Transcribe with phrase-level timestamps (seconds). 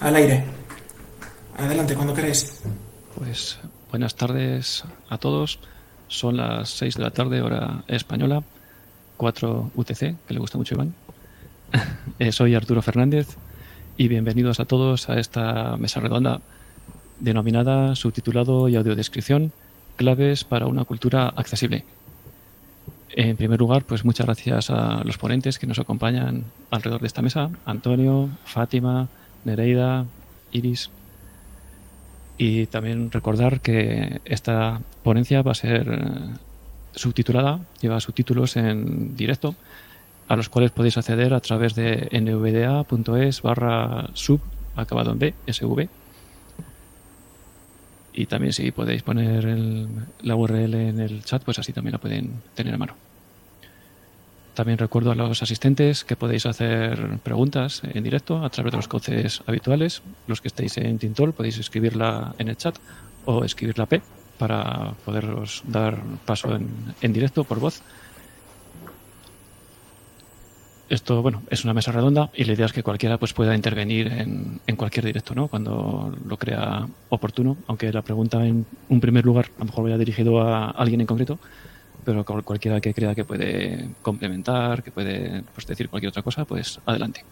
[0.00, 0.44] al aire.
[1.56, 2.62] Adelante, cuando queráis.
[3.16, 3.58] Pues
[3.90, 5.58] buenas tardes a todos.
[6.08, 8.42] Son las 6 de la tarde, hora española,
[9.16, 10.94] 4 UTC, que le gusta mucho Iván.
[12.18, 13.36] Eh, soy Arturo Fernández
[13.96, 16.40] y bienvenidos a todos a esta mesa redonda
[17.18, 19.52] denominada subtitulado y audiodescripción
[19.96, 21.84] claves para una cultura accesible.
[23.10, 27.22] En primer lugar, pues muchas gracias a los ponentes que nos acompañan alrededor de esta
[27.22, 29.08] mesa, Antonio, Fátima,
[29.44, 30.06] Nereida,
[30.52, 30.90] Iris.
[32.38, 36.36] Y también recordar que esta ponencia va a ser eh,
[36.94, 39.54] subtitulada, lleva subtítulos en directo,
[40.28, 44.40] a los cuales podéis acceder a través de nvda.es barra sub,
[44.76, 45.88] acabado en B, SV.
[48.14, 49.44] Y también si podéis poner
[50.22, 52.94] la URL en el chat, pues así también la pueden tener a mano.
[54.54, 58.88] También recuerdo a los asistentes que podéis hacer preguntas en directo a través de los
[58.88, 60.02] cauces habituales.
[60.26, 62.76] Los que estéis en Tintol podéis escribirla en el chat
[63.24, 64.02] o escribir la P
[64.38, 66.68] para poderos dar paso en,
[67.00, 67.80] en directo por voz.
[70.90, 74.08] Esto, bueno, es una mesa redonda y la idea es que cualquiera pues pueda intervenir
[74.08, 75.48] en, en cualquier directo, ¿no?
[75.48, 79.96] Cuando lo crea oportuno, aunque la pregunta en un primer lugar a lo mejor vaya
[79.96, 81.38] dirigido a alguien en concreto,
[82.04, 86.80] pero cualquiera que crea que puede complementar, que puede pues, decir cualquier otra cosa, pues
[86.86, 87.24] adelante.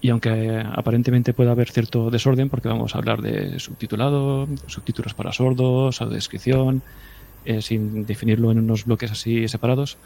[0.00, 5.32] Y aunque aparentemente pueda haber cierto desorden, porque vamos a hablar de subtitulado, subtítulos para
[5.32, 6.82] sordos, audiodescripción,
[7.44, 9.96] eh, sin definirlo en unos bloques así separados,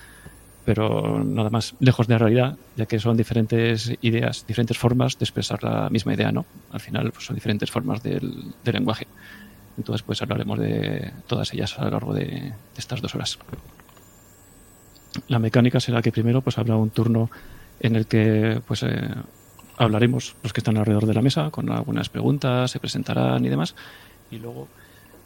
[0.65, 5.25] pero nada más lejos de la realidad, ya que son diferentes ideas, diferentes formas de
[5.25, 6.47] expresar la misma idea, ¿no?
[6.71, 9.07] Al final pues, son diferentes formas del, del lenguaje.
[9.77, 13.39] Entonces, pues hablaremos de todas ellas a lo largo de, estas dos horas.
[15.29, 17.31] La mecánica será que primero pues habrá un turno
[17.81, 19.09] en el que pues eh,
[19.77, 23.75] hablaremos los que están alrededor de la mesa con algunas preguntas, se presentarán y demás,
[24.31, 24.69] y luego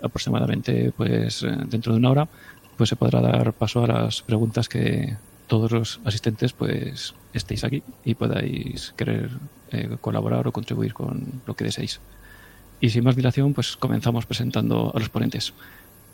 [0.03, 2.29] aproximadamente pues eh, dentro de una hora
[2.77, 7.83] pues se podrá dar paso a las preguntas que todos los asistentes pues estéis aquí
[8.05, 9.31] y podáis querer
[9.71, 12.01] eh, colaborar o contribuir con lo que deseéis.
[12.81, 15.55] Y sin más dilación, pues comenzamos presentando a los ponentes.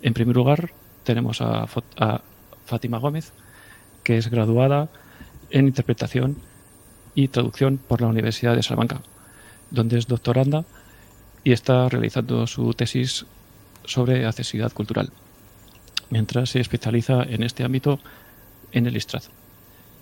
[0.00, 0.70] En primer lugar,
[1.04, 1.66] tenemos a,
[2.64, 3.32] Fátima Gómez,
[4.04, 4.88] que es graduada
[5.50, 6.38] en interpretación
[7.14, 9.02] y traducción por la Universidad de Salamanca,
[9.70, 10.64] donde es doctoranda
[11.44, 13.26] y está realizando su tesis
[13.84, 15.10] sobre accesibilidad cultural,
[16.08, 17.98] mientras se especializa en este ámbito
[18.70, 19.24] en el ISTRAD.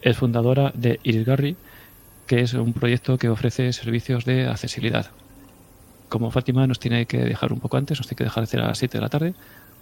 [0.02, 1.56] Es fundadora de Irisgarri,
[2.26, 5.10] que es un proyecto que ofrece servicios de accesibilidad
[6.10, 8.66] como Fátima nos tiene que dejar un poco antes, nos tiene que dejar hacer a
[8.66, 9.34] las 7 de la tarde,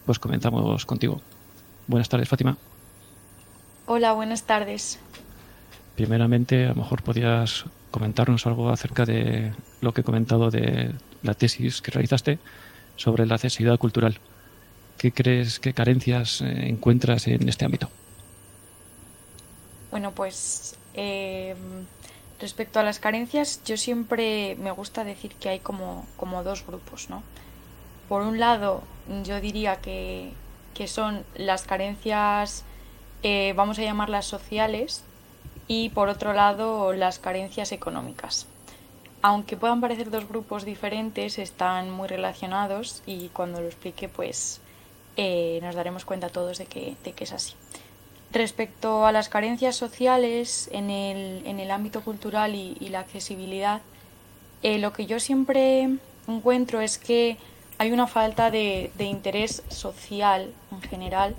[0.07, 1.21] pues comenzamos contigo.
[1.89, 2.57] Buenas tardes, Fátima.
[3.87, 5.01] Hola, buenas tardes.
[5.97, 11.35] Primeramente, a lo mejor podías comentarnos algo acerca de lo que he comentado de la
[11.35, 12.39] tesis que realizaste
[12.97, 14.19] sobre la accesibilidad cultural.
[14.99, 17.89] ¿Qué crees, qué carencias eh, encuentras en este ámbito?
[19.91, 21.55] Bueno, pues eh,
[22.41, 27.11] Respecto a las carencias, yo siempre me gusta decir que hay como, como dos grupos,
[27.11, 27.23] ¿no?
[28.09, 28.83] Por un lado,
[29.25, 30.33] yo diría que,
[30.87, 32.65] son las carencias,
[33.25, 35.03] eh, vamos a llamarlas sociales,
[35.67, 38.47] y por otro lado, las carencias económicas.
[39.21, 44.61] Aunque puedan parecer dos grupos diferentes, están muy relacionados y cuando lo explique, pues
[45.17, 47.55] eh, nos daremos cuenta todos de que, de que es así.
[48.33, 53.81] Respecto a las carencias sociales en el, en el ámbito cultural y, la accesibilidad,
[54.63, 55.89] eh, lo que yo siempre
[56.27, 57.39] encuentro es que
[57.79, 61.35] hay una falta de, interés social en general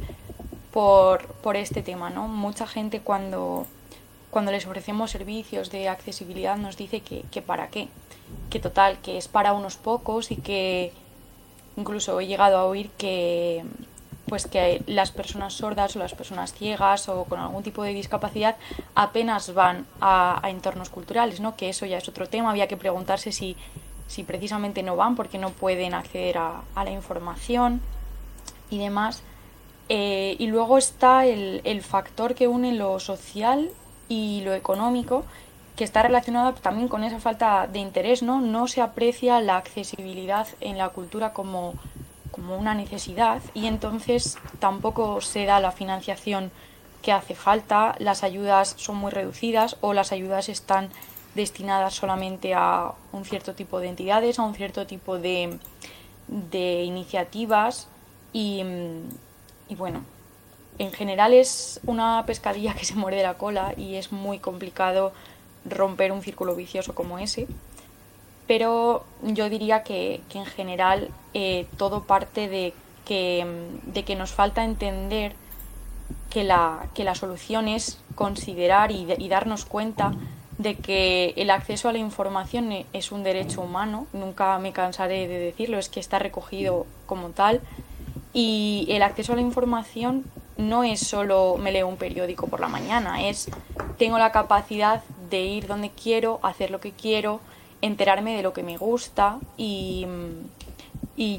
[0.72, 2.10] por, por, este tema.
[2.10, 2.28] ¿no?
[2.28, 3.68] Mucha gente cuando,
[4.32, 7.88] cuando les ofrecemos servicios de accesibilidad nos dice que, que para qué,
[8.50, 10.92] que total, que es para unos pocos y que
[11.78, 13.64] incluso he llegado a oír que,
[14.30, 18.56] pues que las personas sordas o las personas ciegas o con algún tipo de discapacidad
[18.96, 21.56] apenas van a, entornos culturales, ¿no?
[21.58, 23.58] Que eso ya es otro tema, había que preguntarse si,
[24.08, 27.82] si precisamente no van porque no pueden acceder a, la información
[28.70, 29.24] y demás.
[29.90, 33.72] Eh, y luego está el, el factor que une lo social
[34.08, 35.26] y lo económico,
[35.76, 38.40] que está relacionado también con esa falta de interés, ¿no?
[38.42, 41.74] No se aprecia la accesibilidad en la cultura como
[42.50, 46.50] como una necesidad y entonces tampoco se da la financiación
[47.04, 50.90] que hace falta, las ayudas son muy reducidas o las ayudas están
[51.36, 55.60] destinadas solamente a un cierto tipo de entidades, a un cierto tipo de,
[56.58, 57.88] iniciativas
[58.34, 58.64] y,
[59.68, 60.04] y bueno,
[60.80, 65.14] en general es una pescadilla que se muerde la cola y es muy complicado
[65.66, 67.46] romper un círculo vicioso como ese.
[68.50, 72.74] Pero yo diría que, en general eh, todo parte de
[73.06, 73.46] que,
[73.84, 75.34] de que nos falta entender
[76.32, 80.14] que la, que la solución es considerar y, y, darnos cuenta
[80.58, 85.38] de que el acceso a la información es un derecho humano, nunca me cansaré de
[85.38, 87.62] decirlo, es que está recogido como tal,
[88.34, 90.26] y el acceso a la información
[90.58, 93.52] no es solo me leo un periódico por la mañana, es
[94.00, 97.42] tengo la capacidad de ir donde quiero, hacer lo que quiero,
[97.82, 100.06] enterarme de lo que me gusta y,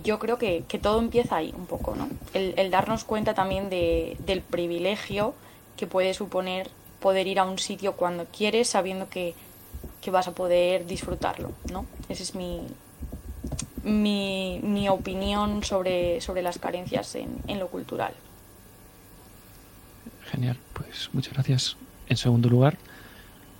[0.04, 2.08] yo creo que, todo empieza ahí un poco, ¿no?
[2.34, 5.34] El, darnos cuenta también de, del privilegio
[5.76, 6.68] que puede suponer
[7.00, 9.34] poder ir a un sitio cuando quieres sabiendo que,
[10.10, 11.86] vas a poder disfrutarlo, ¿no?
[12.08, 12.60] Esa es mi,
[13.84, 18.12] mi, mi opinión sobre, sobre las carencias en, en lo cultural.
[20.30, 21.76] Genial, pues muchas gracias.
[22.08, 22.76] En segundo lugar,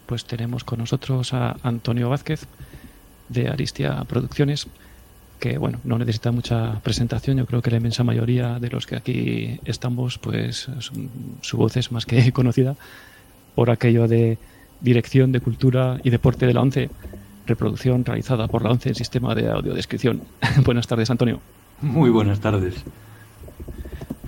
[0.06, 2.46] pues tenemos con nosotros a Antonio Vázquez
[3.30, 4.66] de Aristia Producciones,
[5.38, 7.38] que bueno, no necesita mucha presentación.
[7.38, 10.68] Yo creo que la inmensa mayoría de los que aquí estamos, pues
[11.40, 12.76] su voz es más que conocida
[13.54, 14.36] por aquello de
[14.80, 16.90] dirección de cultura y deporte de la ONCE,
[17.46, 20.22] reproducción realizada por la ONCE en sistema de audiodescripción.
[20.64, 21.40] buenas tardes, Antonio.
[21.80, 22.84] Muy buenas tardes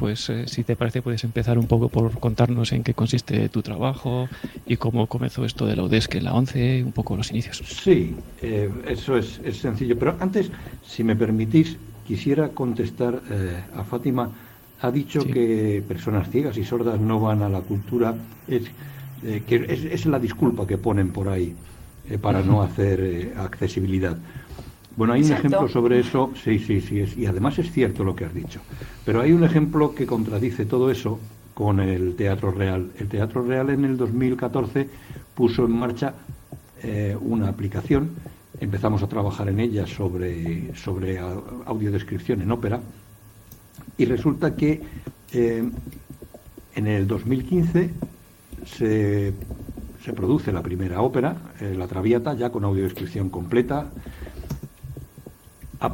[0.02, 3.62] pues eh, si te parece puedes empezar un poco por contarnos en qué consiste tu
[3.62, 4.28] trabajo
[4.66, 7.62] y cómo comenzó esto de la UDESC en la 11, un poco los inicios.
[7.64, 9.96] Sí, eh, eso es, sencillo.
[9.96, 10.50] Pero antes,
[10.84, 14.28] si me permitís, quisiera contestar eh, a Fátima.
[14.80, 18.12] Ha dicho que personas ciegas y sordas no van a la cultura.
[18.48, 18.64] Es,
[19.46, 21.54] que es, la disculpa que ponen por ahí
[22.20, 24.18] para no hacer accesibilidad.
[24.96, 28.26] Bueno, hay un ejemplo sobre eso, sí, sí, sí, y además es cierto lo que
[28.26, 28.60] has dicho.
[29.04, 31.18] Pero hay un ejemplo que contradice todo eso
[31.54, 32.90] con el Teatro Real.
[32.98, 34.88] El Teatro Real en el 2014
[35.34, 36.14] puso en marcha
[36.82, 38.10] eh, una aplicación,
[38.60, 42.80] empezamos a trabajar en ella sobre, sobre audiodescripción en ópera,
[43.96, 44.82] y resulta que
[45.32, 45.70] eh,
[46.74, 47.90] en el 2015
[48.66, 49.32] se,
[50.04, 53.90] se, produce la primera ópera, eh, La Traviata, ya con audiodescripción completa,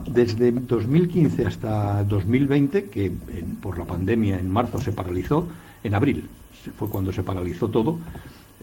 [0.06, 3.12] desde 2015 hasta 2020, que
[3.60, 5.46] por la pandemia en marzo se paralizó,
[5.82, 6.28] en abril
[6.76, 7.98] fue cuando se paralizó todo,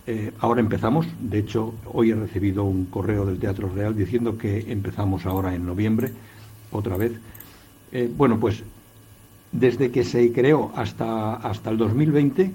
[0.08, 4.72] eh, ahora empezamos, de hecho hoy he recibido un correo del Teatro Real diciendo que
[4.72, 6.12] empezamos ahora en noviembre,
[6.72, 7.14] otra vez.
[7.92, 8.64] Eh, bueno, pues
[9.52, 12.52] desde que se creó hasta, hasta el 2020,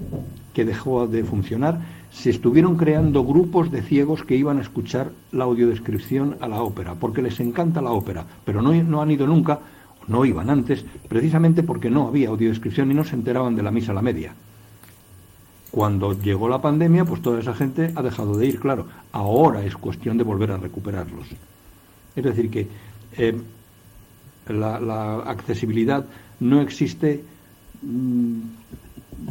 [0.53, 5.45] que dejó de funcionar, se estuvieron creando grupos de ciegos que iban a escuchar la
[5.45, 9.61] audiodescripción a la ópera, porque les encanta la ópera, pero no, no han ido nunca,
[10.09, 13.93] no iban antes, precisamente porque no había audiodescripción y no se enteraban de la misa
[13.93, 14.35] a la media.
[15.71, 18.87] Cuando llegó la pandemia, pues toda esa gente ha dejado de ir, claro.
[19.13, 21.29] Ahora es cuestión de volver a recuperarlos.
[22.17, 22.67] Es decir, que
[23.17, 23.41] eh,
[24.49, 26.07] la, accesibilidad
[26.41, 27.23] no existe
[27.83, 28.41] mm,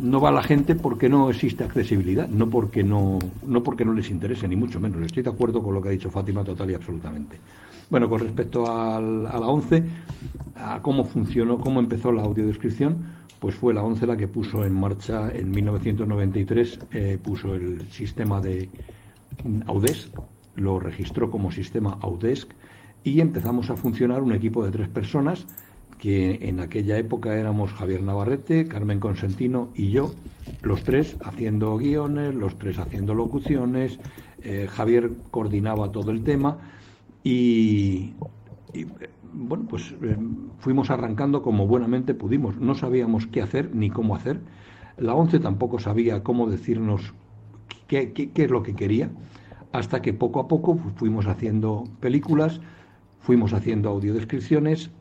[0.01, 4.09] no va la gente porque no existe accesibilidad, no porque no, no porque no les
[4.09, 5.01] interese, ni mucho menos.
[5.01, 7.37] Estoy de acuerdo con lo que ha dicho Fátima total y absolutamente.
[7.89, 9.83] Bueno, con respecto a la 11,
[10.55, 12.97] a cómo funcionó, cómo empezó la audiodescripción,
[13.39, 18.41] pues fue la 11 la que puso en marcha en 1993, eh, puso el sistema
[18.41, 18.69] de
[19.65, 20.09] Audesc,
[20.55, 22.51] lo registró como sistema Audesc
[23.03, 25.45] y empezamos a funcionar un equipo de tres personas
[25.99, 30.13] que en aquella época éramos Javier Navarrete, Carmen Consentino y yo,
[30.61, 33.99] los tres haciendo guiones, los tres haciendo locuciones,
[34.41, 36.57] eh, Javier coordinaba todo el tema
[37.23, 38.13] y,
[39.33, 40.15] bueno, pues eh,
[40.59, 42.55] fuimos arrancando como buenamente pudimos.
[42.57, 44.39] No sabíamos qué hacer ni cómo hacer.
[44.97, 47.13] La ONCE tampoco sabía cómo decirnos
[47.87, 49.09] qué, qué es lo que quería,
[49.73, 52.61] hasta que poco a poco fuimos haciendo películas,
[53.19, 54.91] fuimos haciendo audiodescripciones,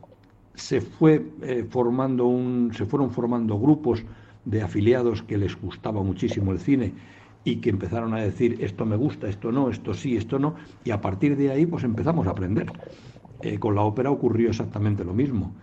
[0.59, 4.03] se fue eh, formando un, se fueron formando grupos
[4.45, 6.93] de afiliados que les gustaba muchísimo el cine
[7.43, 10.91] y que empezaron a decir esto me gusta, esto no, esto sí, esto no, y
[10.91, 12.71] a partir de ahí pues empezamos a aprender.
[13.41, 15.53] Eh, con la ópera ocurrió exactamente lo mismo.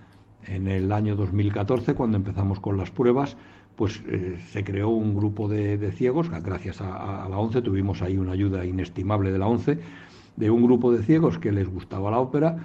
[0.47, 3.37] En el año 2014, cuando empezamos con las pruebas,
[3.75, 8.17] pues eh, se creó un grupo de, ciegos, gracias a, a, la ONCE, tuvimos ahí
[8.17, 9.79] una ayuda inestimable de la ONCE,
[10.37, 12.57] de un grupo de ciegos que les gustaba la ópera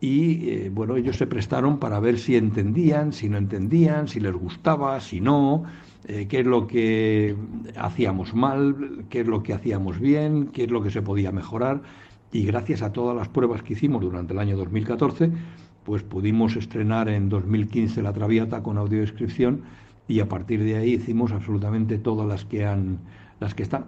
[0.00, 4.32] y eh, bueno, ellos se prestaron para ver si entendían, si no entendían, si les
[4.32, 5.64] gustaba, si no,
[6.06, 7.34] eh, qué es lo que
[7.76, 11.82] hacíamos mal, qué es lo que hacíamos bien, qué es lo que se podía mejorar.
[12.30, 15.32] Y gracias a todas las pruebas que hicimos durante el año 2014,
[15.84, 19.62] pues pudimos estrenar en 2015 La Traviata con audiodescripción
[20.06, 22.98] y a partir de ahí hicimos absolutamente todas las que han
[23.40, 23.86] las que están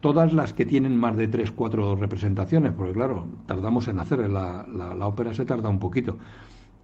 [0.00, 4.66] todas las que tienen más de tres, cuatro representaciones, porque claro, tardamos en hacer, la,
[4.66, 6.18] la, ópera se tarda un poquito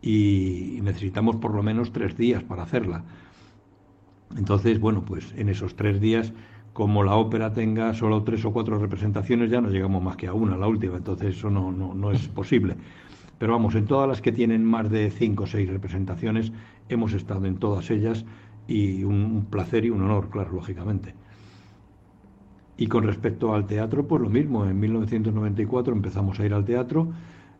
[0.02, 3.04] y necesitamos por lo menos tres días para hacerla.
[4.36, 6.32] Entonces, bueno, pues en esos tres días,
[6.72, 10.34] como la ópera tenga solo tres o cuatro representaciones, ya no llegamos más que a
[10.34, 12.76] una, la última, entonces eso no, no, no es posible.
[13.38, 16.52] Pero vamos, en todas las que tienen más de cinco o seis representaciones,
[16.88, 18.24] hemos estado en todas ellas
[18.68, 21.14] y un placer y un honor, claro, lógicamente.
[22.78, 24.64] Y con respecto al teatro, pues lo mismo.
[24.64, 27.08] En 1994 empezamos a ir al teatro.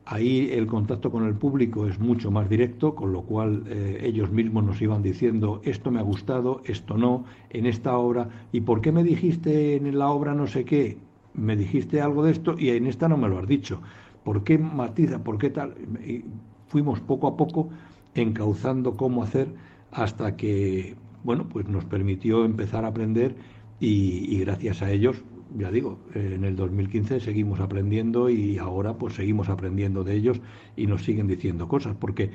[0.04, 4.30] Ahí el contacto con el público es mucho más directo, con lo cual eh, ellos
[4.30, 8.28] mismos nos iban diciendo esto me ha gustado, esto no, en esta obra.
[8.52, 10.98] ¿Y por qué me dijiste en la obra no sé qué?
[11.34, 13.80] Me dijiste algo de esto y en esta no me lo has dicho.
[14.22, 15.24] ¿Por qué matiza?
[15.24, 15.74] ¿Por qué tal?
[16.06, 16.24] Y
[16.68, 17.70] fuimos poco a poco
[18.14, 19.48] encauzando cómo hacer
[19.90, 20.94] hasta que,
[21.24, 23.34] bueno, pues nos permitió empezar a aprender
[23.78, 25.22] y, gracias a ellos,
[25.56, 30.40] ya digo, en el 2015 seguimos aprendiendo y ahora pues seguimos aprendiendo de ellos
[30.76, 32.30] y nos siguen diciendo cosas, porque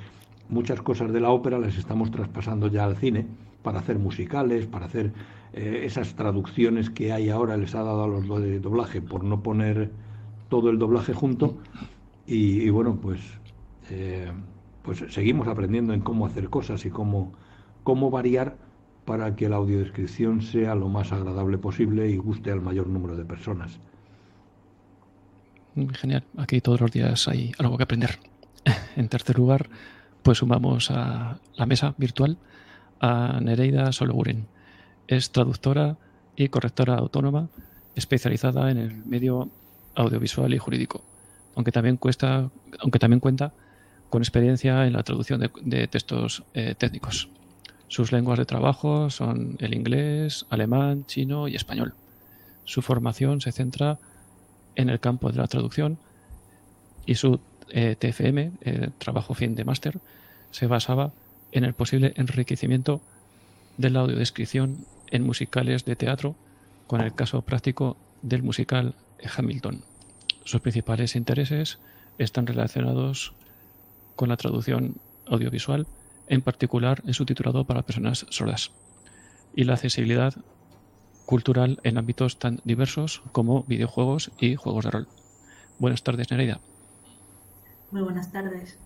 [0.49, 3.25] muchas cosas de la ópera las estamos traspasando ya al cine
[3.63, 5.13] para hacer musicales, para hacer
[5.53, 9.41] eh, esas traducciones que hay ahora, les ha dado a los de doblaje por no
[9.41, 9.91] poner
[10.49, 11.57] todo el doblaje junto
[12.27, 13.19] y, bueno, pues,
[13.89, 14.31] eh,
[14.83, 17.33] pues seguimos aprendiendo en cómo hacer cosas y cómo,
[17.83, 18.57] cómo variar
[19.05, 23.25] para que la audiodescripción sea lo más agradable posible y guste al mayor número de
[23.25, 23.79] personas.
[25.93, 28.19] Genial, aquí todos los días hay algo que aprender.
[28.95, 29.69] En tercer lugar,
[30.21, 32.37] pues sumamos a la mesa virtual
[32.99, 34.47] a Nereida Sologuren.
[35.07, 35.97] Es traductora
[36.35, 37.49] y correctora autónoma
[37.95, 39.49] especializada en el medio
[39.95, 41.03] audiovisual y jurídico,
[41.55, 43.53] aunque también, cuesta, aunque también cuenta
[44.09, 47.29] con experiencia en la traducción de, textos eh, técnicos.
[47.91, 51.93] Sus lenguas de trabajo son el inglés, alemán, chino y español.
[52.63, 53.99] Su formación se centra
[54.75, 55.97] en el campo de la traducción
[57.05, 59.99] y su eh, TFM, eh, trabajo fin de máster,
[60.51, 61.11] se basaba
[61.51, 63.01] en el posible enriquecimiento
[63.75, 66.37] de la audiodescripción en musicales de teatro,
[66.87, 68.95] con el caso práctico del musical
[69.35, 69.83] Hamilton.
[70.45, 71.77] Sus principales intereses
[72.19, 73.33] están relacionados
[74.15, 74.95] con la traducción
[75.27, 75.87] audiovisual
[76.31, 78.71] en particular en su titulado para personas sordas,
[79.53, 80.33] y la accesibilidad
[81.25, 85.07] cultural en ámbitos tan diversos como videojuegos y juegos de rol.
[85.77, 86.59] Buenas tardes, Nereida.
[87.91, 88.79] Muy buenas tardes.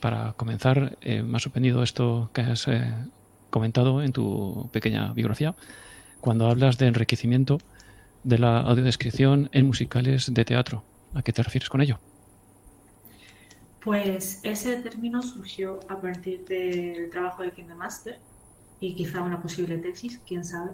[0.00, 2.94] Para comenzar, eh, me ha sorprendido esto que has eh,
[3.50, 5.56] comentado en tu pequeña biografía,
[6.20, 7.58] cuando hablas de enriquecimiento
[8.22, 10.84] de la audiodescripción en musicales de teatro.
[11.14, 11.98] ¿A qué te refieres con ello?
[13.84, 18.18] Pues ese término surgió a partir del trabajo de Kingdom Master
[18.78, 20.70] y quizá una posible tesis, quién sabe,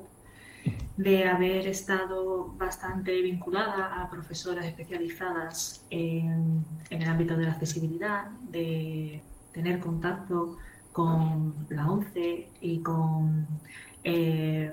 [0.99, 9.23] de haber estado bastante vinculada a profesoras especializadas en, el ámbito de la accesibilidad, de
[9.53, 10.59] tener contacto
[10.93, 13.47] con la ONCE y con
[14.05, 14.71] eh,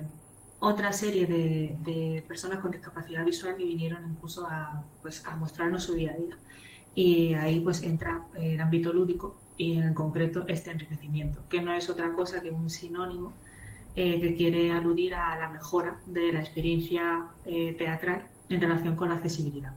[0.58, 5.94] otra serie de, personas con discapacidad visual que vinieron incluso a, pues, a mostrarnos su
[5.94, 6.36] día a día
[6.96, 11.88] y ahí pues entra el ámbito lúdico y en concreto este enriquecimiento, que no es
[11.90, 13.34] otra cosa que un sinónimo
[13.94, 19.10] eh, que quiere aludir a la mejora de la experiencia eh, teatral en relación con
[19.10, 19.74] la accesibilidad.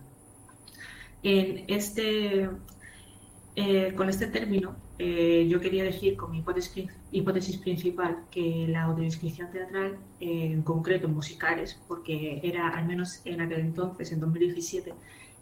[1.22, 2.50] En este,
[3.56, 9.50] eh, con este término, yo quería decir con mi hipótesis, hipótesis principal que la audiodescripción
[9.50, 14.94] teatral, en concreto musicales, porque era al menos en aquel entonces, en 2017,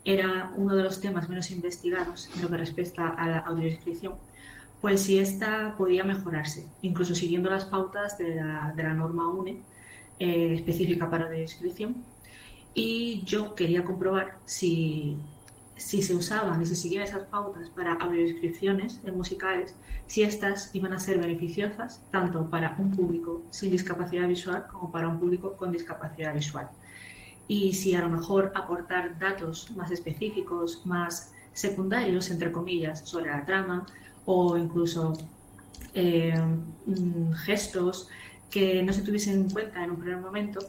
[0.05, 4.15] era uno de los temas menos investigados en lo que respecta a la audiodescripción,
[4.81, 9.61] pues si esta podía mejorarse, incluso siguiendo las pautas de la, norma UNE
[10.19, 11.95] eh, específica para audiodescripción.
[12.73, 15.17] Y yo quería comprobar si,
[15.75, 19.75] si se usaban y se seguían esas pautas para audiodescripciones en musicales,
[20.05, 25.07] si estas iban a ser beneficiosas tanto para un público sin discapacidad visual como para
[25.07, 26.69] un público con discapacidad visual
[27.47, 33.45] y si a lo mejor aportar datos más específicos, más secundarios, entre comillas, sobre la
[33.45, 33.85] trama
[34.25, 35.13] o incluso
[35.93, 36.33] eh,
[36.85, 38.09] mm, gestos
[38.49, 40.59] que no se tuviesen en cuenta en un primer momento,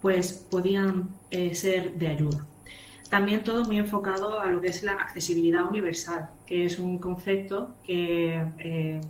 [0.00, 2.46] pues podían eh, ser de ayuda.
[3.10, 7.76] También todo muy enfocado a lo que es la accesibilidad universal, que es un concepto
[7.84, 9.00] que eh,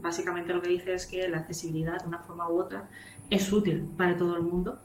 [0.00, 2.88] básicamente lo que dice es que la accesibilidad de una forma u otra
[3.30, 4.78] es útil para todo el mundo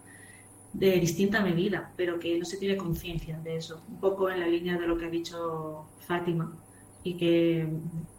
[0.73, 3.83] de distinta medida, pero que no se tiene conciencia de eso.
[3.89, 6.55] Un poco en la línea de lo que ha dicho Fátima
[7.03, 7.67] y que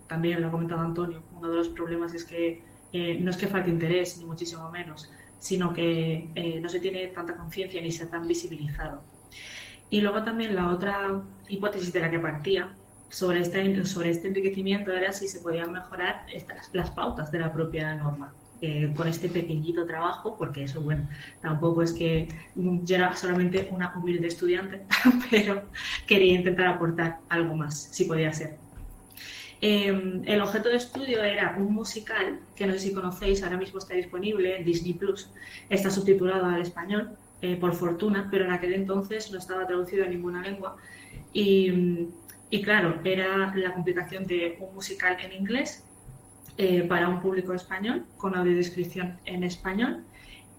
[0.06, 1.23] también lo ha comentado Antonio.
[1.32, 5.11] Uno de los problemas es que eh, no es que falte interés, ni muchísimo menos,
[5.38, 9.02] sino que eh, no se tiene tanta conciencia ni se ha tan visibilizado.
[9.88, 12.75] Y luego también la otra hipótesis de la que partía
[13.09, 17.52] sobre este, sobre este enriquecimiento era si se podían mejorar estas, las pautas de la
[17.52, 18.35] propia norma.
[18.95, 21.09] Con este pequeñito trabajo, porque eso, bueno,
[21.40, 24.83] tampoco es que yo era solamente una humilde estudiante,
[25.31, 25.64] pero
[26.07, 28.59] quería intentar aportar algo más, si podía ser.
[29.61, 33.78] Em, el objeto de estudio era un musical, que no sé si conocéis, ahora mismo
[33.78, 35.31] está disponible en Disney Plus,
[35.69, 40.09] está subtitulado al español, eh, por fortuna, pero en aquel entonces no estaba traducido a
[40.09, 40.76] ninguna lengua.
[41.33, 42.09] Y,
[42.50, 45.85] y claro, era la complicación de un musical en inglés
[46.59, 50.04] eh, para un público español, con audiodescripción en español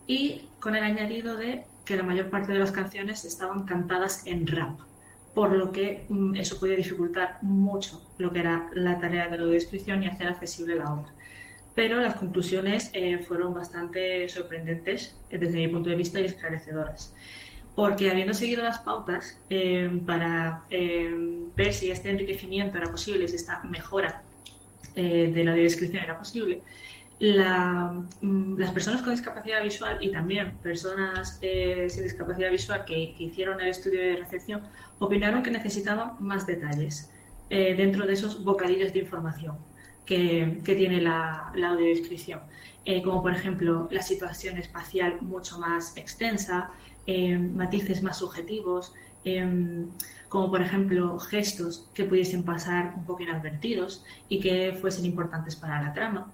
[0.08, 4.48] y con el añadido de que la mayor parte de las canciones estaban cantadas en
[4.48, 4.80] rap,
[5.36, 9.44] por lo que mm, eso podía dificultar mucho lo que era la tarea de la
[9.44, 11.14] audiodescripción y hacer accesible la obra.
[11.76, 17.14] Pero las conclusiones eh, fueron bastante sorprendentes eh, desde mi punto de vista y esclarecedoras
[17.76, 19.40] porque habiendo seguido las pautas
[20.06, 24.22] para ver si este enriquecimiento era posible, si esta mejora
[24.96, 26.62] eh, de la descripción era posible,
[27.20, 33.60] mm, las personas con discapacidad visual y también personas eh, sin discapacidad visual que, hicieron
[33.62, 34.62] el estudio de recepción
[35.00, 37.10] opinaron que necesitaban más detalles
[37.50, 39.58] eh, dentro de esos bocadillos de información
[40.06, 42.42] que, tiene la, la audiodescripción,
[43.04, 46.72] como por ejemplo la situación espacial mucho más extensa,
[47.08, 49.88] matices más subjetivos, em,
[50.34, 55.80] como por ejemplo gestos que pudiesen pasar un poco inadvertidos y que fuesen importantes para
[55.80, 56.32] la trama.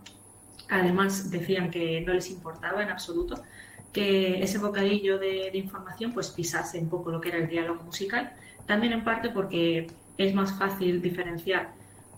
[0.70, 3.44] Además, decían que no les importaba en absoluto
[3.92, 8.32] que ese bocadillo de, información pues pisase un poco lo que era el diálogo musical,
[8.66, 9.88] también en parte porque
[10.18, 11.74] es más fácil diferenciar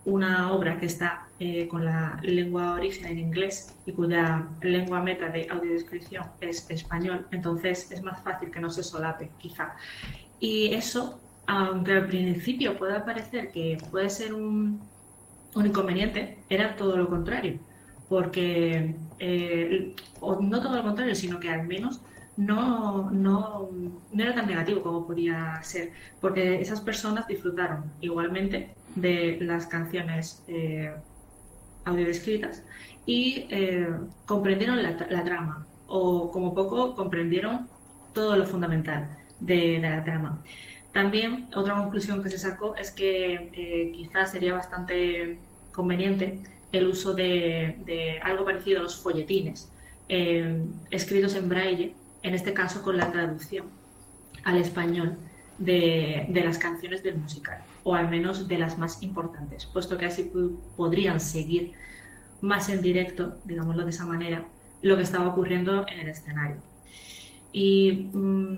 [0.05, 5.29] una obra que está eh, con la lengua origen en inglés y cuya lengua meta
[5.29, 9.75] de audiodescripción es español, entonces es más fácil que no se solape, quizá.
[10.39, 11.19] Y eso
[11.51, 14.81] aunque al principio pueda parecer que puede ser un,
[15.55, 17.59] inconveniente, era todo lo contrario,
[18.07, 22.01] porque, eh, no todo lo contrario, sino que al menos
[22.37, 23.69] no, no,
[24.17, 30.93] era tan negativo como podía ser, porque esas personas disfrutaron igualmente de las canciones eh,
[31.83, 32.63] audiodescritas
[33.05, 33.89] y eh,
[34.25, 37.67] comprendieron la, trama, o como poco comprendieron
[38.13, 40.41] todo lo fundamental de la trama.
[40.93, 45.39] También otra conclusión que se sacó es que eh, quizás sería bastante
[45.71, 46.39] conveniente
[46.71, 49.71] el uso de, algo parecido a los folletines,
[50.09, 53.67] eh, escritos en braille, en este caso con la traducción
[54.43, 55.17] al español
[55.57, 60.31] de, las canciones del musical, o al menos de las más importantes, puesto que así
[60.75, 61.73] podrían seguir
[62.41, 64.45] más en directo, digámoslo de esa manera,
[64.81, 66.57] lo que estaba ocurriendo en el escenario.
[67.53, 68.57] Y mm,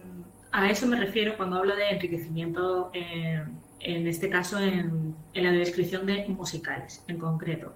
[0.54, 6.28] a eso me refiero cuando hablo de enriquecimiento, en este caso en, la descripción de
[6.28, 7.74] musicales en concreto.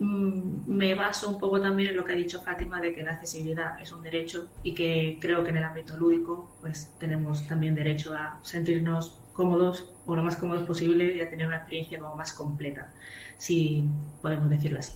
[0.00, 3.12] Mm, me baso un poco también en lo que ha dicho Fátima de que la
[3.12, 7.74] accesibilidad es un derecho y que creo que en el ámbito lúdico pues tenemos también
[7.74, 12.16] derecho a sentirnos cómodos o lo más cómodos posible y a tener una experiencia como
[12.16, 12.92] más completa,
[13.38, 13.84] si
[14.22, 14.92] podemos decirlo así.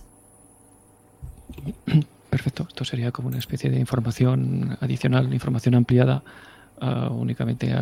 [2.29, 6.23] Perfecto, esto sería como una especie de información adicional, información ampliada
[7.11, 7.73] únicamente,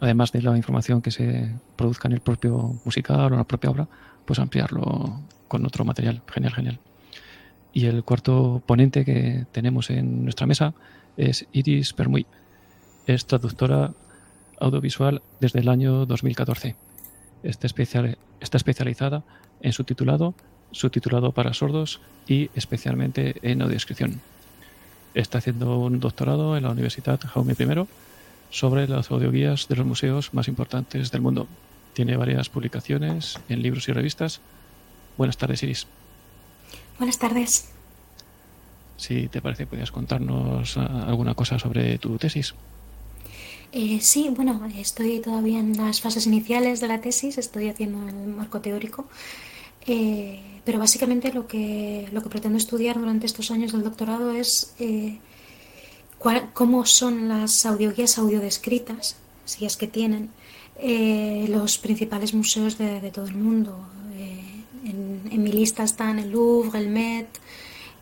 [0.00, 3.70] además de la información que se produzca en el propio musical o en la propia
[3.70, 3.88] obra,
[4.24, 6.22] pues ampliarlo con otro material.
[6.26, 6.78] Genial, genial.
[7.72, 10.74] Y el cuarto ponente que tenemos en nuestra mesa
[11.16, 12.26] es Iris Permuy.
[13.06, 13.92] Es traductora
[14.60, 16.76] audiovisual desde el año 2014.
[17.42, 19.24] Está, especial, está especializada
[19.60, 20.34] en subtitulado,
[20.72, 24.20] subtitulado para sordos y especialmente en audiodescripción.
[25.14, 27.86] Está haciendo un doctorado en la Universidad Jaume I
[28.50, 31.48] sobre las audioguías de los museos más importantes del mundo.
[31.94, 34.40] Tiene varias publicaciones en libros y revistas.
[35.16, 35.86] Buenas tardes, Iris.
[36.98, 37.70] Buenas tardes.
[38.96, 42.54] Si te parece, podrías contarnos ah, alguna cosa sobre tu tesis.
[43.72, 48.26] Eh, sí, bueno, estoy todavía en las fases iniciales de la tesis, estoy haciendo el
[48.26, 49.06] marco teórico,
[49.86, 54.74] eh, pero básicamente lo que, lo que pretendo estudiar durante estos años del doctorado es
[54.80, 55.18] eh,
[56.52, 60.30] cómo son las audioguías audiodescritas, si es que tienen,
[60.78, 63.78] eh, los principales museos de, todo el mundo.
[64.16, 67.28] Eh, en, mi lista están el Louvre, el Met,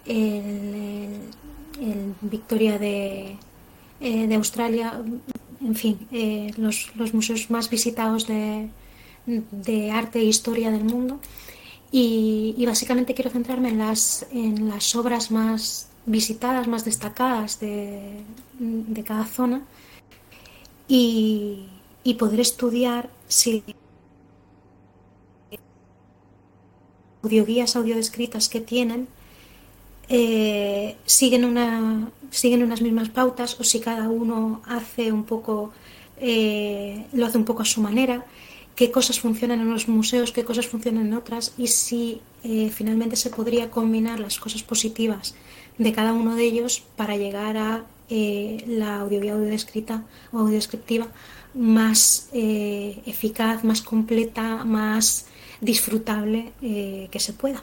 [0.06, 1.08] el,
[2.20, 3.36] Victoria de,
[4.00, 5.00] eh, de, Australia,
[5.60, 5.98] en fin,
[6.56, 8.70] los, museos más visitados de,
[9.92, 11.20] arte e historia del mundo.
[11.90, 13.78] Y, y, básicamente quiero centrarme en
[14.68, 18.24] las obras más visitadas, más destacadas de,
[19.04, 19.62] cada zona
[20.88, 21.66] y,
[22.18, 23.62] poder estudiar si
[27.22, 29.08] audioguías audiodescritas que tienen
[30.08, 35.72] eh, siguen, una, siguen unas mismas pautas o si cada uno hace un poco,
[36.16, 38.24] eh, lo hace un poco a su manera,
[38.74, 43.16] qué cosas funcionan en los museos, qué cosas funcionan en otras y si eh, finalmente
[43.16, 45.34] se podría combinar las cosas positivas
[45.78, 51.08] de cada uno de ellos para llegar a la audioguía audiodescrita o audiodescriptiva
[51.54, 55.26] más eficaz, más completa, más
[55.60, 57.62] disfrutable que se pueda.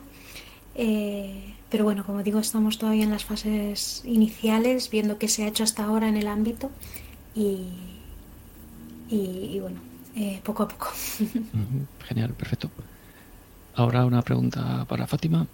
[1.70, 5.64] Pero bueno, como digo, estamos todavía en las fases iniciales, viendo qué se ha hecho
[5.64, 6.70] hasta ahora en el ámbito
[7.36, 7.68] y,
[9.10, 9.80] y, bueno,
[10.16, 10.88] eh, poco a poco.
[12.08, 12.70] Genial, perfecto.
[13.76, 15.48] Ahora una pregunta para Fátima,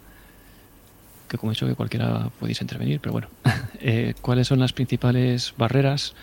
[1.32, 3.30] que como he dicho que cualquiera podéis intervenir, pero bueno,
[3.80, 6.14] eh, ¿cuáles son las principales barreras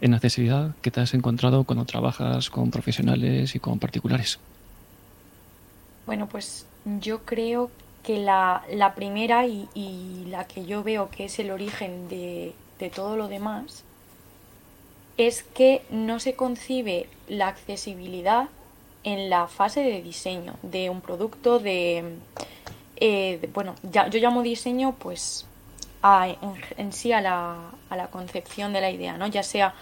[0.00, 4.40] en accesibilidad que te has encontrado cuando trabajas con profesionales y con particulares?
[6.04, 6.66] Bueno, pues
[7.00, 7.70] yo creo
[8.02, 12.54] que la, la primera y, la que yo veo que es el origen de,
[12.94, 13.84] todo lo demás
[15.16, 18.48] es que no se concibe la accesibilidad
[19.04, 22.16] en la fase de diseño de un producto, de,
[22.96, 25.46] eh, bueno, ya, yo llamo diseño pues
[26.76, 27.56] en, sí a la,
[27.90, 29.26] a la, concepción de la idea, ¿no?
[29.26, 29.74] ya sea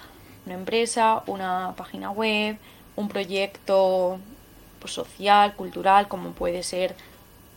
[0.46, 2.56] una empresa, una página web,
[2.96, 4.18] un proyecto
[4.80, 6.94] pues, social, cultural, como puede ser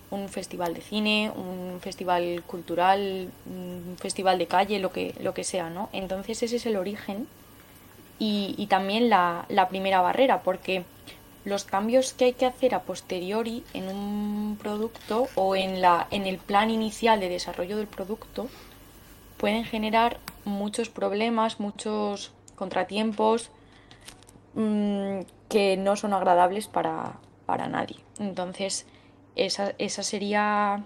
[0.10, 5.44] un festival de cine, un festival cultural, un festival de calle, lo que, lo que
[5.44, 5.90] sea, ¿no?
[5.92, 7.28] Entonces ese es el origen
[8.20, 10.84] y, también la, primera barrera, porque
[11.48, 16.26] los cambios que hay que hacer a posteriori en un producto o en, la, en
[16.26, 18.50] el plan inicial de desarrollo del producto
[19.38, 23.50] pueden generar muchos problemas, muchos contratiempos
[24.56, 27.14] mm, que no son agradables para,
[27.46, 27.96] para nadie.
[28.20, 28.86] Entonces,
[29.38, 30.84] esa, esa sería,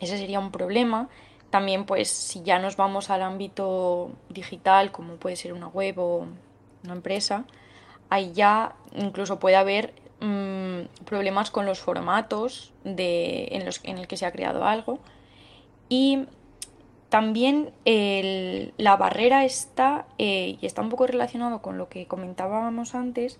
[0.00, 1.08] ese sería un problema.
[1.48, 6.26] También, pues, si ya nos vamos al ámbito digital, como puede ser una web o
[6.84, 7.46] una empresa,
[8.12, 14.06] ahí ya incluso puede haber mm, problemas con los formatos de, en, los, en el
[14.06, 14.98] que se ha creado algo.
[15.88, 16.26] Y
[17.08, 23.38] también la barrera está, eh, y está un poco relacionado con lo que comentábamos antes,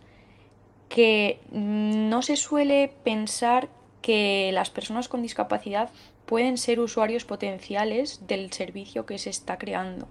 [0.88, 3.68] que no se suele pensar
[4.00, 5.90] que las personas con discapacidad
[6.24, 10.08] pueden ser usuarios potenciales del servicio que se está creando.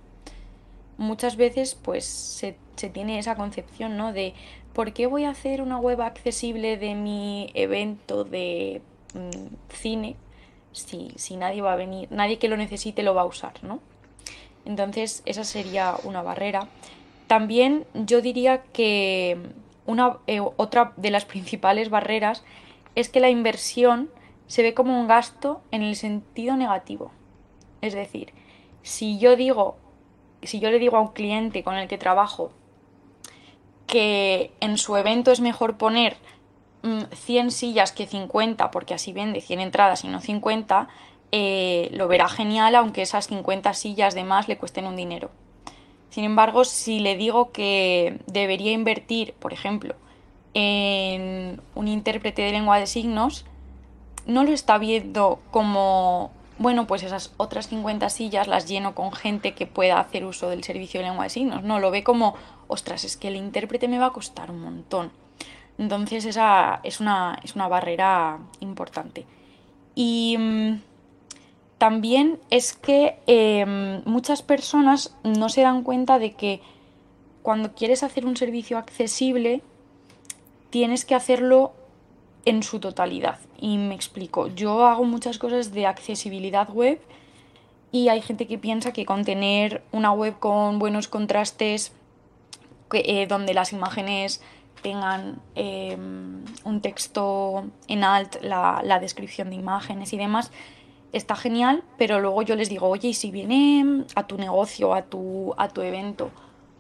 [1.02, 2.56] Muchas veces pues se,
[2.94, 4.14] tiene esa concepción ¿no?
[4.14, 4.36] de
[4.72, 8.84] ¿por qué voy a hacer una web accesible de mi evento de
[9.16, 10.16] mm, cine
[10.74, 13.80] si, si, nadie va a venir, nadie que lo necesite lo va a usar, ¿no?
[14.64, 16.68] Entonces esa sería una barrera.
[17.26, 19.40] También yo diría que
[19.88, 22.44] una, eh, otra de las principales barreras
[22.94, 24.12] es que la inversión
[24.46, 27.12] se ve como un gasto en el sentido negativo.
[27.82, 28.34] Es decir,
[28.84, 29.78] si yo digo,
[30.44, 32.52] si yo le digo a un cliente con el que trabajo
[33.88, 36.16] que en su evento es mejor poner
[36.82, 40.88] 100 mm, sillas que 50, porque así vende 100 entradas y no 50,
[41.34, 45.30] eh, lo verá genial, aunque esas 50 sillas de más le cuesten un dinero.
[46.10, 49.96] Sin embargo, si le digo que debería invertir, por ejemplo,
[50.54, 53.46] en un intérprete de lengua de signos,
[54.26, 59.56] no lo está viendo como, bueno, pues esas otras 50 sillas las lleno con gente
[59.56, 61.64] que pueda hacer uso del servicio de lengua de signos.
[61.64, 62.36] No, lo ve como,
[62.68, 65.12] ostras, es que el intérprete me va a costar un montón.
[65.80, 69.26] Entonces esa es una, es una barrera importante.
[69.96, 70.82] Y mm,
[71.80, 76.62] también es que em, muchas personas no se dan cuenta de que
[77.42, 79.64] cuando quieres hacer un servicio accesible,
[80.70, 81.74] tienes que hacerlo
[82.46, 83.40] en su totalidad.
[83.60, 87.00] Y me explico, yo hago muchas cosas de accesibilidad web
[87.92, 91.92] y hay gente que piensa que con tener una web con buenos contrastes,
[92.94, 94.42] eh, donde las imágenes
[94.82, 100.52] tengan em, un texto en alt, la, la, descripción de imágenes y demás,
[101.14, 105.04] está genial, pero luego yo les digo, oye, y si viene a tu negocio, a
[105.04, 106.32] tu, a tu evento,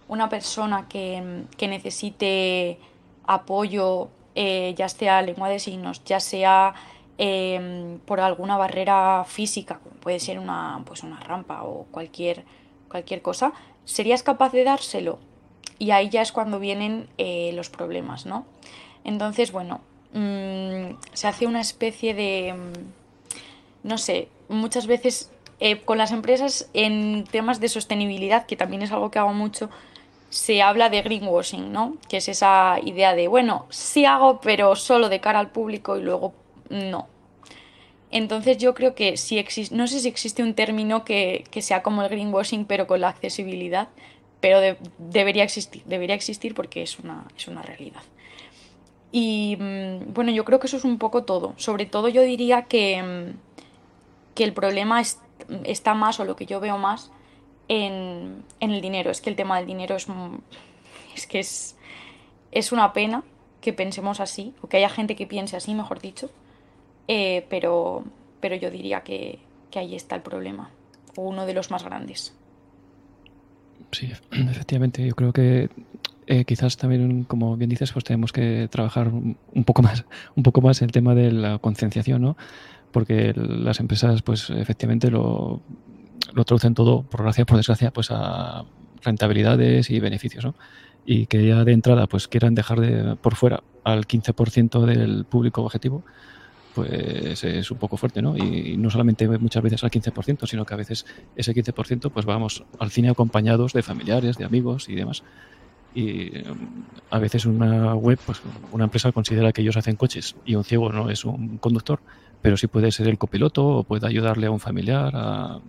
[0.07, 2.79] una persona que, que necesite
[3.25, 6.73] apoyo, eh, ya sea lengua de signos, ya sea
[7.17, 12.43] em, por alguna barrera física, como puede ser una, pues una rampa o cualquier,
[12.89, 13.53] cualquier cosa,
[13.85, 15.19] ¿serías capaz de dárselo?
[15.79, 18.45] Y ahí ya es cuando vienen eh, los problemas, ¿no?
[19.03, 19.81] Entonces, bueno,
[20.13, 26.69] mm, se hace una especie de, mm, no sé, muchas veces eh, con las empresas
[26.73, 29.69] en temas de sostenibilidad, que también es algo que hago mucho,
[30.31, 31.97] se habla de greenwashing, ¿no?
[32.07, 36.01] Que es esa idea de, bueno, sí hago, pero solo de cara al público y
[36.01, 36.33] luego
[36.69, 37.07] no.
[38.11, 42.01] Entonces yo creo que si existe, no sé si existe un término que, sea como
[42.01, 43.89] el greenwashing, pero con la accesibilidad,
[44.39, 48.01] pero debería existir, debería existir porque es una, es una realidad.
[49.11, 51.53] Y mm, bueno, yo creo que eso es un poco todo.
[51.57, 55.01] Sobre todo yo diría que, mm, que el problema
[55.65, 57.11] está más, o lo que yo veo más,
[57.71, 59.11] en, el dinero.
[59.11, 60.05] Es que el tema del dinero es,
[61.15, 61.77] es que es,
[62.51, 63.23] es una pena
[63.61, 66.29] que pensemos así, o que haya gente que piense así, mejor dicho,
[67.07, 68.03] eh, pero,
[68.41, 70.69] pero yo diría que, que ahí está el problema,
[71.15, 72.35] o uno de los más grandes.
[73.91, 75.69] Sí, efectivamente, yo creo que
[76.27, 80.03] eh, quizás también, como bien dices, pues tenemos que trabajar un poco más,
[80.35, 82.35] un poco más el tema de la concienciación, ¿no?
[82.91, 85.61] Porque las empresas, pues efectivamente lo,
[86.33, 88.65] lo traducen todo, por gracia, por desgracia, pues a
[89.03, 90.55] rentabilidades y beneficios, ¿no?
[91.05, 95.63] Y que ya de entrada, pues quieran dejar de por fuera al 15% del público
[95.63, 96.03] objetivo,
[96.75, 98.37] pues es un poco fuerte, ¿no?
[98.37, 101.05] Y no solamente muchas veces al 15%, sino que a veces
[101.35, 105.23] ese 15% pues vamos al cine acompañados de familiares, de amigos y demás
[105.93, 106.31] y
[107.09, 110.91] a veces una web, pues una empresa considera que ellos hacen coches y un ciego
[110.91, 111.99] no es un conductor,
[112.41, 115.59] pero sí puede ser el copiloto o puede ayudarle a un familiar a,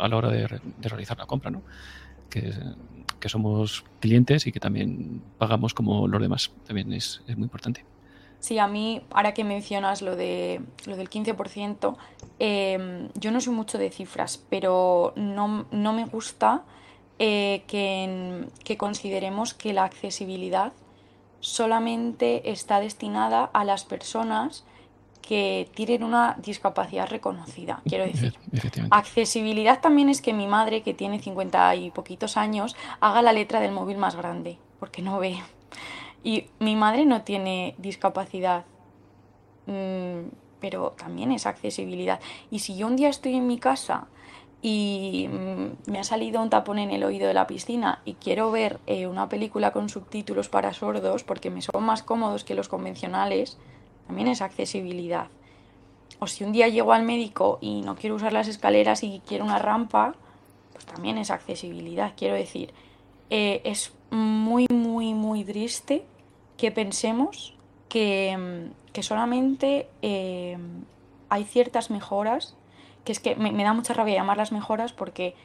[0.00, 0.46] a la hora de,
[0.82, 1.62] realizar la compra, ¿no?
[2.28, 2.52] Que,
[3.18, 7.84] que, somos clientes y que también pagamos como los demás, también es, es muy importante.
[8.40, 11.96] Sí, a mí, ahora que mencionas lo, de, lo del 15%,
[12.38, 16.64] em, yo no soy mucho de cifras, pero no, no me gusta
[17.18, 20.72] eh, que, consideremos que la accesibilidad
[21.40, 24.64] solamente está destinada a las personas
[25.22, 27.82] que tienen una discapacidad reconocida.
[27.88, 28.34] Quiero decir,
[28.90, 33.60] accesibilidad también es que mi madre, que tiene 50 y poquitos años, haga la letra
[33.60, 35.38] del móvil más grande, porque no ve.
[36.22, 38.64] Y mi madre no tiene discapacidad,
[39.66, 40.28] mm,
[40.60, 42.20] pero también es accesibilidad.
[42.50, 44.08] Y si yo un día estoy en mi casa
[44.62, 48.50] y mm, me ha salido un tapón en el oído de la piscina y quiero
[48.50, 52.68] ver eh, una película con subtítulos para sordos porque me son más cómodos que los
[52.68, 53.58] convencionales,
[54.10, 55.28] también es accesibilidad.
[56.18, 59.44] O si un día llego al médico y no quiero usar las escaleras y quiero
[59.44, 60.16] una rampa,
[60.72, 62.14] pues también es accesibilidad.
[62.16, 62.74] Quiero decir,
[63.30, 66.04] eh, es muy, muy, muy triste
[66.56, 67.54] que pensemos
[67.88, 70.58] que, mm, que solamente eh,
[71.28, 72.56] hay ciertas mejoras
[73.04, 75.36] que es que me, da mucha rabia llamar las mejoras porque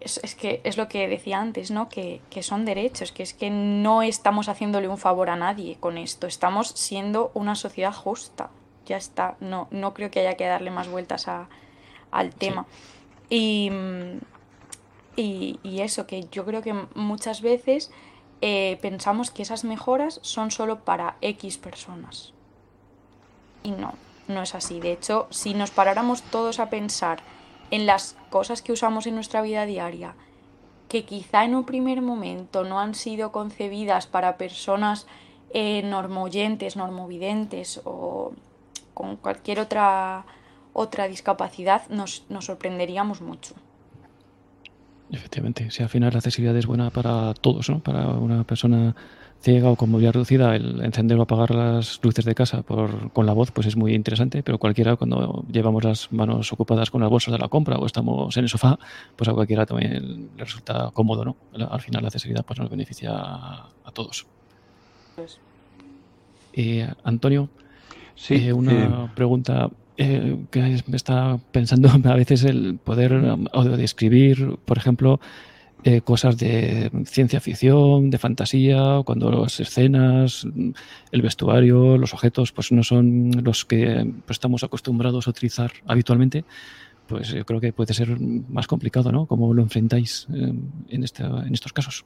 [0.00, 1.88] es, que es lo que decía antes, ¿no?
[1.88, 6.26] Que, son derechos, que es que no estamos haciéndole un favor a nadie con esto,
[6.26, 8.50] estamos siendo una sociedad justa.
[8.86, 11.26] Ya está, no, no creo que haya que darle más vueltas
[12.10, 12.66] al tema.
[13.28, 13.70] Y,
[15.16, 17.92] y, eso, que yo creo que muchas veces
[18.40, 22.32] eh, pensamos que esas mejoras son solo para X personas.
[23.62, 23.92] Y no,
[24.28, 24.80] no es así.
[24.80, 27.22] De hecho, si nos paráramos todos a pensar
[27.70, 30.14] en las cosas que usamos en nuestra vida diaria,
[30.88, 35.06] que quizá en un primer momento no han sido concebidas para personas
[35.52, 38.32] eh, normoyentes, normovidentes o
[38.94, 40.24] con cualquier otra,
[40.72, 43.54] otra discapacidad, nos, nos sorprenderíamos mucho.
[45.12, 47.80] Efectivamente, si al final la accesibilidad es buena para todos, ¿no?
[47.80, 48.94] Para una persona
[49.40, 53.24] ciega o con movilidad reducida, el encender o apagar las luces de casa por, con
[53.26, 57.10] la voz pues es muy interesante, pero cualquiera cuando llevamos las manos ocupadas con las
[57.10, 58.78] bolsas de la compra o estamos en el sofá,
[59.16, 61.36] pues a cualquiera también le resulta cómodo, ¿no?
[61.70, 64.26] Al final la accesibilidad pues nos beneficia a, todos.
[65.16, 65.38] Pues.
[66.52, 67.48] Eh, Antonio,
[68.14, 73.64] sí, eh, una eh, pregunta eh, que me está pensando a veces el poder o
[73.64, 75.20] describir, por ejemplo,
[75.84, 80.46] eh, cosas de ciencia ficción, de fantasía, cuando las escenas,
[81.12, 86.44] el vestuario, los objetos, pues no son los que pues, estamos acostumbrados a utilizar habitualmente,
[87.06, 89.26] pues yo creo que puede ser más complicado, ¿no?
[89.26, 90.52] ¿Cómo lo enfrentáis eh,
[90.88, 92.04] en, en estos casos?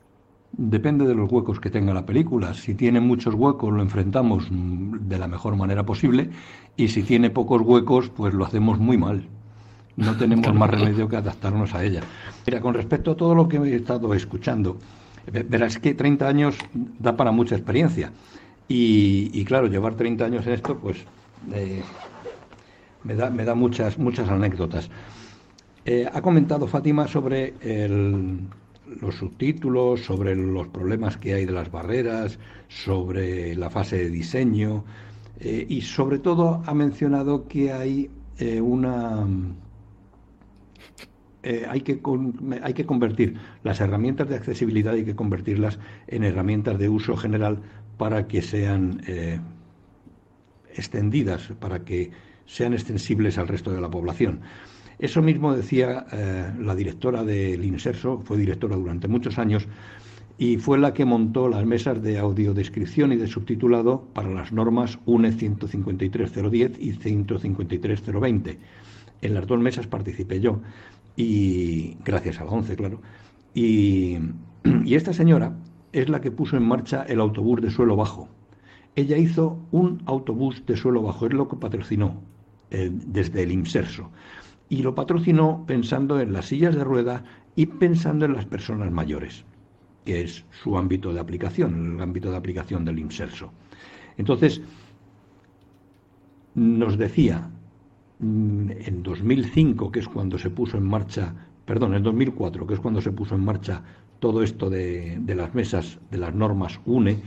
[0.56, 2.54] Depende de los huecos que tenga la película.
[2.54, 6.30] Si tiene muchos huecos, lo enfrentamos de la mejor manera posible,
[6.76, 9.28] y si tiene pocos huecos, pues lo hacemos muy mal.
[9.96, 12.00] No tenemos más remedio que adaptarnos a ella.
[12.46, 14.78] Mira, con respecto a todo lo que he estado escuchando,
[15.48, 18.11] verás que 30 años da para mucha experiencia.
[18.66, 21.04] Y, claro, llevar 30 años en esto, pues
[21.52, 21.83] eh,
[23.04, 24.90] me, da, me da muchas, muchas anécdotas.
[25.85, 27.54] Eh, ha comentado Fátima sobre
[29.00, 34.85] los subtítulos, sobre los problemas que hay de las barreras, sobre la fase de diseño
[35.38, 38.11] eh, y sobre todo ha mencionado que hay
[38.61, 39.24] una
[41.44, 42.00] eh, hay, que
[42.87, 47.61] convertir las herramientas de accesibilidad, hay que convertirlas en herramientas de uso general
[47.98, 49.38] para que sean eh,
[50.74, 52.11] extendidas, para que
[52.46, 54.40] sean extensibles al resto de la población.
[54.98, 59.68] Eso mismo decía eh, la directora del INSERSO, fue directora durante muchos años,
[60.38, 64.98] y fue la que montó las mesas de audiodescripción y de subtitulado para las normas
[65.04, 68.57] UNE 153.010 y 153.020.
[69.22, 70.61] En las dos mesas participé yo,
[71.16, 73.00] y gracias a la ONCE, claro.
[73.55, 74.18] Y,
[74.87, 75.57] esta señora
[75.92, 78.29] es la que puso en marcha el autobús de suelo bajo.
[78.96, 82.22] Ella hizo un autobús de suelo bajo, es lo que patrocinó
[82.70, 84.11] eh, desde el IMSERSO.
[84.68, 87.22] Y lo patrocinó pensando en las sillas de ruedas
[87.55, 89.44] y pensando en las personas mayores
[90.05, 93.50] que es su ámbito de aplicación, el ámbito de aplicación del inserso.
[94.16, 94.61] Entonces,
[96.55, 97.50] nos decía
[98.20, 103.00] en 2005, que es cuando se puso en marcha, perdón, en 2004, que es cuando
[103.00, 103.83] se puso en marcha
[104.18, 107.18] todo esto de, las mesas, de las normas UNE,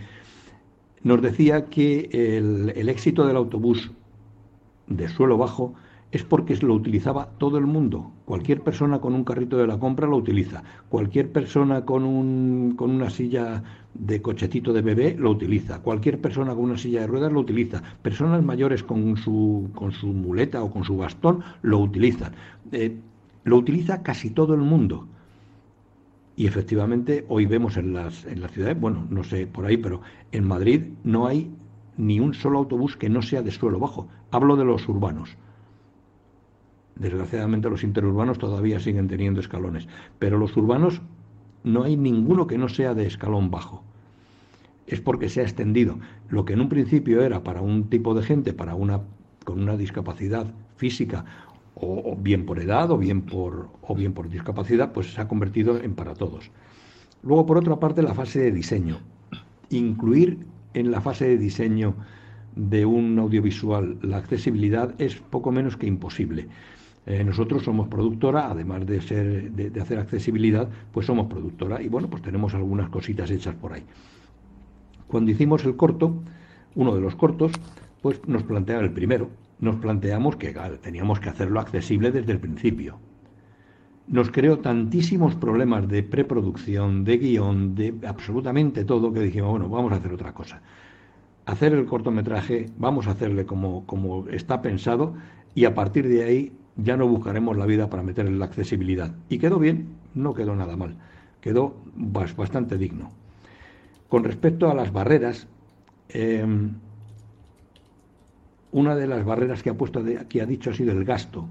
[1.03, 3.91] nos decía que el éxito del autobús
[4.87, 5.75] de suelo bajo
[6.11, 8.11] es porque lo utilizaba todo el mundo.
[8.25, 10.63] Cualquier persona con un carrito de la compra lo utiliza.
[10.89, 13.63] Cualquier persona con, un, con una silla
[13.99, 15.79] de cochecito de bebé lo utiliza.
[15.79, 17.81] Cualquier persona con una silla de ruedas lo utiliza.
[18.01, 22.33] Personas mayores con su, con su muleta o con su bastón lo utilizan.
[22.71, 22.97] Eh,
[23.43, 25.07] lo utiliza casi todo el mundo.
[26.35, 30.01] Y efectivamente hoy vemos en las, en las ciudades, bueno, no sé por ahí, pero
[30.31, 31.51] en Madrid no hay
[31.97, 34.07] ni un solo autobús que no sea de suelo bajo.
[34.29, 35.35] Hablo de los urbanos
[36.99, 41.01] Desgraciadamente los interurbanos todavía siguen teniendo escalones, pero los urbanos
[41.63, 43.83] no hay ninguno que no sea de escalón bajo.
[44.87, 45.99] Es porque se ha extendido.
[46.29, 49.01] Lo que en un principio era para un tipo de gente, para una
[49.43, 51.23] con una discapacidad física
[51.75, 55.93] o, bien por edad o bien por bien por discapacidad, pues se ha convertido en
[55.93, 56.51] para todos.
[57.23, 58.99] Luego por otra parte la fase de diseño.
[59.69, 60.39] Incluir
[60.73, 61.95] en la fase de diseño
[62.55, 66.47] de un audiovisual la accesibilidad es poco menos que imposible.
[67.05, 72.09] Eh, nosotros somos productora, además de, ser, de, hacer accesibilidad, pues somos productora y bueno,
[72.09, 73.83] pues tenemos algunas cositas hechas por ahí.
[75.07, 76.13] Cuando hicimos el corto,
[76.75, 77.53] uno de los cortos,
[78.01, 82.99] pues nos plantea el primero, nos planteamos que teníamos que hacerlo accesible desde el principio.
[84.07, 89.91] Nos creó tantísimos problemas de preproducción, de guion, de absolutamente todo, que dijimos, bueno, vamos
[89.91, 90.61] a hacer otra cosa.
[91.45, 95.15] Hacer el cortometraje, vamos a hacerle como, como está pensado
[95.55, 99.15] y a partir de ahí ya no buscaremos la vida para meter en la accesibilidad.
[99.29, 100.97] Y quedó bien, no quedó nada mal,
[101.41, 103.11] quedó bastante digno.
[104.09, 105.47] Con respecto a las barreras,
[106.09, 106.71] em,
[108.71, 111.47] una de las barreras que ha puesto aquí ha dicho ha sido el gasto.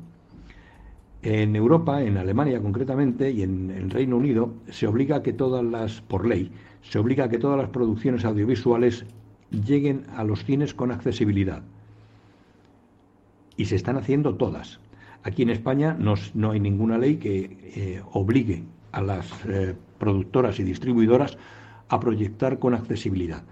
[1.23, 5.65] En Europa, en Alemania concretamente y en el Reino Unido, se obliga a que todas
[5.65, 9.05] las, por ley, se obliga a que todas las producciones audiovisuales
[9.51, 11.63] lleguen a los cines con accesibilidad.
[13.57, 14.81] Y se están haciendo todas.
[15.23, 20.63] Aquí en España no, hay ninguna ley que eh, obligue a las eh, productoras y
[20.63, 21.37] distribuidoras
[21.89, 23.43] a proyectar con accesibilidad.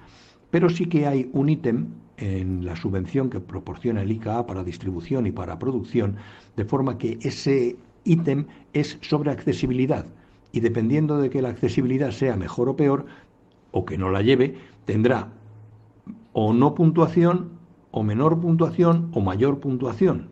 [0.50, 5.26] Pero sí que hay un ítem en la subvención que proporciona el ICA para distribución
[5.26, 6.16] y para producción,
[6.56, 10.06] de forma que ese ítem es sobre accesibilidad
[10.52, 13.06] y dependiendo de que la accesibilidad sea mejor o peor,
[13.72, 15.32] o que no la lleve, tendrá
[16.32, 17.50] o no puntuación,
[17.90, 20.28] o menor puntuación, o mayor puntuación.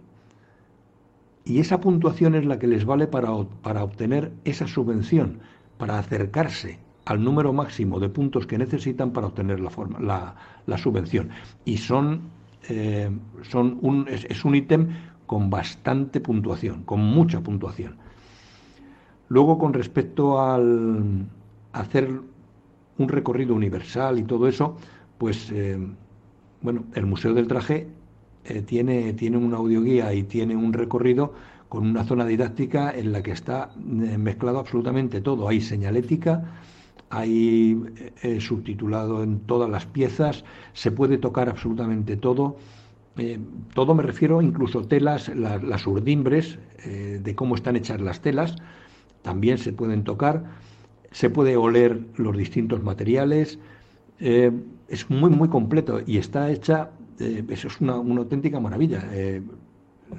[1.45, 3.31] Y esa puntuación es la que les vale para,
[3.62, 5.41] para obtener esa subvención,
[5.79, 11.31] para acercarse al número máximo de puntos que necesitan para obtener la, forma, la, subvención.
[11.65, 12.23] Y son,
[12.69, 13.11] eh,
[13.43, 14.88] son un, es, un ítem
[15.27, 17.97] con bastante puntuación, con mucha puntuación.
[19.29, 21.27] Luego, con respecto al
[21.73, 22.11] hacer
[22.99, 24.77] un recorrido universal y todo eso,
[25.19, 25.79] pues, eh,
[26.61, 27.88] bueno, el Museo del Traje
[28.45, 31.33] eh, tiene, tiene una audioguía y tiene un recorrido
[31.69, 35.48] con una zona didáctica en la que está mezclado absolutamente todo.
[35.48, 36.44] Hay señalética,
[37.15, 37.79] hay
[38.23, 42.56] eh, subtitulado en todas las piezas, se puede tocar absolutamente todo.
[43.75, 48.56] todo me refiero, incluso telas, las urdimbres, de cómo están hechas las telas,
[49.21, 50.44] también se pueden tocar,
[51.10, 53.58] se puede oler los distintos materiales,
[54.19, 56.90] es muy, muy completo y está hecha
[57.23, 59.02] eh, eso es una, auténtica maravilla.
[59.13, 59.42] Eh,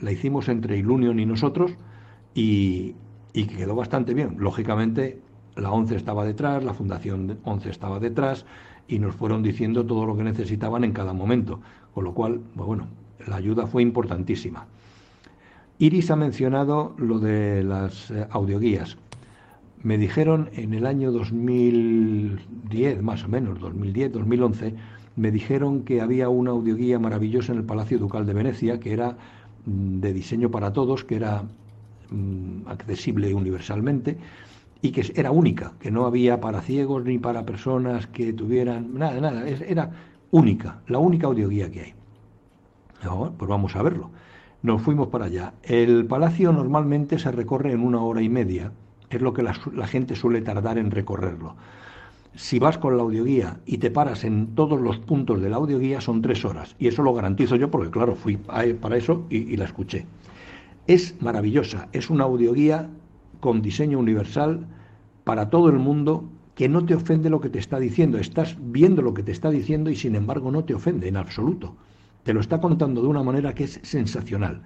[0.01, 1.71] la hicimos entre Ilunion y nosotros
[2.33, 2.95] y,
[3.33, 4.35] quedó bastante bien.
[4.37, 5.19] Lógicamente,
[5.55, 8.45] la ONCE estaba detrás, la Fundación ONCE estaba detrás
[8.87, 11.59] y nos fueron diciendo todo lo que necesitaban en cada momento.
[11.93, 12.87] Con lo cual, pues bueno,
[13.27, 14.65] la ayuda fue importantísima.
[15.79, 18.97] Iris ha mencionado lo de las eh, audioguías.
[19.81, 24.75] Me dijeron en el año 2010, más o menos, 2010, 2011,
[25.15, 29.17] me dijeron que había una audioguía maravillosa en el Palacio Ducal de Venecia, que era
[29.65, 31.43] mm, de diseño para todos, que era
[32.09, 34.17] mm, accesible universalmente
[34.84, 39.19] y que era única, que no había para ciegos ni para personas que tuvieran nada,
[39.19, 39.89] nada, era
[40.29, 41.93] única, la única audioguía que hay.
[43.38, 44.11] pues vamos a verlo.
[44.61, 45.53] Nos fuimos para allá.
[45.63, 48.71] El palacio normalmente se recorre en una hora y media
[49.09, 49.53] es lo que la,
[49.88, 51.55] gente suele tardar en recorrerlo.
[52.36, 56.01] Si vas con la audioguía y te paras en todos los puntos de la audioguía
[56.01, 56.75] son tres horas.
[56.79, 60.05] Y eso lo garantizo yo porque, claro, fui para eso y, la escuché.
[60.88, 62.89] Es maravillosa, es una audioguía
[63.43, 64.65] con diseño universal
[65.25, 68.17] para todo el mundo que no te ofende lo que te está diciendo.
[68.17, 71.75] Estás viendo lo que te está diciendo y sin embargo no te ofende en absoluto.
[72.23, 74.61] Te lo está contando de una manera que es sensacional.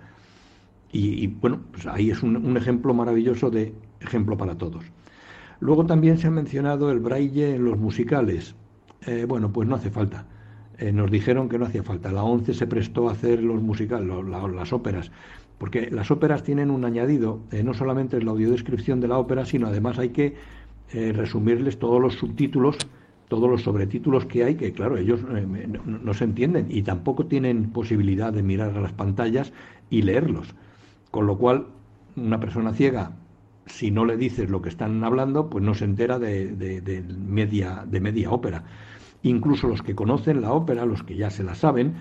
[0.91, 4.85] Y, bueno, pues ahí es un, ejemplo maravilloso de ejemplo para todos.
[5.59, 8.53] Luego también se ha mencionado el braille en los musicales.
[9.07, 10.27] Eh, bueno, pues no hace falta.
[10.77, 12.11] Eh, nos dijeron que no hacía falta.
[12.11, 15.11] La ONCE se prestó a hacer los musicales, las óperas,
[15.57, 19.45] porque las óperas tienen un añadido, eh, no solamente es la audiodescripción de la ópera,
[19.45, 20.35] sino además hay que
[20.89, 22.77] resumirles todos los subtítulos,
[23.27, 27.73] todos los sobretítulos que hay, que claro, ellos no, no se entienden y tampoco tienen
[27.73, 29.51] posibilidad de mirar a las pantallas
[29.89, 30.55] y leerlos.
[31.11, 31.67] Con lo cual,
[32.15, 33.17] una persona ciega
[33.69, 38.63] si no le dices lo que están hablando, pues no se entera de media ópera.
[39.23, 41.95] Incluso los que conocen la ópera, los que ya se la saben,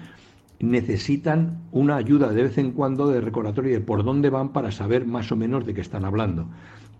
[0.60, 5.06] necesitan una ayuda de vez en cuando de recordatorio de por dónde van para saber
[5.06, 6.46] más o menos de qué están hablando.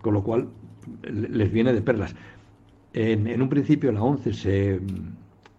[0.01, 0.47] Con lo cual
[1.03, 2.15] les viene de perlas.
[2.93, 4.79] En, un principio la ONCE se,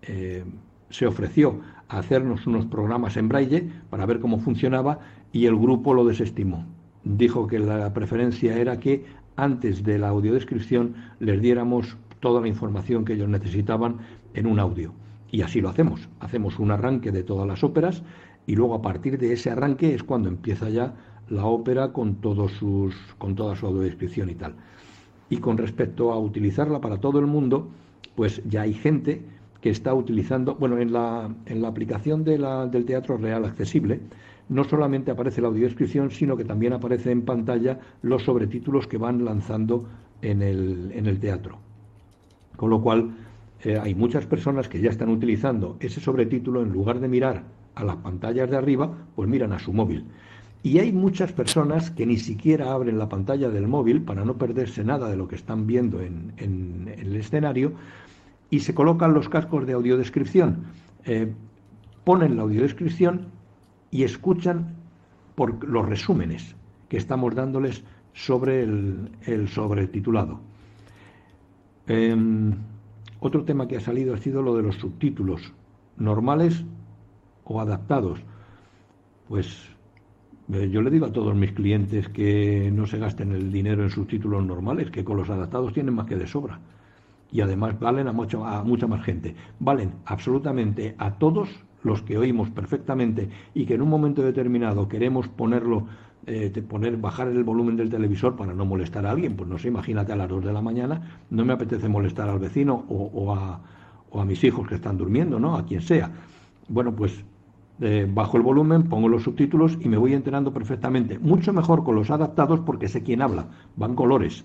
[0.02, 0.44] eh,
[0.90, 5.00] se ofreció a hacernos unos programas en braille para ver cómo funcionaba
[5.32, 6.64] y el grupo lo desestimó
[7.04, 9.04] dijo que la preferencia era que
[9.36, 13.98] antes de la audiodescripción les diéramos toda la información que ellos necesitaban
[14.34, 14.92] en un audio.
[15.30, 16.08] Y así lo hacemos.
[16.20, 18.02] Hacemos un arranque de todas las óperas
[18.46, 20.94] y luego a partir de ese arranque es cuando empieza ya
[21.28, 24.54] la ópera con, todos sus, con toda su audiodescripción y tal.
[25.28, 27.68] Y con respecto a utilizarla para todo el mundo,
[28.14, 29.22] pues ya hay gente
[29.60, 34.00] que está utilizando, bueno, en la, en la aplicación de la, del teatro real accesible,
[34.48, 39.24] no solamente aparece la audiodescripción, sino que también aparece en pantalla los sobretítulos que van
[39.24, 39.86] lanzando
[40.22, 41.58] en el, en el teatro.
[42.56, 43.14] Con lo cual,
[43.64, 47.44] eh, hay muchas personas que ya están utilizando ese sobretítulo en lugar de mirar
[47.74, 50.04] a las pantallas de arriba, pues miran a su móvil.
[50.62, 54.84] Y hay muchas personas que ni siquiera abren la pantalla del móvil para no perderse
[54.84, 57.72] nada de lo que están viendo en, el escenario
[58.50, 60.64] y se colocan los cascos de audiodescripción.
[61.04, 61.32] Eh,
[62.04, 63.26] ponen la audiodescripción
[63.90, 64.74] y escuchan
[65.36, 66.56] por los resúmenes
[66.88, 70.40] que estamos dándoles sobre el, sobretitulado.
[71.86, 72.54] Em,
[73.20, 75.52] otro tema que ha salido ha sido lo de los subtítulos,
[75.96, 76.64] normales
[77.44, 78.20] o adaptados.
[79.28, 79.68] Pues
[80.52, 83.90] eh, yo le digo a todos mis clientes que no se gasten el dinero en
[83.90, 86.60] subtítulos normales, que con los adaptados tienen más que de sobra.
[87.30, 89.34] Y además valen a, mucha más gente.
[89.58, 91.50] Valen absolutamente a todos
[91.82, 95.86] los que oímos perfectamente y que en un momento determinado queremos ponerlo,
[96.26, 99.68] eh, poner, bajar el volumen del televisor para no molestar a alguien, pues no sé,
[99.68, 103.60] imagínate a las 2 de la mañana, no me apetece molestar al vecino o, a,
[104.10, 105.56] o a, mis hijos que están durmiendo, ¿no?
[105.56, 106.10] A quien sea.
[106.68, 107.24] Bueno, pues
[107.80, 111.18] eh, bajo el volumen, pongo los subtítulos y me voy enterando perfectamente.
[111.18, 113.46] Mucho mejor con los adaptados porque sé quién habla,
[113.76, 114.44] van colores.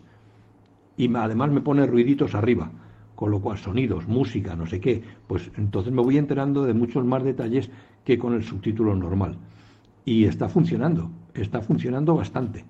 [0.95, 2.71] Y además me pone ruiditos arriba
[3.15, 7.05] con lo cual sonidos, música, no sé qué, pues entonces me voy enterando de muchos
[7.05, 7.69] más detalles
[8.03, 9.37] que con el subtítulo normal.
[10.05, 11.09] Y está funcionando,
[11.41, 12.65] está funcionando bastante.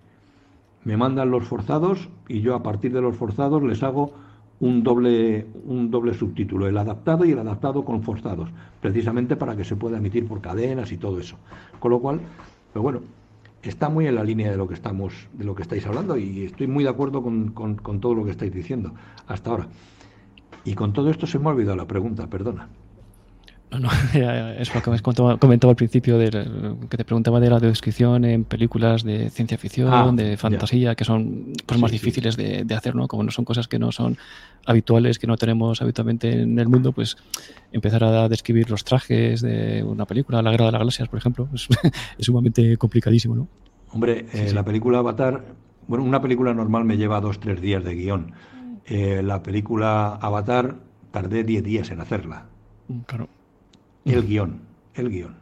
[0.83, 4.13] Me mandan los forzados y yo a partir de los forzados les hago
[4.59, 8.49] un doble, un doble subtítulo, el adaptado y el adaptado con forzados,
[8.81, 11.37] precisamente para que se pueda emitir por cadenas y todo eso.
[11.79, 12.21] Con lo cual,
[12.71, 13.01] pues bueno,
[13.61, 16.45] está muy en la línea de lo que estamos, de lo que estáis hablando y
[16.45, 18.93] estoy muy de acuerdo con, con todo lo que estáis diciendo
[19.27, 19.67] hasta ahora.
[20.65, 22.69] Y con todo esto se me ha olvidado la pregunta, perdona.
[23.73, 23.89] No, no,
[24.59, 26.29] es lo que me comentado al principio, de,
[26.89, 31.03] que te preguntaba de la descripción en películas de ciencia ficción, ah, de fantasía, que
[31.03, 33.07] son pues, más difíciles De, hacer, ¿no?
[33.07, 34.17] Como no son cosas que no son
[34.65, 37.17] habituales, que no tenemos habitualmente en el mundo, pues
[37.71, 41.49] empezar a describir los trajes de una película, La Guerra de las Galaxias, por ejemplo,
[41.53, 41.67] es,
[42.19, 43.47] sumamente complicadísimo, ¿no?
[43.91, 45.43] Hombre, eh, la película Avatar,
[45.87, 48.33] bueno, una película normal me lleva dos, tres días de guion
[48.85, 50.75] eh, la película Avatar
[51.11, 52.45] tardé 10 días en hacerla.
[52.87, 53.29] Mm, claro.
[54.05, 54.59] El guion,
[54.95, 55.35] el guion.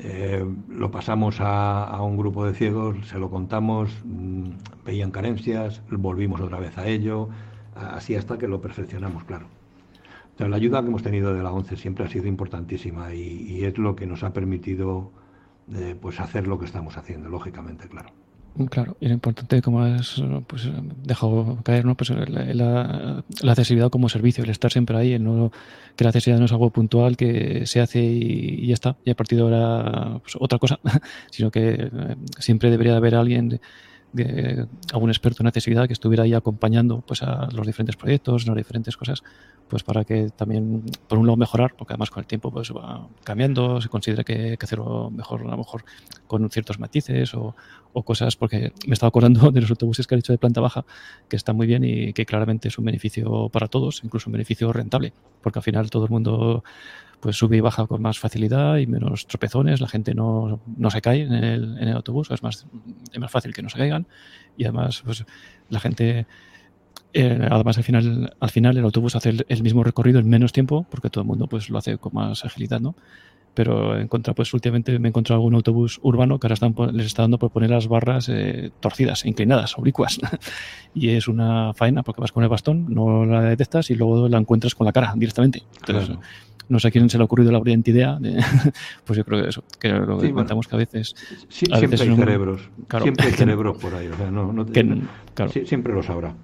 [0.00, 4.50] eh, lo pasamos a, un grupo de ciegos, se lo contamos, mm,
[4.84, 7.28] veían carencias, volvimos otra vez a ello,
[7.74, 9.46] así hasta que lo perfeccionamos, claro.
[10.38, 13.94] la ayuda que hemos tenido de la ONCE siempre ha sido importantísima y, es lo
[13.94, 15.12] que nos ha permitido
[15.72, 18.10] eh, pues hacer lo que estamos haciendo, lógicamente, claro.
[18.70, 20.70] Claro, y lo importante, como has pues,
[21.02, 21.96] dejado caer, ¿no?
[21.96, 25.50] pues la, accesibilidad como servicio, el estar siempre ahí, el no,
[25.96, 29.16] que la accesibilidad no es algo puntual que se hace y, ya está, y a
[29.16, 30.78] partir de ahora pues, otra cosa,
[31.32, 33.60] sino que eh, siempre debería haber alguien
[34.14, 38.56] de algún experto en accesibilidad que estuviera ahí acompañando pues a los diferentes proyectos, las
[38.56, 39.22] diferentes cosas,
[39.68, 43.08] pues para que también, por un lado, mejorar, porque además con el tiempo pues va
[43.24, 45.84] cambiando, se considera que que hacerlo mejor, a lo mejor
[46.26, 47.54] con ciertos matices o,
[48.04, 50.84] cosas, porque me estaba acordando de los autobuses que ha dicho de planta baja,
[51.28, 54.72] que están muy bien y que claramente es un beneficio para todos, incluso un beneficio
[54.72, 56.64] rentable, porque al final todo el mundo
[57.24, 61.00] pues sube y baja con más facilidad y menos tropezones, la gente no, no se
[61.00, 62.66] cae en el, en el, autobús, es más,
[63.10, 64.06] es más fácil que no se caigan
[64.58, 65.24] y además pues
[65.70, 66.26] la gente,
[67.14, 70.86] eh, además al final, al final el autobús hace el, mismo recorrido en menos tiempo
[70.90, 72.94] porque todo el mundo pues lo hace con más agilidad, ¿no?
[73.54, 77.06] Pero en contra, pues últimamente me he encontrado algún autobús urbano que ahora están, les
[77.06, 80.18] está dando por poner las barras eh, torcidas, inclinadas, oblicuas.
[80.94, 84.36] y es una faena porque vas con el bastón, no la detectas y luego la
[84.36, 85.62] encuentras con la cara directamente.
[85.86, 86.18] Entonces,
[86.68, 88.18] no sé a quién se le ha ocurrido la brillante idea,
[89.04, 91.14] pues yo creo que eso, que lo que comentamos que a veces...
[91.48, 92.68] siempre hay cerebros,
[93.02, 95.52] siempre hay cerebros por ahí, o sea, no, no claro.
[95.64, 96.34] siempre lo sabrá.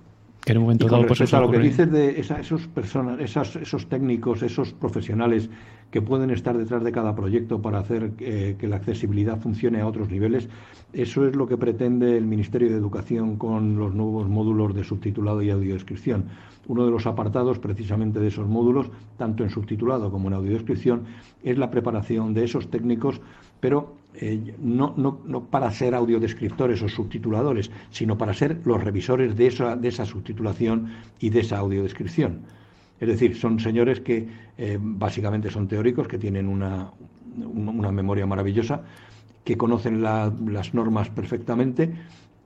[0.45, 4.43] Que en un momento dado, pues lo que dices de esos personas, esas, esos técnicos,
[4.43, 5.51] esos profesionales
[5.91, 9.87] que pueden estar detrás de cada proyecto para hacer eh, que la accesibilidad funcione a
[9.87, 10.49] otros niveles,
[10.93, 15.43] eso es lo que pretende el Ministerio de Educación con los nuevos módulos de subtitulado
[15.43, 16.25] y audiodescripción.
[16.69, 21.03] Uno de los apartados precisamente de esos módulos, tanto en subtitulado como en audiodescripción,
[21.43, 23.21] es la preparación de esos técnicos,
[23.61, 29.37] pero eh, no, no, no, para ser audiodescriptores o subtituladores, sino para ser los revisores
[29.37, 32.43] de esa, de esa subtitulación y de esa audiodescripción.
[32.99, 36.91] Es decir, son señores que eh, básicamente son teóricos, que tienen una,
[37.37, 38.83] una memoria maravillosa,
[39.45, 41.91] que conocen las normas perfectamente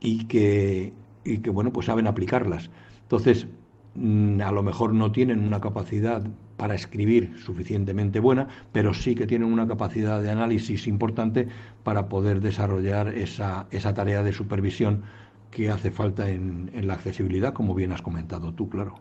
[0.00, 0.92] y que,
[1.24, 2.70] y que bueno, pues saben aplicarlas.
[3.02, 3.48] Entonces,
[3.94, 6.22] Mm, a lo mejor no tienen una capacidad
[6.56, 11.48] para escribir suficientemente buena, pero sí que tienen una capacidad de análisis importante
[11.82, 15.02] para poder desarrollar esa, esa tarea de supervisión
[15.50, 18.96] que hace falta en, la accesibilidad, como bien has comentado tú, claro.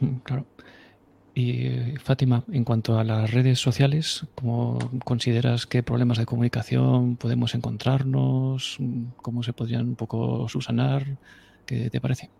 [0.00, 0.46] Mm, claro.
[1.34, 7.54] Y Fátima, en cuanto a las redes sociales, ¿cómo consideras qué problemas de comunicación podemos
[7.54, 8.78] encontrarnos?
[9.18, 11.18] ¿Cómo se podrían un poco subsanar?
[11.64, 12.30] ¿Qué te parece?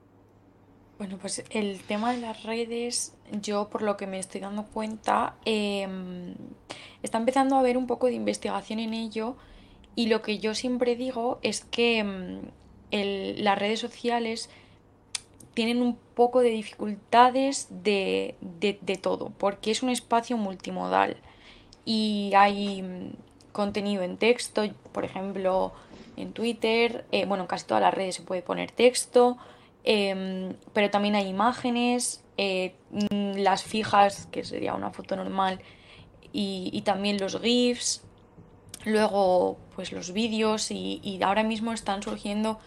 [0.98, 5.36] Bueno, pues el tema de las redes, yo por lo que me estoy dando cuenta,
[5.44, 6.34] em,
[7.04, 9.36] está empezando a haber un poco de investigación en ello
[9.94, 12.40] y lo que yo siempre digo es que em,
[12.90, 14.50] las redes sociales
[15.54, 18.34] tienen un poco de dificultades de,
[19.00, 21.16] todo, porque es un espacio multimodal
[21.84, 23.12] y hay em,
[23.52, 25.72] contenido en texto, por ejemplo,
[26.16, 29.38] en Twitter, eh, bueno, en casi todas las redes se puede poner texto,
[29.90, 35.60] Em, pero también hay imágenes, eh, mm, las fijas, que sería una foto normal,
[36.30, 38.02] y, también los GIFs,
[38.84, 42.58] luego pues los vídeos y, ahora mismo están surgiendo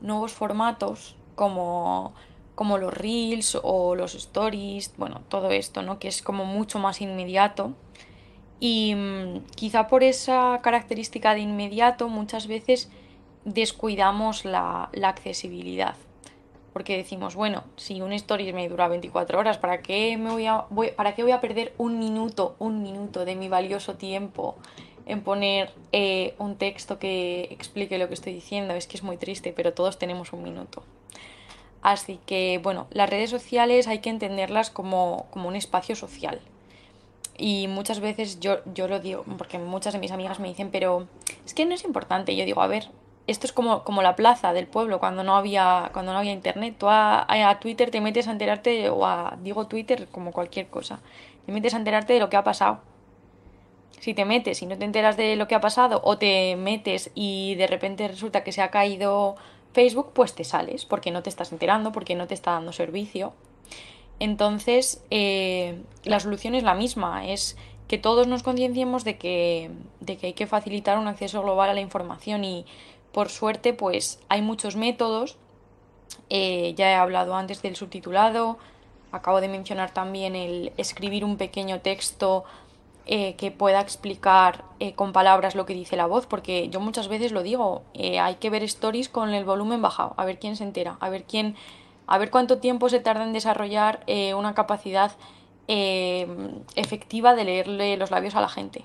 [0.00, 2.14] nuevos formatos como,
[2.54, 5.98] como los reels o los stories, bueno, todo esto, ¿no?
[5.98, 7.74] Que es como mucho más inmediato.
[8.58, 12.90] Y mm, quizá por esa característica de inmediato muchas veces
[13.44, 15.96] descuidamos la accesibilidad
[16.74, 20.66] porque decimos, bueno, si un story me dura 24 horas, ¿para qué, me voy a,
[20.96, 24.56] ¿para qué voy a perder un minuto, un minuto de mi valioso tiempo
[25.06, 28.74] en poner eh, un texto que explique lo que estoy diciendo?
[28.74, 30.82] Es que es muy triste, pero todos tenemos un minuto.
[31.80, 36.40] Así que, bueno, las redes sociales hay que entenderlas como, como un espacio social.
[37.38, 41.06] Y muchas veces yo, yo lo digo, porque muchas de mis amigas me dicen, pero
[41.46, 42.34] es que no es importante.
[42.34, 42.88] Yo digo, a ver,
[43.26, 46.76] esto es como, como la plaza del pueblo cuando no había, cuando no había internet.
[46.78, 51.00] Tú a, Twitter te metes a enterarte, o a, digo Twitter como cualquier cosa,
[51.46, 52.80] te metes a enterarte de lo que ha pasado.
[54.00, 57.10] Si te metes y no te enteras de lo que ha pasado, o te metes
[57.14, 59.36] y de repente resulta que se ha caído
[59.72, 63.32] Facebook, pues te sales, porque no te estás enterando, porque no te está dando servicio.
[64.20, 67.56] Entonces, eh, la solución es la misma, es
[67.88, 69.70] que todos nos concienciemos de que,
[70.00, 72.66] de que hay que facilitar un acceso global a la información y
[73.14, 75.38] por suerte, pues hay muchos métodos.
[76.28, 78.58] Eh, ya he hablado antes del subtitulado.
[79.12, 82.44] Acabo de mencionar también el escribir un pequeño texto
[83.06, 87.06] eh, que pueda explicar eh, con palabras lo que dice la voz, porque yo muchas
[87.06, 90.64] veces lo digo, hay que ver stories con el volumen bajado, a ver quién se
[90.64, 91.54] entera, a ver quién,
[92.08, 94.04] a ver cuánto tiempo se tarda en desarrollar
[94.36, 95.12] una capacidad
[95.68, 98.84] efectiva de leerle los labios a la gente,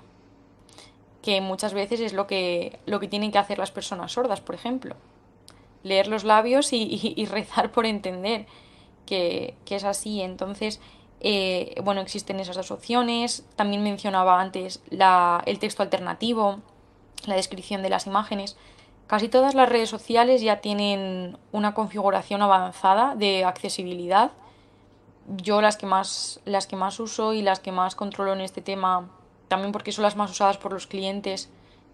[1.21, 4.55] que muchas veces es lo que, lo que tienen que hacer las personas sordas, por
[4.55, 4.95] ejemplo,
[5.83, 8.45] leer los labios y, rezar por entender
[9.05, 10.79] que, que es así, entonces
[11.21, 13.45] eh, bueno, existen esas dos opciones.
[13.55, 16.59] También mencionaba antes el texto alternativo,
[17.25, 18.57] la descripción de las imágenes.
[19.07, 24.31] Casi todas las redes sociales ya tienen una configuración avanzada de accesibilidad.
[25.27, 28.61] Yo las que más, las que más uso y las que más controlo en este
[28.61, 29.09] tema,
[29.49, 31.49] también porque son las más usadas por los clientes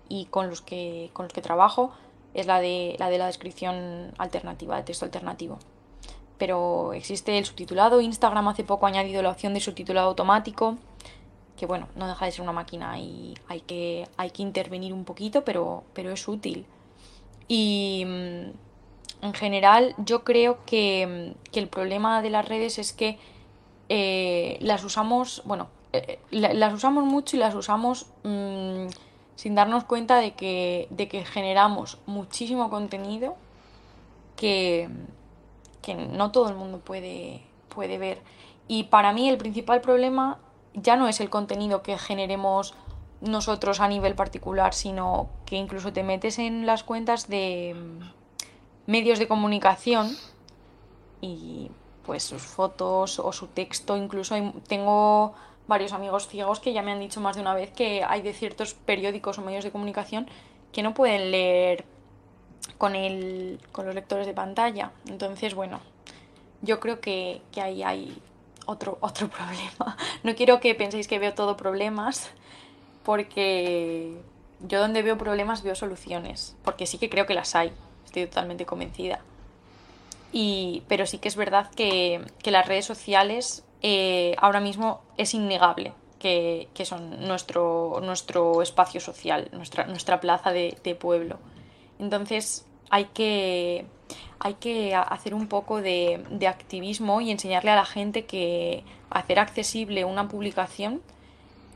[0.07, 1.91] y con los que, con los que trabajo,
[2.35, 5.57] es la de, la de la descripción alternativa, de texto alternativo
[6.37, 8.01] pero existe el subtitulado.
[8.01, 10.77] Instagram hace poco ha añadido la opción de subtitulado automático,
[11.57, 15.05] que bueno, no deja de ser una máquina y hay que, hay que intervenir un
[15.05, 16.65] poquito, pero, pero es útil.
[17.47, 23.17] Y mm, en general yo creo que, el problema de las redes es que
[23.87, 25.69] eh, las usamos, bueno,
[26.31, 28.87] las usamos mucho y las usamos mm,
[29.35, 33.35] sin darnos cuenta de que, de que generamos muchísimo contenido
[34.35, 34.89] que,
[35.81, 38.21] que no todo el mundo puede, puede ver.
[38.67, 40.39] Y para mí el principal problema
[40.73, 42.73] ya no es el contenido que generemos
[43.21, 49.19] nosotros a nivel particular, sino que incluso te metes en las cuentas de mm, medios
[49.19, 50.15] de comunicación
[51.21, 51.71] y
[52.05, 54.35] pues sus fotos o su texto, incluso
[54.67, 55.33] tengo
[55.67, 58.33] varios amigos ciegos que ya me han dicho más de una vez que hay de
[58.33, 60.27] ciertos periódicos o medios de comunicación
[60.71, 61.85] que no pueden leer
[62.77, 64.91] con, el, con los lectores de pantalla.
[65.07, 65.79] Entonces, bueno,
[66.61, 68.17] yo creo que, que ahí hay
[68.65, 69.97] otro, otro problema.
[70.23, 72.29] No quiero que penséis que veo todo problemas,
[73.03, 74.17] porque
[74.67, 77.71] yo donde veo problemas veo soluciones, porque sí que creo que las hay,
[78.05, 79.19] estoy totalmente convencida.
[80.31, 85.35] Y, pero sí que es verdad que, que las redes sociales eh, ahora mismo es
[85.35, 91.37] innegable que, que, son nuestro, nuestro espacio social, nuestra, nuestra plaza de, de pueblo.
[91.99, 93.85] Entonces hay que,
[94.39, 100.03] hay que hacer un poco de, activismo y enseñarle a la gente que hacer accesible
[100.03, 101.03] una publicación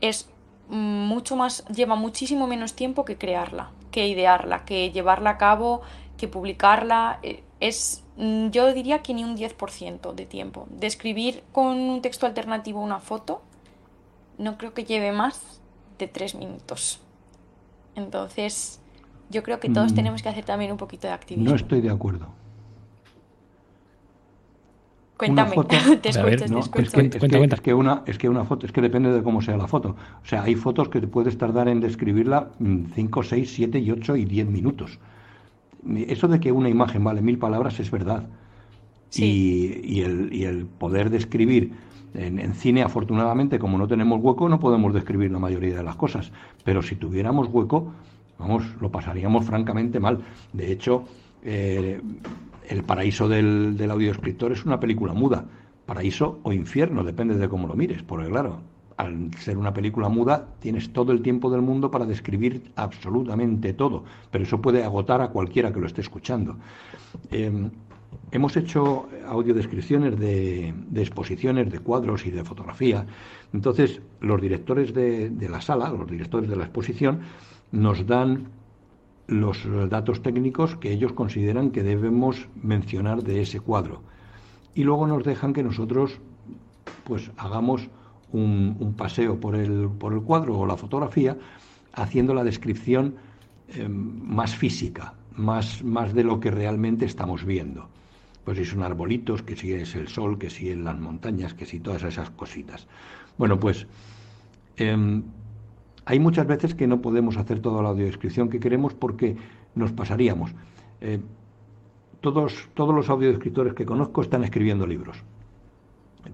[0.00, 0.28] es
[0.68, 5.82] mucho más, lleva muchísimo menos tiempo que crearla, que idearla, que llevarla a cabo,
[6.18, 7.20] que publicarla.
[7.22, 8.02] Eh, es,
[8.50, 10.66] yo diría que ni un 10% de tiempo.
[10.70, 13.42] De escribir con un texto alternativo una foto,
[14.38, 15.60] no creo que lleve más
[15.98, 17.00] de tres minutos.
[17.94, 18.80] Entonces,
[19.30, 19.94] yo creo que todos mm.
[19.94, 21.50] tenemos que hacer también un poquito de activismo.
[21.50, 22.28] No estoy de acuerdo.
[25.16, 26.78] Cuéntame, te escucho, te escucho.
[26.80, 29.96] Es que, una, es que una foto, es que depende de cómo sea la foto.
[30.22, 32.48] O sea, hay fotos que te puedes tardar en describirla
[32.94, 34.98] 5, 6, 7 y 8 y 10 minutos.
[36.08, 38.28] Eso de que una imagen vale mil palabras es verdad.
[39.12, 41.72] Y, y, el, y el poder describir
[42.14, 45.96] en, en, cine, afortunadamente, como no tenemos hueco, no podemos describir la mayoría de las
[45.96, 46.32] cosas.
[46.64, 47.92] Pero si tuviéramos hueco,
[48.38, 50.24] vamos, lo pasaríamos francamente mal.
[50.52, 51.04] De hecho,
[51.42, 52.00] eh,
[52.68, 53.90] El paraíso del, del
[54.52, 55.48] es una película muda.
[55.86, 58.62] Paraíso o infierno, depende de cómo lo mires, porque claro,
[59.00, 64.04] al ser una película muda, tienes todo el tiempo del mundo para describir absolutamente todo,
[64.30, 66.56] pero eso puede agotar a cualquiera que lo esté escuchando.
[67.30, 67.70] Em,
[68.30, 73.06] hemos hecho audiodescripciones de, exposiciones, de cuadros y de fotografía.
[73.54, 77.20] Entonces, los directores de, de la sala, los directores de la exposición,
[77.72, 78.48] nos dan
[79.26, 84.02] los datos técnicos que ellos consideran que debemos mencionar de ese cuadro.
[84.74, 86.18] Y luego nos dejan que nosotros
[87.04, 87.88] pues hagamos
[88.32, 91.36] un, paseo por el, por el, cuadro o la fotografía
[91.92, 93.14] haciendo la descripción
[93.68, 97.88] eh, más física, más, más de lo que realmente estamos viendo.
[98.44, 101.66] Pues si son arbolitos, que si es el sol, que si en las montañas, que
[101.66, 102.86] si todas esas cositas.
[103.38, 103.86] Bueno, pues
[104.76, 105.22] em,
[106.04, 109.36] hay muchas veces que no podemos hacer toda la audiodescripción que queremos porque
[109.74, 110.52] nos pasaríamos.
[111.00, 111.20] Eh,
[112.20, 115.22] todos, todos los audiodescriptores que conozco están escribiendo libros,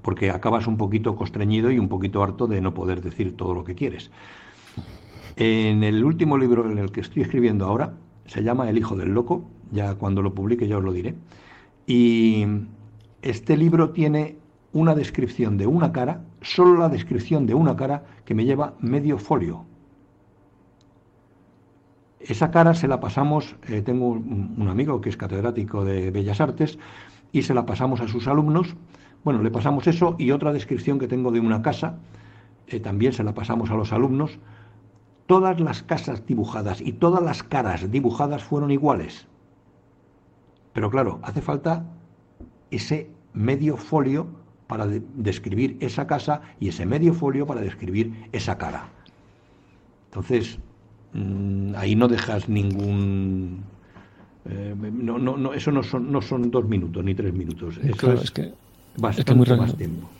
[0.02, 3.64] porque acabas un poquito constreñido y un poquito harto de no poder decir todo lo
[3.64, 4.10] que quieres.
[5.36, 7.94] En el último libro en el que estoy escribiendo ahora,
[8.26, 11.14] se llama El Hijo del Loco, ya cuando lo publique ya os lo diré,
[11.86, 12.46] y
[13.22, 14.36] este libro tiene
[14.72, 19.18] una descripción de una cara, solo la descripción de una cara que me lleva medio
[19.18, 19.64] folio.
[22.20, 26.78] Esa cara se la pasamos, eh, tengo un, amigo que es catedrático de Bellas Artes
[27.30, 28.74] y se la pasamos a sus alumnos.
[29.26, 31.98] Bueno, le pasamos eso y otra descripción que tengo de una casa
[32.68, 34.38] eh, también se la pasamos a los alumnos,
[35.26, 39.26] todas las casas dibujadas y todas las caras dibujadas fueron iguales.
[40.74, 41.84] Pero claro, hace falta
[42.70, 44.28] ese medio folio
[44.68, 48.88] para describir esa casa y ese medio folio para describir esa cara.
[50.04, 50.60] Entonces,
[51.14, 53.64] mm, ahí no dejas ningún...
[54.44, 57.78] Eh, no, no, no, eso no son, no son dos minutos ni tres minutos.
[57.78, 58.54] Eso es, que
[59.16, 59.46] es, muy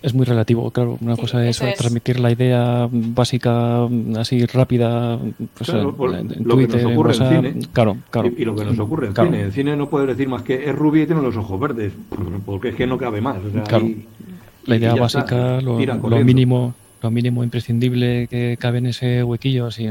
[0.03, 0.99] es muy relativo, claro.
[1.01, 3.85] Una cosa es, transmitir la idea básica,
[4.19, 5.19] así rápida,
[5.57, 5.83] pues, en,
[6.45, 7.67] lo que nos ocurre en cine.
[7.73, 8.29] Claro, claro.
[8.37, 9.41] Y, lo que nos ocurre en cine.
[9.43, 11.93] En cine no puedes decir más que es rubia y tiene los ojos verdes,
[12.45, 13.39] porque es que no cabe más.
[14.67, 15.79] la idea básica, lo,
[16.25, 19.89] mínimo lo mínimo imprescindible que cabe en ese huequillo, así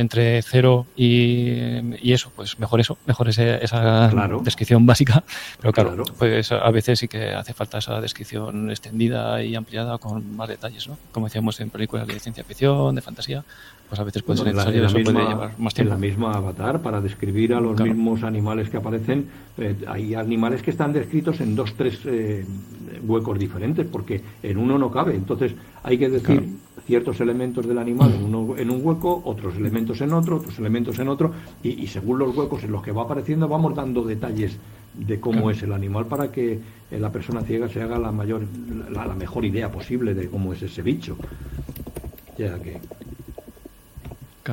[0.00, 4.10] entre cero y, eso, pues mejor eso, mejor esa
[4.42, 5.22] descripción básica.
[5.60, 10.36] Pero claro, pues a veces sí que hace falta esa descripción extendida y ampliada con
[10.36, 10.96] más detalles, ¿no?
[11.12, 13.44] Como decíamos en películas de ciencia ficción, de fantasía,
[13.88, 15.94] pues a veces puede ser necesario, eso puede llevar más tiempo.
[15.94, 19.26] En la misma avatar, para describir a los mismos animales que aparecen,
[19.58, 22.46] eh, hay animales que están descritos en dos, tres eh,
[23.04, 25.14] huecos diferentes, porque en uno no cabe.
[25.16, 26.56] Entonces hay que decir
[26.90, 30.98] ciertos elementos del animal en, uno, en un hueco, otros elementos en otro, otros elementos
[30.98, 31.32] en otro,
[31.62, 34.58] y, según los huecos en los que va apareciendo vamos dando detalles
[34.94, 36.58] de cómo es el animal para que
[36.90, 38.42] eh, la persona ciega se haga la mayor,
[38.90, 41.16] la, mejor idea posible de cómo es ese bicho.
[42.36, 42.80] Ya que.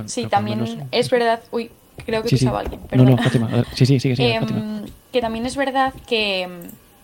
[0.06, 1.42] sí, también es verdad.
[1.50, 1.72] Uy,
[2.06, 2.82] creo que sí, alguien.
[2.94, 3.50] No, no, Fátima.
[3.74, 4.46] Sí, sí, sí, em,
[5.12, 6.48] Que también es verdad que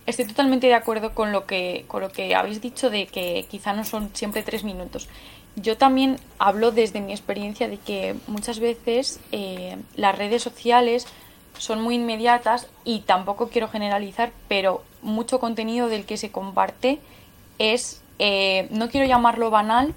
[0.05, 3.73] estoy totalmente de acuerdo con lo que con lo que habéis dicho de que quizá
[3.73, 5.07] no son siempre tres minutos.
[5.55, 11.05] Yo también hablo desde mi experiencia de que muchas veces eh, las redes sociales
[11.57, 16.99] son muy inmediatas y tampoco quiero generalizar, pero mucho contenido del que se comparte
[17.59, 19.93] es, eh, no quiero llamarlo banal,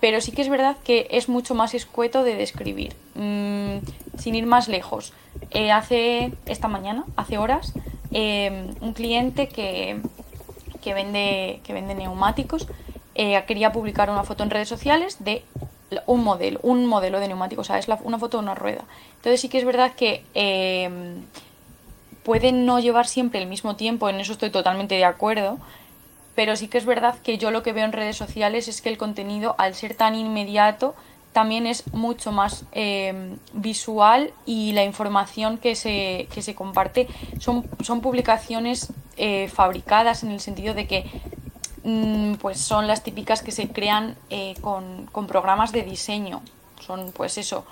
[0.00, 2.94] pero sí que es verdad que es mucho más escueto de describir.
[3.14, 3.78] Mm,
[4.18, 5.12] sin ir más lejos,
[5.50, 7.72] eh, hace esta mañana, hace horas,
[8.12, 10.00] eh, un cliente que,
[10.82, 12.66] que, vende, que vende neumáticos
[13.18, 15.42] eh, quería publicar una foto en redes sociales de
[16.06, 18.84] un modelo, un modelo de neumático, o sea, es una foto de una rueda.
[19.16, 20.90] Entonces sí que es verdad que eh,
[22.24, 25.58] pueden no llevar siempre el mismo tiempo, en eso estoy totalmente de acuerdo,
[26.34, 28.90] pero sí que es verdad que yo lo que veo en redes sociales es que
[28.90, 30.94] el contenido, al ser tan inmediato,
[31.36, 37.08] también es mucho más eh, visual y la información que se, que se comparte
[37.40, 41.04] son, son publicaciones eh, fabricadas en el sentido de que
[41.84, 46.40] mm, pues son las típicas que se crean eh, con, con, programas de diseño.
[46.80, 47.66] Son pues eso,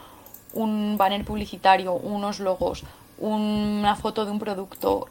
[0.52, 2.84] un banner publicitario, unos logos,
[3.16, 5.08] una foto de un producto,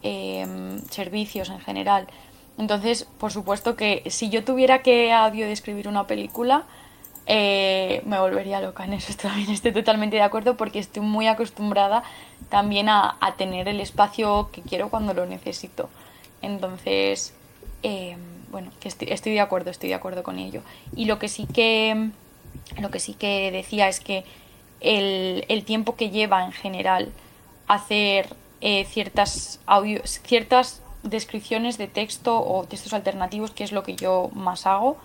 [0.92, 2.06] servicios en general.
[2.60, 6.66] Entonces, por supuesto que si yo tuviera que audio describir una película,
[7.26, 12.04] eh, me volvería loca en eso también estoy totalmente de acuerdo porque estoy muy acostumbrada
[12.50, 15.90] también a, tener el espacio que quiero cuando lo necesito.
[16.42, 17.34] Entonces
[17.82, 18.18] eh,
[18.52, 20.62] bueno que estoy, de acuerdo estoy de acuerdo con ello.
[20.96, 22.10] Y lo que sí que
[22.80, 24.24] lo que sí que decía es que
[24.82, 27.10] el, tiempo que lleva en general
[27.68, 33.96] hacer eh, ciertas audios ciertas descripciones de texto o textos alternativos que es lo que
[33.96, 34.98] yo más hago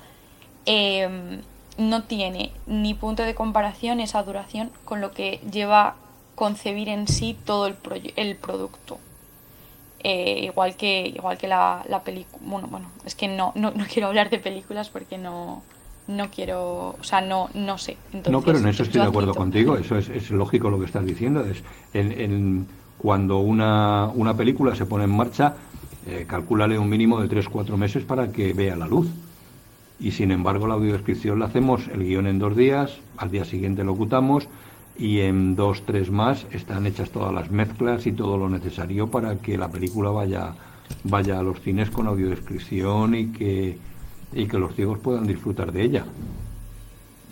[1.79, 5.95] no tiene ni punto de comparación esa duración con lo que lleva
[6.35, 7.77] concebir en sí todo el,
[8.17, 8.99] el producto.
[10.01, 14.07] Eh, igual que igual que la, la película bueno bueno es que no, no, quiero
[14.07, 15.63] hablar de películas porque no
[16.07, 17.97] no quiero o sea no no sé.
[18.31, 21.45] No pero en eso estoy de acuerdo contigo eso es, lógico lo que estás diciendo
[21.45, 21.65] es
[21.95, 25.55] en, cuando una, una película se pone en marcha
[26.07, 29.09] eh, calculale un mínimo de 3-4 meses para que vea la luz
[30.01, 33.83] y sin embargo la audiodescripción la hacemos el guion en dos días, al día siguiente
[33.83, 34.49] lo locutamos
[34.97, 39.37] y en dos, tres más están hechas todas las mezclas y todo lo necesario para
[39.37, 40.55] que la película vaya,
[41.05, 43.79] vaya a los cines con audiodescripción y que,
[44.33, 46.05] y que los ciegos puedan disfrutar de ella.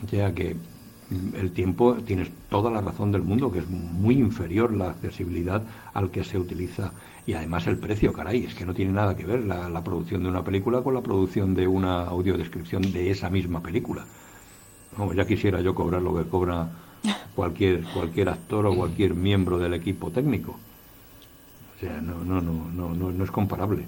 [0.04, 0.56] O sea que
[1.34, 5.62] el tiempo, tienes toda la razón del mundo, que es muy inferior la accesibilidad
[5.94, 6.92] al que se utiliza
[7.26, 10.28] y además el precio, caray, es que no tiene nada que ver la, producción de
[10.28, 14.04] una película con la producción de una audiodescripción de esa misma película.
[14.96, 16.68] No, ya quisiera yo cobrar lo que cobra
[17.34, 20.56] cualquier, cualquier actor o cualquier miembro del equipo técnico.
[21.76, 23.86] O sea, no, no, no, no, no, no es comparable.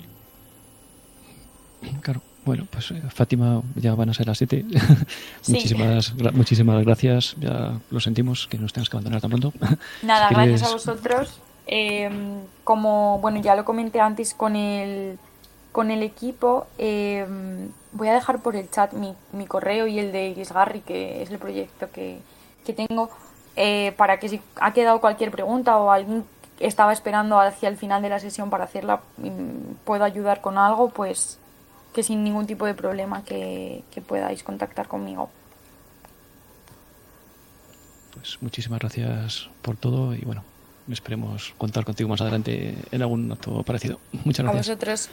[2.02, 2.20] Claro.
[2.44, 4.64] Bueno, pues eh, Fátima, ya van a ser las 7.
[5.48, 7.36] muchísimas, muchísimas gracias.
[7.38, 9.52] Ya lo sentimos que nos tengas que abandonar tan pronto.
[10.02, 11.40] Nada, gracias a vosotros.
[11.70, 15.18] Em, como bueno ya lo comenté antes con el
[15.70, 20.10] con el equipo, em, voy a dejar por el chat mi, mi correo y el
[20.10, 22.20] de Isgarri, que es el proyecto que,
[22.64, 23.10] que tengo,
[23.54, 26.24] eh, para que si ha quedado cualquier pregunta o alguien
[26.58, 30.88] estaba esperando hacia el final de la sesión para hacerla, mm, puedo ayudar con algo,
[30.88, 31.38] pues
[31.92, 35.30] que sin ningún tipo de problema que, que podáis contactar conmigo.
[38.14, 40.42] Pues muchísimas gracias por todo y bueno,
[40.90, 44.00] esperemos contar contigo más adelante en algún acto parecido.
[44.24, 44.68] Muchas gracias.
[44.68, 45.10] A vosotros.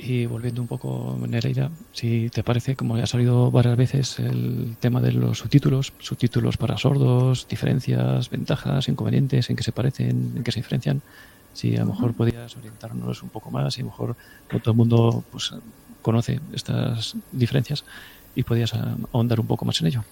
[0.00, 4.76] Y volviendo un poco, Nereida, si te parece, como ya ha salido varias veces el
[4.78, 10.44] tema de los subtítulos, subtítulos para sordos, diferencias, ventajas, inconvenientes, en qué se parecen, en
[10.44, 11.02] qué se diferencian,
[11.52, 14.16] si a lo mejor podías orientarnos un poco más y a lo mejor
[14.52, 15.52] no todo el mundo pues,
[16.00, 17.84] conoce estas diferencias
[18.36, 20.04] y podías ahondar un poco más en ello.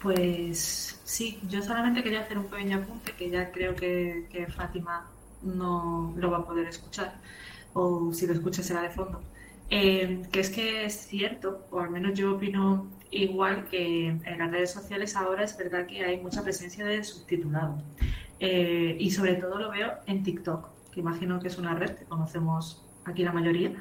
[0.00, 5.10] Pues sí, yo solamente quería hacer un pequeño apunte que ya creo que, que Fátima
[5.42, 7.14] no lo va a poder escuchar
[7.74, 9.22] o si lo escuchas será de fondo,
[9.70, 14.50] eh, que es que es cierto, o al menos yo opino igual que en las
[14.50, 17.82] redes sociales ahora es verdad que hay mucha presencia de subtitulado.
[18.40, 22.04] Eh, y sobre todo lo veo en TikTok, que imagino que es una red que
[22.04, 23.72] conocemos aquí la mayoría.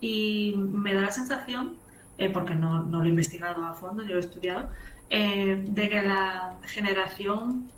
[0.00, 1.76] Y me da la sensación,
[2.18, 4.68] eh, porque no, no, lo he investigado a fondo, yo lo he estudiado,
[5.18, 7.70] de que la generación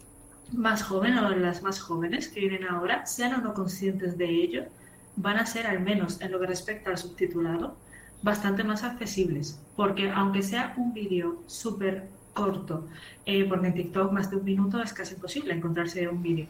[0.53, 4.65] más joven o las más jóvenes que vienen ahora sean o no conscientes de ello
[5.17, 7.77] van a ser, al menos en lo que respecta al subtitulado,
[8.23, 9.61] bastante más accesibles.
[9.77, 12.87] Porque aunque sea un vídeo súper corto,
[13.27, 16.47] eh, porque en TikTok más de un minuto es casi imposible encontrarse un vídeo,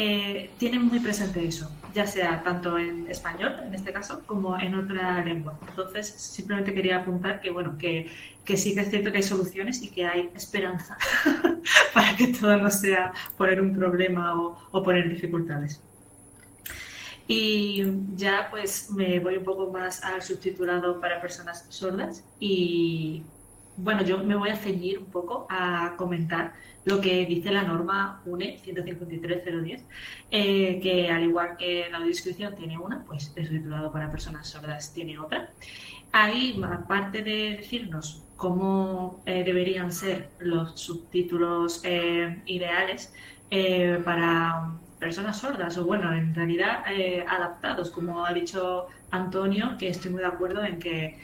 [0.00, 4.76] eh, tienen muy presente eso, ya sea tanto en español, en este caso, como en
[4.76, 5.58] otra lengua.
[5.68, 8.08] Entonces, simplemente quería apuntar que, bueno, que,
[8.44, 10.96] que sí que es cierto que hay soluciones y que hay esperanza
[11.94, 15.82] para que todo no sea poner un problema o, o poner dificultades.
[17.26, 17.82] Y
[18.14, 23.24] ya pues me voy un poco más al subtitulado para personas sordas y
[23.76, 26.52] bueno, yo me voy a ceñir un poco a comentar
[26.88, 29.82] lo que dice la norma UNE 153.010,
[30.30, 34.94] eh, que al igual que la descripción tiene una, pues el subtitulado para personas sordas
[34.94, 35.50] tiene otra.
[36.12, 43.12] Ahí, aparte de decirnos cómo eh, deberían ser los subtítulos eh, ideales
[44.04, 46.84] para personas sordas o bueno, en realidad
[47.26, 51.18] adaptados, como ha dicho Antonio, que estoy muy de acuerdo en que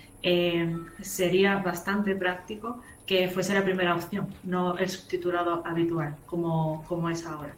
[1.02, 7.26] sería bastante práctico que fuese la primera opción, no el subtitulado habitual, como, como es
[7.26, 7.54] ahora.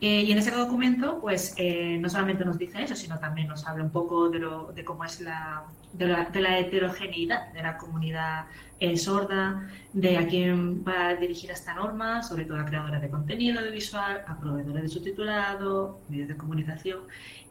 [0.00, 1.54] Eh, y en ese documento, pues
[2.00, 5.04] no solamente nos dice eso, sino también nos habla un poco de, lo, de cómo
[5.04, 8.46] es la, de la, de la heterogeneidad de la comunidad
[8.80, 13.10] eh, sorda, de a quién va a dirigir esta norma, sobre todo a creadores de
[13.10, 17.00] contenido audiovisual, a proveedores de subtitulado, medios de comunicación,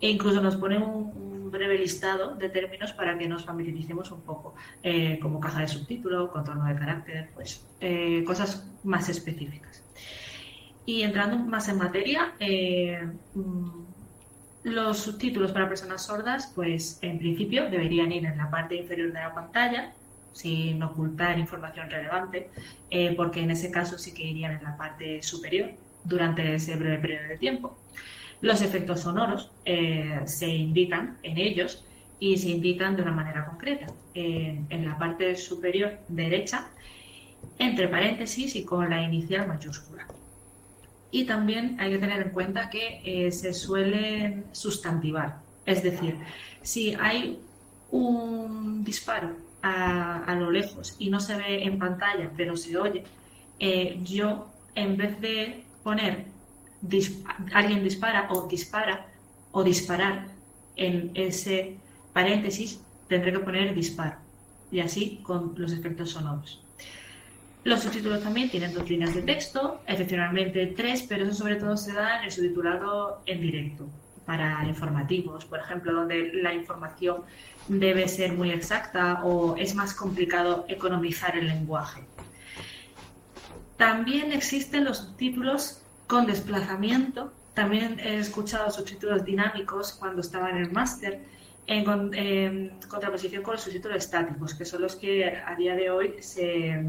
[0.02, 4.56] e incluso nos pone un, breve listado de términos para que nos familiaricemos un poco,
[4.84, 9.84] eh, como caja de subtítulo, contorno de carácter, pues eh, cosas más específicas.
[10.86, 12.34] Y entrando más en materia,
[13.36, 13.82] mm,
[14.64, 19.20] los subtítulos para personas sordas, pues en principio deberían ir en la parte inferior de
[19.20, 19.94] la pantalla,
[20.34, 22.50] sin ocultar información relevante,
[22.90, 25.72] eh, porque en ese caso sí que irían en la parte superior
[26.04, 27.78] durante ese breve periodo de tiempo.
[28.42, 31.86] Los efectos sonoros eh, se indican en ellos
[32.20, 33.88] y se indican de una manera concreta.
[34.14, 36.68] en la parte superior derecha,
[37.58, 40.06] entre paréntesis y con la inicial mayúscula.
[41.12, 45.40] Y también hay que tener en cuenta que eh, se suelen sustantivar.
[45.66, 46.18] Es decir,
[46.62, 47.40] si hay
[47.92, 53.04] un disparo a, lo lejos y no se ve en pantalla, pero se oye,
[53.60, 56.26] eh, yo en vez de poner
[57.54, 59.06] alguien dispara o dispara
[59.52, 60.28] o disparar
[60.76, 61.78] en ese
[62.14, 64.16] paréntesis, tendré que poner disparo
[64.72, 66.64] y así con los efectos sonoros.
[67.64, 71.94] Los subtítulos también tienen dos líneas de texto, excepcionalmente tres, pero eso sobre todo se
[71.94, 73.88] da en el subtitulado en directo
[74.26, 77.24] para informativos, por ejemplo, donde la información
[77.68, 82.04] debe ser muy exacta o es más complicado economizar el lenguaje.
[83.78, 87.32] También existen los subtítulos con desplazamiento.
[87.54, 91.22] También he escuchado subtítulos dinámicos cuando estaba en el máster
[91.68, 96.84] en, contraposición con los subtítulos estáticos, que son los que a día de hoy se,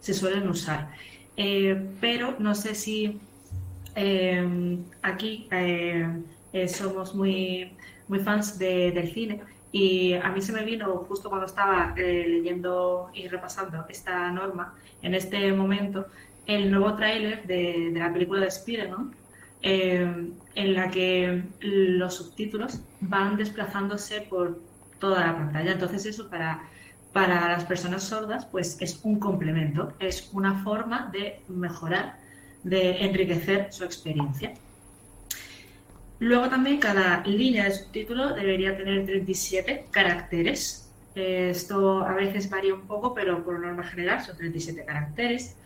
[0.00, 0.90] suelen usar.
[1.36, 3.20] Eh, pero no sé si
[3.94, 7.72] eh, aquí eh, somos muy,
[8.08, 13.10] muy fans del cine y a mí se me vino justo cuando estaba eh, leyendo
[13.12, 16.06] y repasando esta norma, en este momento,
[16.46, 19.14] el nuevo tráiler de, de, la película de Spider-Man,
[19.62, 24.60] eh, en la que los subtítulos van desplazándose por
[24.98, 25.72] toda la pantalla.
[25.72, 26.62] Entonces eso para,
[27.12, 32.18] para las personas sordas pues es un complemento, es una forma de mejorar,
[32.62, 34.54] de enriquecer su experiencia.
[36.20, 40.90] Luego también cada línea de subtítulo debería tener 37 caracteres.
[41.14, 45.56] Esto a veces varía un poco, pero por norma general son 37 caracteres.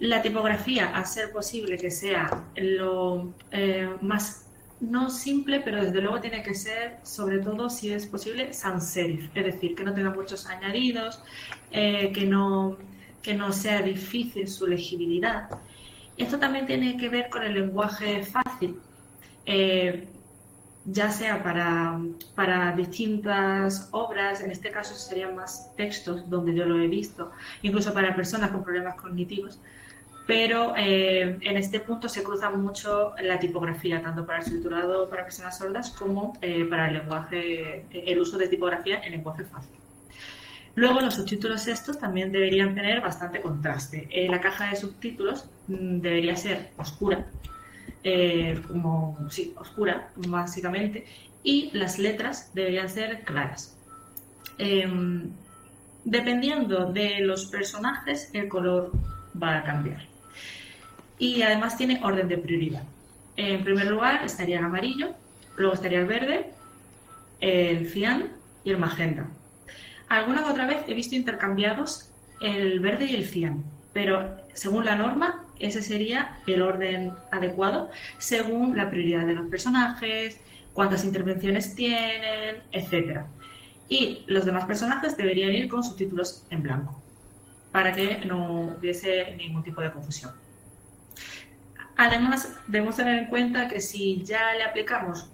[0.00, 4.46] La tipografía, a ser posible que sea lo eh, más,
[4.80, 9.28] no simple, pero desde luego tiene que ser, sobre todo si es posible, sans serif,
[9.34, 11.22] es decir, que no tenga muchos añadidos,
[11.70, 12.78] eh, que, no,
[13.22, 15.50] que no sea difícil su legibilidad.
[16.16, 18.80] Esto también tiene que ver con el lenguaje fácil,
[19.44, 20.08] eh,
[20.86, 22.00] ya sea para,
[22.34, 27.92] para, distintas obras, en este caso serían más textos donde yo lo he visto, incluso
[27.92, 29.60] para personas con problemas cognitivos,
[30.30, 35.24] pero eh, en este punto se cruza mucho la tipografía, tanto para el subtitulado para
[35.24, 39.74] personas sordas como eh, para el lenguaje, el uso de tipografía en lenguaje fácil.
[40.76, 44.08] Luego los subtítulos estos también deberían tener bastante contraste.
[44.30, 47.26] la caja de subtítulos mm, debería ser oscura,
[48.04, 51.06] eh, como, sí, oscura, básicamente,
[51.42, 53.76] y las letras deberían ser claras.
[54.58, 55.32] Em,
[56.04, 58.92] dependiendo de los personajes, el color
[59.34, 60.09] va a cambiar.
[61.20, 62.82] Y además tiene orden de prioridad.
[63.36, 65.14] En primer lugar estaría el amarillo,
[65.56, 66.50] luego estaría el verde,
[67.40, 68.32] el cian
[68.64, 69.28] y el magenta.
[70.08, 72.10] Alguna otra vez he visto intercambiados
[72.40, 73.62] el verde y el cian,
[73.92, 80.40] pero según la norma ese sería el orden adecuado según la prioridad de los personajes,
[80.72, 83.20] cuántas intervenciones tienen, etc.
[83.88, 87.00] Y los demás personajes deberían ir con subtítulos en blanco
[87.72, 90.32] para que no hubiese ningún tipo de confusión.
[92.02, 95.30] Además, debemos tener en cuenta que si ya le aplicamos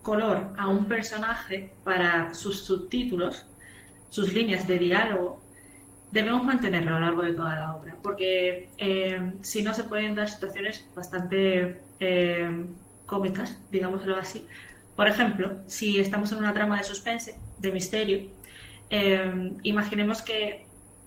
[0.00, 3.44] color a un personaje para sus subtítulos,
[4.08, 5.42] sus líneas de diálogo,
[6.12, 10.14] debemos mantenerlo a lo largo de toda la obra, porque eh, si no se pueden
[10.14, 12.64] dar situaciones bastante eh,
[13.04, 14.46] cómicas, digámoslo así.
[14.96, 18.30] Por ejemplo, si estamos en una trama de suspense, de misterio,
[18.88, 20.64] eh, imaginemos que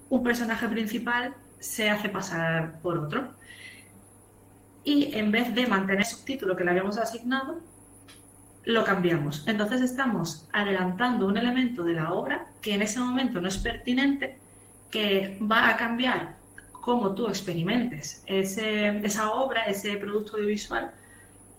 [0.07, 3.38] un personaje principal se hace pasar por otro.
[4.83, 7.59] Y en vez de mantener el subtítulo que le habíamos asignado,
[8.65, 9.47] lo cambiamos.
[9.47, 14.37] Entonces estamos adelantando un elemento de la obra que en ese momento no es pertinente
[14.91, 16.35] que va a cambiar
[16.71, 20.91] cómo tú experimentes esa obra, ese producto audiovisual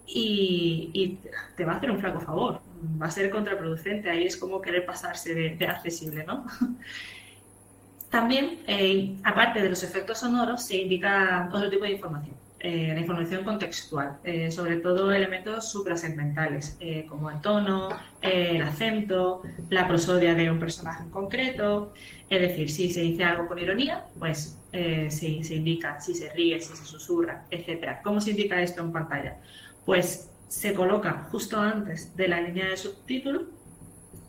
[0.06, 1.18] y,
[1.56, 2.60] te va a hacer un flaco favor,
[3.00, 6.46] va a ser contraproducente, ahí es como querer pasarse de, accesible, ¿no?
[8.10, 12.34] También, eh, aparte de los efectos sonoros, se indica otro tipo de información.
[12.62, 17.88] Eh, la información contextual, eh, sobre todo elementos suprasegmentales, como el tono,
[18.20, 21.94] el acento, la prosodia de un personaje en concreto,
[22.28, 26.60] es decir, si se dice algo con ironía, pues eh, se, indica si se ríe,
[26.60, 27.98] si se susurra, etc.
[28.04, 29.38] ¿Cómo se indica esto en pantalla?
[29.84, 33.48] Pues se coloca justo antes de la línea de subtítulo,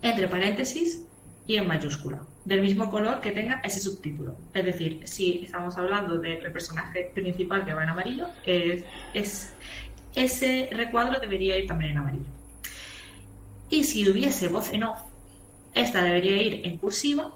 [0.02, 1.06] entre paréntesis
[1.46, 4.36] y en mayúscula, del mismo color que tenga ese subtítulo.
[4.54, 9.54] Es decir, si estamos hablando del personaje principal que va en amarillo, es,
[10.16, 12.26] ese recuadro debería ir también en amarillo.
[13.70, 15.00] Y si hubiese voz en off,
[15.74, 17.34] esta debería ir en cursiva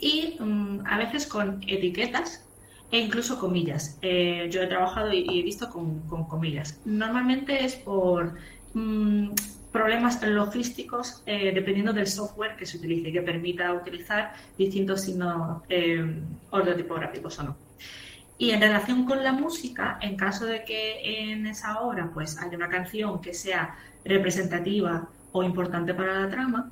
[0.00, 2.44] y mm, a veces con etiquetas
[2.90, 3.98] e incluso comillas.
[4.02, 6.80] Eh, yo he trabajado y, he visto con, comillas.
[6.84, 8.34] Normalmente es por
[8.74, 9.30] mm,
[9.76, 16.22] problemas logísticos eh, dependiendo del software que se utilice, que permita utilizar distintos signos eh,
[16.50, 17.56] ortotipográficos o no.
[18.38, 22.56] Y en relación con la música, en caso de que en esa obra pues haya
[22.56, 26.70] una canción que sea representativa o importante para la trama,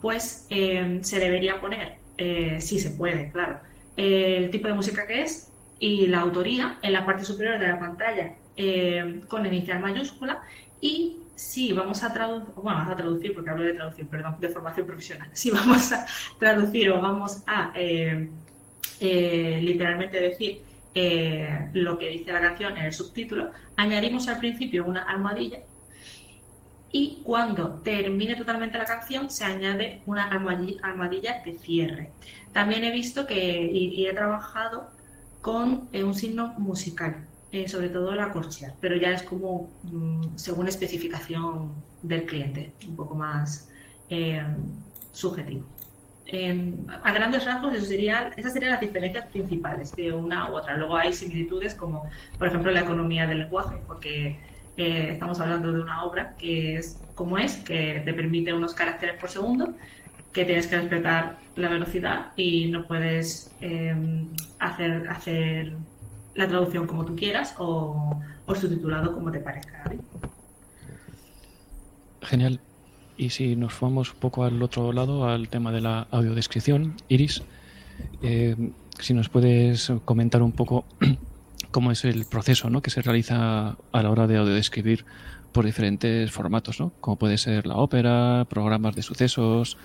[0.00, 3.58] pues se debería poner eh, sí se puede, claro.
[3.96, 5.50] el tipo de música que es
[5.80, 10.42] y la autoría en la parte superior de la pantalla eh, con inicial mayúscula
[10.80, 14.48] y si vamos a traducir, bueno, vamos a traducir porque hablo de traducir, perdón, de
[14.48, 16.06] formación profesional, si vamos a
[16.38, 18.28] traducir o vamos a eh,
[19.00, 20.62] literalmente decir
[21.72, 25.58] lo que dice la canción en el subtítulo, añadimos al principio una almohadilla
[26.96, 32.12] y cuando termine totalmente la canción se añade una almohadilla de cierre.
[32.52, 34.90] También he visto que y, he trabajado
[35.40, 40.34] con eh, un signo musical, eh, sobre todo la corchea, pero ya es como mm,
[40.34, 43.70] según especificación del cliente, un poco más
[44.10, 44.42] eh,
[45.12, 45.64] subjetivo.
[47.04, 50.76] a grandes rasgos, eso sería, esas serían las diferencias principales de una u otra.
[50.76, 54.36] Luego hay similitudes como, por ejemplo, la economía del lenguaje, porque
[54.76, 59.16] eh, estamos hablando de una obra que es como es, que te permite unos caracteres
[59.20, 59.74] por segundo,
[60.32, 64.28] que tienes que respetar la velocidad y no puedes em,
[64.58, 65.76] hacer, hacer
[66.34, 69.84] la traducción como tú quieras o, o subtitulado como te parezca.
[72.22, 72.60] Genial.
[73.16, 77.42] Y si nos fuimos un poco al otro lado, al tema de la audiodescripción, Iris,
[78.22, 78.56] eh,
[78.98, 80.84] si nos puedes comentar un poco
[81.70, 82.82] cómo es el proceso ¿no?
[82.82, 85.04] que se realiza a la hora de audiodescribir
[85.52, 86.92] por diferentes formatos, ¿no?
[87.00, 89.76] como puede ser la ópera, programas de sucesos,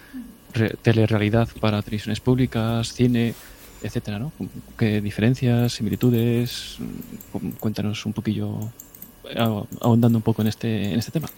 [0.82, 3.36] telerrealidad para televisiones públicas, cine,
[3.82, 4.32] etcétera, ¿no?
[4.77, 6.77] ¿Qué diferencias, similitudes?
[7.59, 8.57] Cuéntanos un poquillo,
[9.82, 11.30] ahondando un poco en este, en este tema.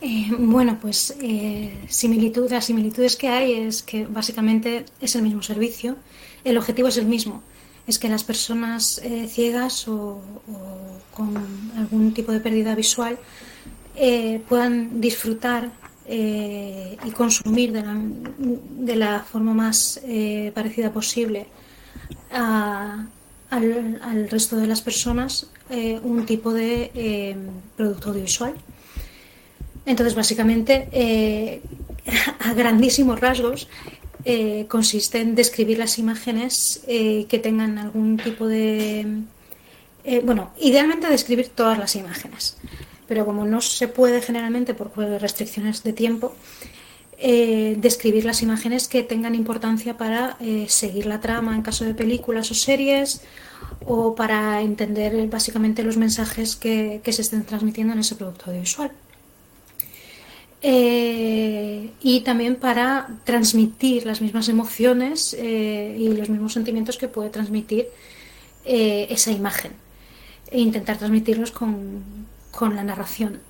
[0.00, 5.42] Eh, bueno, pues eh, similitud, las similitudes que hay es que básicamente es el mismo
[5.42, 5.96] servicio,
[6.44, 7.42] el objetivo es el mismo,
[7.86, 10.20] es que las personas eh, ciegas o,
[11.14, 11.34] con
[11.76, 13.18] algún tipo de pérdida visual
[14.46, 15.70] puedan disfrutar
[16.08, 20.00] y consumir de la, forma más
[20.54, 21.46] parecida posible
[22.30, 23.08] al,
[24.30, 25.48] resto de las personas
[26.02, 27.36] un tipo de
[27.76, 28.54] producto audiovisual.
[29.86, 31.62] Entonces, básicamente, eh,
[32.40, 33.68] a grandísimos rasgos,
[34.24, 39.06] eh, consiste en describir las imágenes eh, que tengan algún tipo de...
[40.24, 42.56] bueno, idealmente describir todas las imágenes,
[43.08, 46.34] pero como no se puede generalmente por restricciones de tiempo,
[47.18, 50.36] describir las imágenes que tengan importancia para
[50.68, 53.22] seguir la trama en caso de películas o series
[53.86, 58.92] o para entender básicamente los mensajes que se estén transmitiendo en ese producto audiovisual.
[60.62, 67.30] Eh, y también para transmitir las mismas emociones eh, y los mismos sentimientos que puede
[67.30, 67.86] transmitir
[68.64, 69.72] eh, esa imagen
[70.50, 72.02] e intentar transmitirlos con,
[72.56, 73.40] con la narración.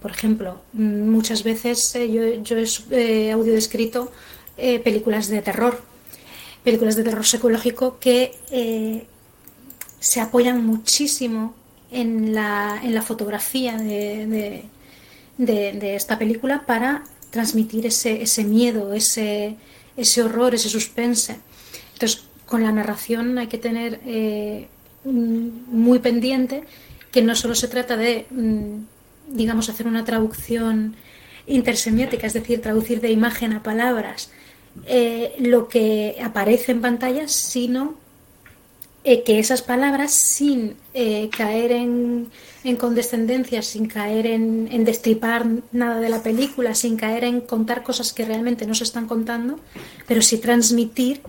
[0.00, 2.56] por ejemplo, muchas veces yo, yo,
[2.92, 4.12] he audio descrito
[4.56, 5.82] películas de terror,
[6.62, 8.30] películas de terror psicológico que
[9.98, 11.54] se apoyan muchísimo
[11.90, 14.64] en la, en la fotografía de
[15.38, 19.56] de, esta película para transmitir ese, ese miedo, ese,
[19.96, 21.36] ese horror, ese suspense.
[21.94, 24.68] Entonces, con la narración hay que tener eh,
[25.04, 26.64] muy pendiente
[27.14, 30.96] que no solo se trata de, mm, digamos, hacer una traducción
[31.46, 34.32] intersemiótica, es decir, traducir de imagen a palabras
[34.86, 37.94] eh, lo que aparece en pantalla, sino
[39.04, 40.76] eh, que esas palabras, sin
[41.30, 42.30] caer en
[42.64, 48.12] en condescendencia, sin caer en, destripar nada de la película, sin caer en contar cosas
[48.14, 49.60] que realmente no se están contando,
[50.08, 51.20] pero sí transmitir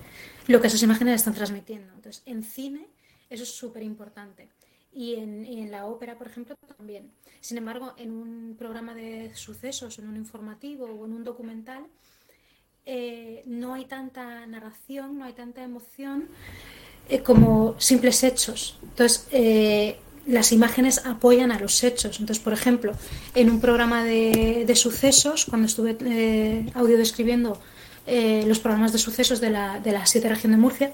[0.48, 1.92] lo que esas imágenes están transmitiendo.
[1.94, 2.88] Entonces, en cine
[3.30, 4.48] eso es súper importante.
[4.96, 7.12] Y en, la ópera, por ejemplo, también.
[7.42, 11.86] Sin embargo, en un programa de sucesos, en un informativo o en un documental,
[12.86, 16.30] eh, no hay tanta narración, no hay tanta emoción
[17.10, 18.80] eh, como simples hechos.
[18.82, 22.20] Entonces, eh, las imágenes apoyan a los hechos.
[22.20, 22.94] Entonces, por ejemplo,
[23.36, 27.60] en un programa de, sucesos, cuando estuve audio describiendo
[28.08, 30.94] eh, los programas de sucesos de la, de la 7 región de Murcia,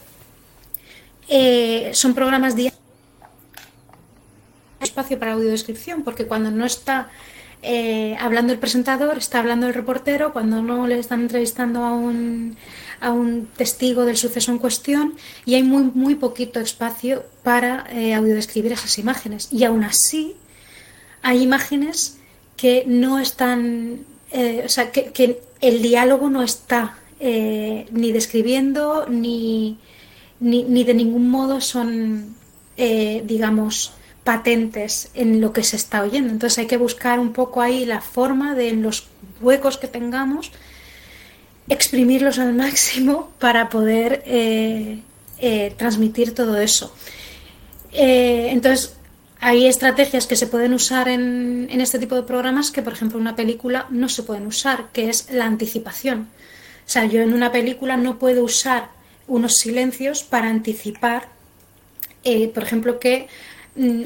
[1.94, 2.81] son programas diarios
[4.84, 7.10] espacio para audiodescripción, porque cuando no está
[7.62, 12.58] eh, hablando el presentador, está hablando el reportero, cuando no le están entrevistando a un,
[13.02, 15.16] a un testigo del suceso en cuestión
[15.46, 19.50] y hay muy, muy poquito espacio para eh, audiodescribir esas imágenes.
[19.52, 20.36] Y aún así
[21.24, 22.20] hay imágenes
[22.56, 29.78] que no están, eh, o sea, que, el diálogo no está eh, ni describiendo ni,
[30.40, 32.36] ni, ni, de ningún modo son,
[32.76, 36.32] digamos, patentes en lo que se está oyendo.
[36.32, 39.08] Entonces hay que buscar un poco ahí la forma de en los
[39.42, 40.52] huecos que tengamos
[41.70, 45.00] exprimirlos al máximo para poder eh,
[45.40, 46.94] eh, transmitir todo eso.
[47.94, 48.96] Eh, entonces,
[49.40, 53.18] hay estrategias que se pueden usar en, en, este tipo de programas que, por ejemplo,
[53.18, 56.28] en una película no se pueden usar, que es la anticipación.
[56.86, 58.90] O sea, yo en una película no puedo usar
[59.28, 61.30] unos silencios para anticipar,
[62.54, 63.28] por ejemplo, que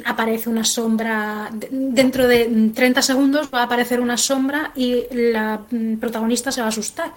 [0.06, 5.96] aparece una sombra, dentro de 30 segundos va a aparecer una sombra y la mm,
[5.96, 7.12] protagonista se va a asustar.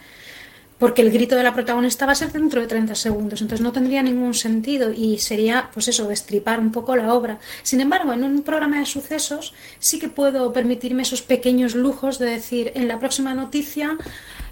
[0.78, 3.72] Porque el grito de la protagonista va a ser dentro de 30 segundos, entonces no
[3.72, 7.38] tendría ningún sentido y sería, pues eso, destripar un poco la obra.
[7.64, 12.26] Sin embargo, en un programa de sucesos sí que puedo permitirme esos pequeños lujos de
[12.26, 13.98] decir, en la próxima noticia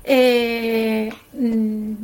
[0.02, 1.94] eh, mm,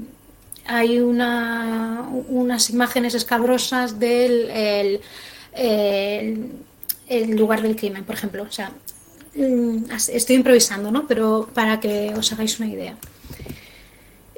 [0.66, 5.01] hay una, unas imágenes escabrosas del el
[7.29, 8.43] lugar del crimen, por ejemplo.
[8.45, 8.73] O sea,
[9.35, 11.07] mm, estoy improvisando, ¿no?
[11.07, 12.97] Pero para que os hagáis una idea.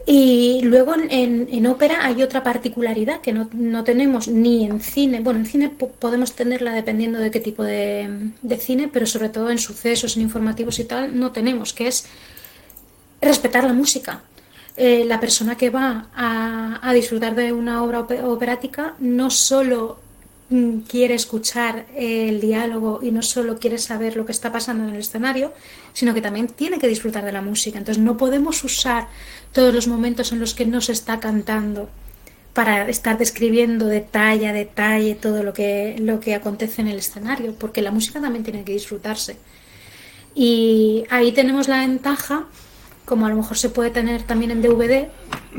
[0.07, 5.21] Y luego en, ópera hay otra particularidad que no, tenemos ni en cine.
[5.21, 8.31] Bueno, en cine podemos tenerla dependiendo de qué tipo de,
[8.61, 12.05] cine, pero sobre todo en sucesos, en informativos y tal, no tenemos, que es
[13.23, 14.23] respetar la música.
[14.77, 19.99] Eh, la persona que va a, disfrutar de una obra operática no solo
[20.89, 25.01] quiere escuchar el diálogo y no solo quiere saber lo que está pasando en el
[25.01, 25.53] escenario,
[25.93, 27.79] sino que también tiene que disfrutar de la música.
[27.79, 29.09] Entonces no podemos usar
[29.53, 31.89] todos los momentos en los que no se está cantando
[32.53, 37.55] para estar describiendo detalle a detalle todo lo que, lo que acontece en el escenario,
[37.59, 39.37] porque la música también tiene que disfrutarse.
[40.35, 42.47] Y ahí tenemos la ventaja,
[43.05, 45.09] como a lo mejor se puede tener también en DVD,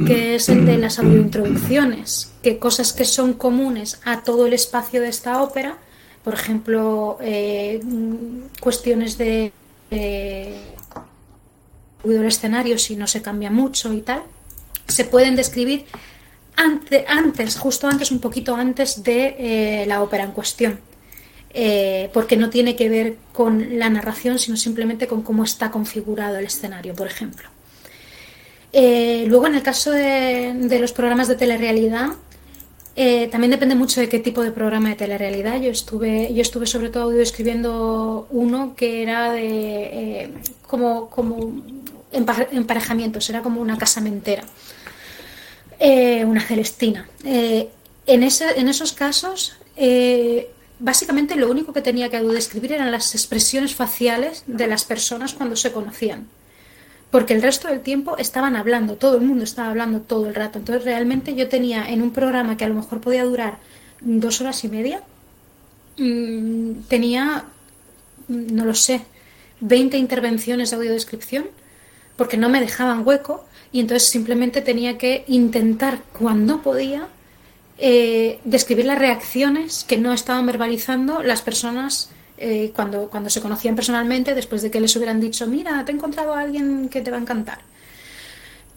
[0.06, 5.02] que es el de las audiointroducciones, que cosas que son comunes a todo el espacio
[5.02, 5.78] de esta ópera,
[6.24, 7.80] por ejemplo, eh,
[8.60, 9.54] cuestiones de
[12.14, 14.24] el escenario si no se cambia mucho y tal,
[14.88, 15.86] se pueden describir
[16.56, 20.80] antes, justo antes, un poquito antes de eh, la ópera en cuestión.
[21.58, 26.38] Eh, porque no tiene que ver con la narración, sino simplemente con cómo está configurado
[26.38, 27.48] el escenario, por ejemplo.
[28.74, 32.10] Eh, luego, en el caso de, los programas de telerrealidad,
[33.32, 35.62] también depende mucho de qué tipo de programa de telerrealidad.
[35.62, 40.32] Yo estuve, yo estuve sobre todo escribiendo uno que era de
[40.68, 41.64] como, como
[42.16, 44.44] emparejamientos, era como una casamentera,
[45.80, 47.08] eh, una celestina.
[47.24, 47.70] Eh,
[48.06, 50.50] en, ese, en, esos casos, eh,
[50.80, 55.56] básicamente lo único que tenía que describir eran las expresiones faciales de las personas cuando
[55.56, 56.28] se conocían.
[57.12, 60.60] Porque el resto del tiempo estaban hablando, todo el mundo estaba hablando todo el rato.
[60.60, 63.60] Entonces realmente yo tenía en un programa que a lo mejor podía durar
[64.02, 65.02] dos horas y media,
[65.98, 67.46] mm, tenía,
[68.28, 69.02] no lo sé,
[69.62, 71.46] 20 intervenciones de audiodescripción
[72.18, 77.08] porque no me dejaban hueco y entonces simplemente tenía que intentar cuando podía
[77.78, 83.76] eh, describir las reacciones que no estaban verbalizando las personas eh, cuando, cuando se conocían
[83.76, 87.12] personalmente después de que les hubieran dicho, mira, te he encontrado a alguien que te
[87.12, 87.60] va a encantar.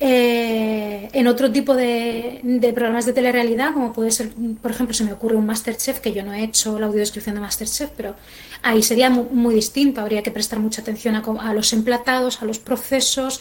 [0.01, 2.41] Eh, en otro tipo de,
[2.73, 4.31] programas de telerrealidad, como puede ser,
[4.62, 7.41] por ejemplo, se me ocurre un Masterchef, que yo no he hecho la audiodescripción de
[7.41, 8.15] Masterchef, pero
[8.63, 10.01] ahí sería muy, distinto.
[10.01, 13.41] Habría que prestar mucha atención a, los emplatados, a los procesos,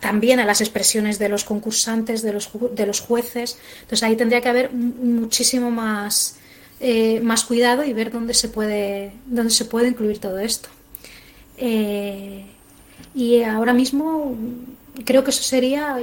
[0.00, 3.58] también a las expresiones de los concursantes, de los, de los jueces.
[3.80, 6.36] Entonces ahí tendría que haber muchísimo más,
[6.80, 10.68] eh, más cuidado y ver dónde se puede, dónde se puede incluir todo esto.
[11.56, 12.44] Eh,
[13.14, 14.36] y ahora mismo
[15.04, 15.98] creo que eso sería,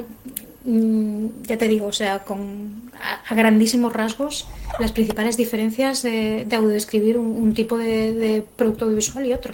[0.65, 2.91] ya te digo, o sea, con,
[3.29, 4.47] a, grandísimos rasgos
[4.79, 9.53] las principales diferencias de, de audiodescribir un, tipo de, producto audiovisual y otro.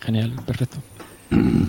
[0.00, 0.78] Genial, perfecto.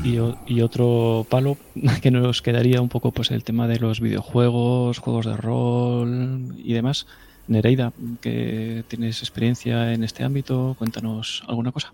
[0.03, 0.17] Y,
[0.47, 1.57] y, otro palo
[2.01, 6.73] que nos quedaría un poco pues el tema de los videojuegos, juegos de rol y
[6.73, 7.07] demás.
[7.47, 11.93] Nereida, que tienes experiencia en este ámbito, cuéntanos alguna cosa.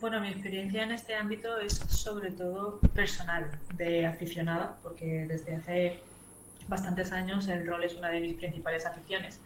[0.00, 6.00] Bueno, mi experiencia en este ámbito es sobre todo personal, de aficionada, porque desde hace
[6.68, 9.40] bastantes años el rol es una de mis principales aficiones.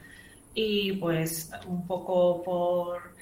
[0.53, 3.15] Y pues un poco por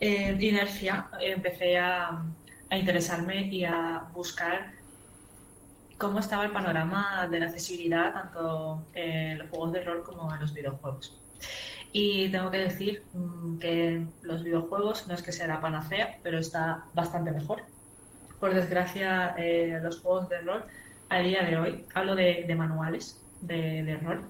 [0.00, 2.24] eh, inercia empecé a,
[2.72, 4.72] interesarme y a buscar
[5.98, 10.40] cómo estaba el panorama de la accesibilidad tanto en los juegos de rol como en
[10.40, 11.16] los videojuegos.
[11.92, 16.38] Y tengo que decir mm, que los videojuegos no es que sea la panacea, pero
[16.38, 17.62] está bastante mejor.
[18.40, 20.64] Por desgracia, eh, los juegos de rol
[21.10, 24.24] a día de hoy, hablo de, manuales de, rol,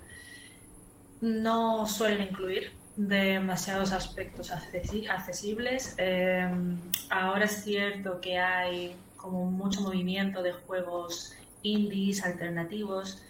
[1.21, 5.95] no suelen incluir demasiados aspectos accesibles.
[5.99, 6.79] Em,
[7.11, 13.23] ahora es cierto que hay como mucho movimiento de juegos indies alternativos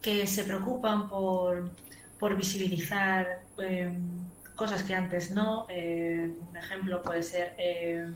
[0.00, 1.70] que se preocupan por
[2.18, 4.28] por visibilizar em,
[4.58, 5.66] cosas que antes no.
[5.68, 8.10] Eh, un ejemplo puede ser eh,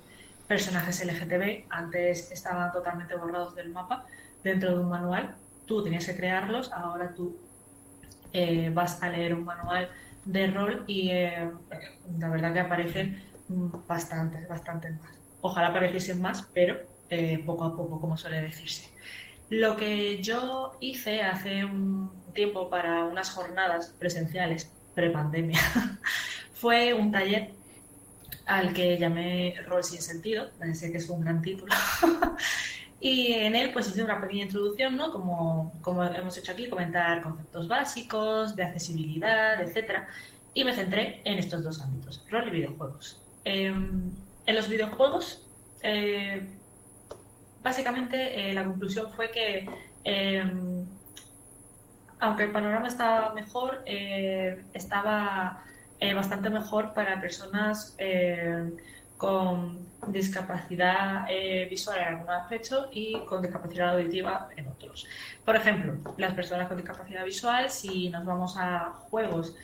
[0.47, 4.05] personajes LGTB, antes estaban totalmente borrados del mapa
[4.43, 5.37] dentro de un manual.
[5.67, 7.39] Tú tenías que crearlos, ahora tú
[8.33, 9.89] eh, vas a leer un manual
[10.25, 13.23] de rol y la verdad que aparecen
[13.89, 15.19] bastantes, bastantes más.
[15.41, 16.77] Ojalá apareciesen más, pero
[17.45, 18.91] poco a poco, como suele decirse.
[19.51, 25.61] Lo que yo hice hace un tiempo para unas jornadas presenciales prepandemia
[26.55, 27.51] fue un taller
[28.47, 31.73] al que llamé Rol sin sentido, sé que es un gran título.
[33.01, 35.13] y en él pues hice una pequeña introducción, ¿no?
[35.13, 40.09] Como, como hemos hecho aquí, comentar conceptos básicos de accesibilidad, etcétera.
[40.55, 43.21] Y me centré en estos dos ámbitos, rol y videojuegos.
[43.45, 44.11] Em,
[44.47, 45.47] en los videojuegos,
[45.83, 46.47] eh,
[47.63, 49.69] básicamente eh, la conclusión fue que
[50.05, 50.72] em,
[52.23, 55.63] aunque el panorama estaba mejor, eh, estaba
[56.17, 57.97] bastante mejor para personas
[59.17, 61.29] con discapacidad
[61.71, 65.07] visual en algún aspecto y con discapacidad auditiva en otros.
[65.45, 69.55] Por ejemplo, las personas con discapacidad visual, si nos vamos a juegos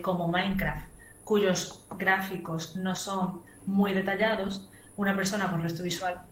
[0.00, 0.88] como Minecraft,
[1.24, 6.22] cuyos gráficos no son muy detallados, una persona con resto visual,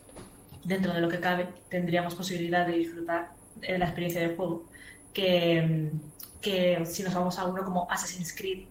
[0.64, 4.64] dentro de lo que cabe, tendríamos posibilidad de disfrutar de la experiencia del juego.
[6.40, 8.66] Que, si nos vamos a uno como Assassin's Creed,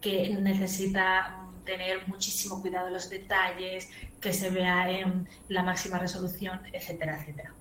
[0.00, 3.88] que necesita tener muchísimo cuidado en los detalles,
[4.20, 7.54] que se vea en la máxima resolución, etcétera, etcétera.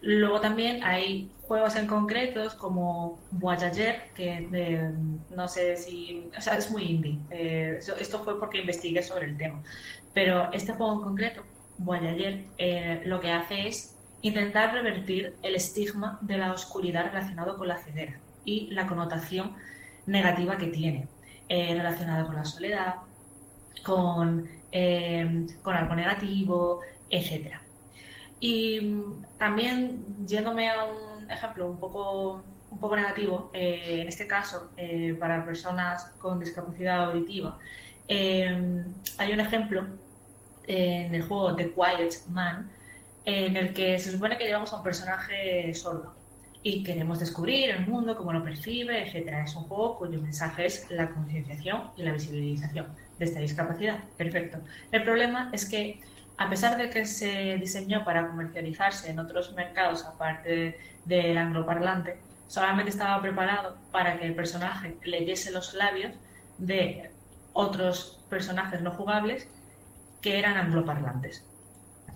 [0.00, 4.48] Luego también hay juegos en concretos como Voyager, que
[5.30, 7.18] no sé si, o sea, es muy indie.
[7.30, 9.62] Eh, esto fue porque investigué sobre el tema.
[10.14, 11.42] Pero este juego en concreto,
[11.78, 17.68] Voyager, eh, lo que hace es intentar revertir el estigma de la oscuridad relacionado con
[17.68, 19.54] la ceguera y la connotación
[20.06, 21.08] negativa que tiene,
[21.48, 22.96] eh, relacionada con la soledad,
[23.84, 24.48] con,
[25.62, 26.80] con algo negativo,
[27.10, 27.62] etcétera.
[28.40, 29.02] Y
[29.38, 35.16] también, yéndome a un ejemplo un poco, un poco negativo, eh, en este caso, eh,
[35.18, 37.58] para personas con discapacidad auditiva,
[38.06, 38.84] eh,
[39.18, 39.86] hay un ejemplo
[40.66, 42.70] en el juego The Quiet Man,
[43.28, 46.14] en el que se supone que llevamos a un personaje sordo
[46.62, 49.44] y queremos descubrir el mundo, cómo lo percibe, etc.
[49.44, 52.86] Es un juego cuyo mensaje es la concienciación y la visibilización
[53.18, 53.98] de esta discapacidad.
[54.16, 54.60] Perfecto.
[54.92, 56.00] El problema es que
[56.38, 62.90] a pesar de que se diseñó para comercializarse en otros mercados aparte del angloparlante, solamente
[62.90, 66.14] estaba preparado para que el personaje leyese los labios
[66.56, 67.10] de
[67.52, 69.48] otros personajes no jugables
[70.22, 71.44] que eran angloparlantes.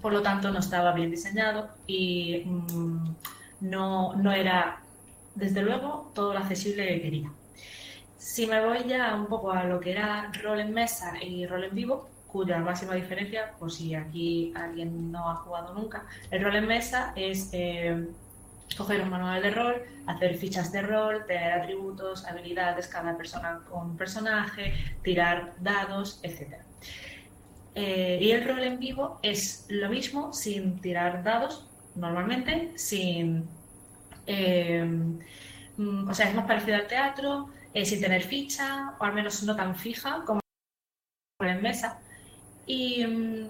[0.03, 3.15] Por lo tanto, no estaba bien diseñado y mm,
[3.62, 4.81] no, no era,
[5.35, 7.31] desde luego, todo lo accesible que quería.
[8.19, 11.65] Si me voy ya un poco a lo que era rol en mesa y rol
[11.65, 16.57] en vivo, cuya máxima diferencia, por si aquí alguien no ha jugado nunca, el rol
[16.57, 18.09] en mesa es eh,
[18.77, 23.97] coger un manual de rol, hacer fichas de rol, tener atributos, habilidades, cada persona con
[23.97, 24.73] personaje,
[25.03, 26.72] tirar dados, etc.
[27.74, 33.49] Eh, y el rol en vivo es lo mismo sin tirar dados, normalmente, sin...
[34.27, 34.85] Eh,
[35.77, 37.51] mm, o sea, es más parecido al teatro,
[37.85, 40.40] sin tener ficha, o al menos no tan fija como
[41.40, 41.99] en mesa.
[42.66, 43.49] Y mm,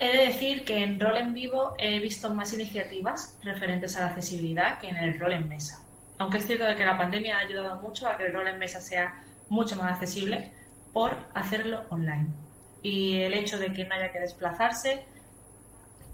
[0.00, 4.06] he de decir que en rol en vivo he visto más iniciativas referentes a la
[4.08, 5.82] accesibilidad que en el rol en mesa.
[6.18, 8.80] Aunque es cierto que la pandemia ha ayudado mucho a que el rol en mesa
[8.80, 10.52] sea mucho más accesible
[10.92, 12.43] por hacerlo online.
[12.84, 15.04] Y el hecho de que no haya que desplazarse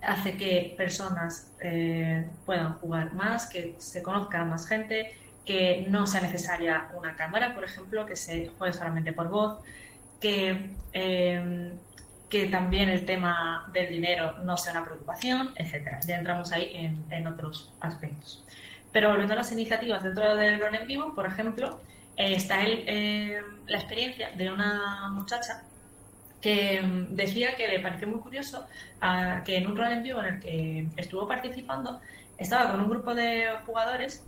[0.01, 5.15] hace que personas eh, puedan jugar más, que se conozca más gente,
[5.45, 9.59] que no sea necesaria una cámara, por ejemplo, que se juegue solamente por voz,
[10.19, 11.73] que eh,
[12.31, 15.99] que también el tema del dinero no sea una preocupación, etcétera.
[16.07, 18.45] Ya entramos ahí en, otros aspectos.
[18.93, 21.81] Pero volviendo a las iniciativas dentro del rol en vivo, por ejemplo,
[22.17, 25.65] eh, está eh, la experiencia de una muchacha
[26.41, 28.67] que mm, decía que le pareció muy curioso
[29.01, 32.01] ah, que en un rol en vivo en el que estuvo participando
[32.39, 34.25] estaba con un grupo de jugadores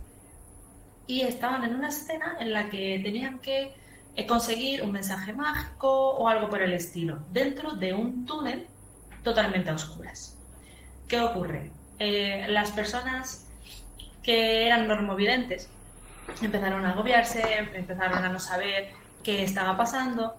[1.07, 3.73] y estaban en una escena en la que tenían que
[4.27, 8.67] conseguir un mensaje mágico o algo por el estilo, dentro de un túnel
[9.23, 10.37] totalmente a oscuras.
[11.07, 11.71] ¿Qué ocurre?
[11.99, 13.47] Eh, las personas
[14.21, 15.69] que eran normovidentes
[16.41, 17.41] empezaron a agobiarse,
[17.73, 18.91] empezaron a no saber
[19.23, 20.35] qué estaba pasando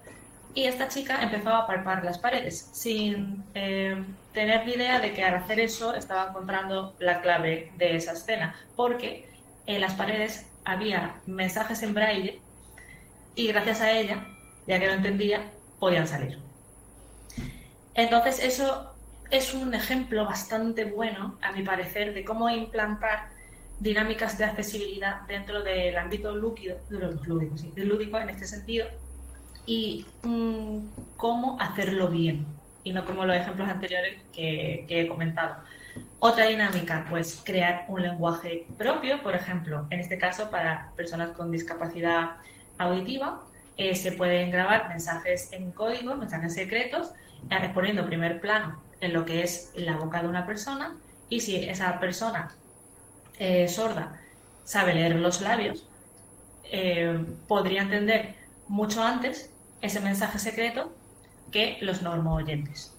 [0.55, 5.25] y esta chica empezó a palpar las paredes sin eh, tener ni idea de que
[5.25, 9.29] al hacer eso estaba encontrando la clave de esa escena, porque
[9.67, 12.41] en las paredes había mensajes en braille
[13.35, 14.27] y gracias a ella,
[14.67, 15.51] ya que lo entendía,
[15.81, 16.39] podían salir.
[17.95, 18.95] Entonces eso
[19.31, 23.29] es un ejemplo bastante bueno, a mi parecer, de cómo implantar
[23.81, 28.87] dinámicas de accesibilidad dentro del ámbito lúdico, lúdico, sí, lúdico en este sentido
[29.67, 30.79] y mm,
[31.17, 32.47] cómo hacerlo bien
[32.85, 35.57] y no como los ejemplos anteriores que, he comentado.
[36.19, 41.51] Otra dinámica, pues crear un lenguaje propio, por ejemplo, en este caso para personas con
[41.51, 42.33] discapacidad
[42.79, 43.41] auditiva,
[43.77, 47.13] eh, se pueden grabar mensajes en código, mensajes secretos,
[47.51, 50.95] eh, poniendo primer plano en lo que es la boca de una persona
[51.29, 52.55] y si esa persona
[53.39, 54.21] eh, sorda
[54.65, 55.89] sabe leer los labios,
[57.47, 58.35] podría entender
[58.67, 59.54] mucho antes
[59.85, 60.93] ese mensaje secreto
[61.53, 62.97] que los normo oyentes.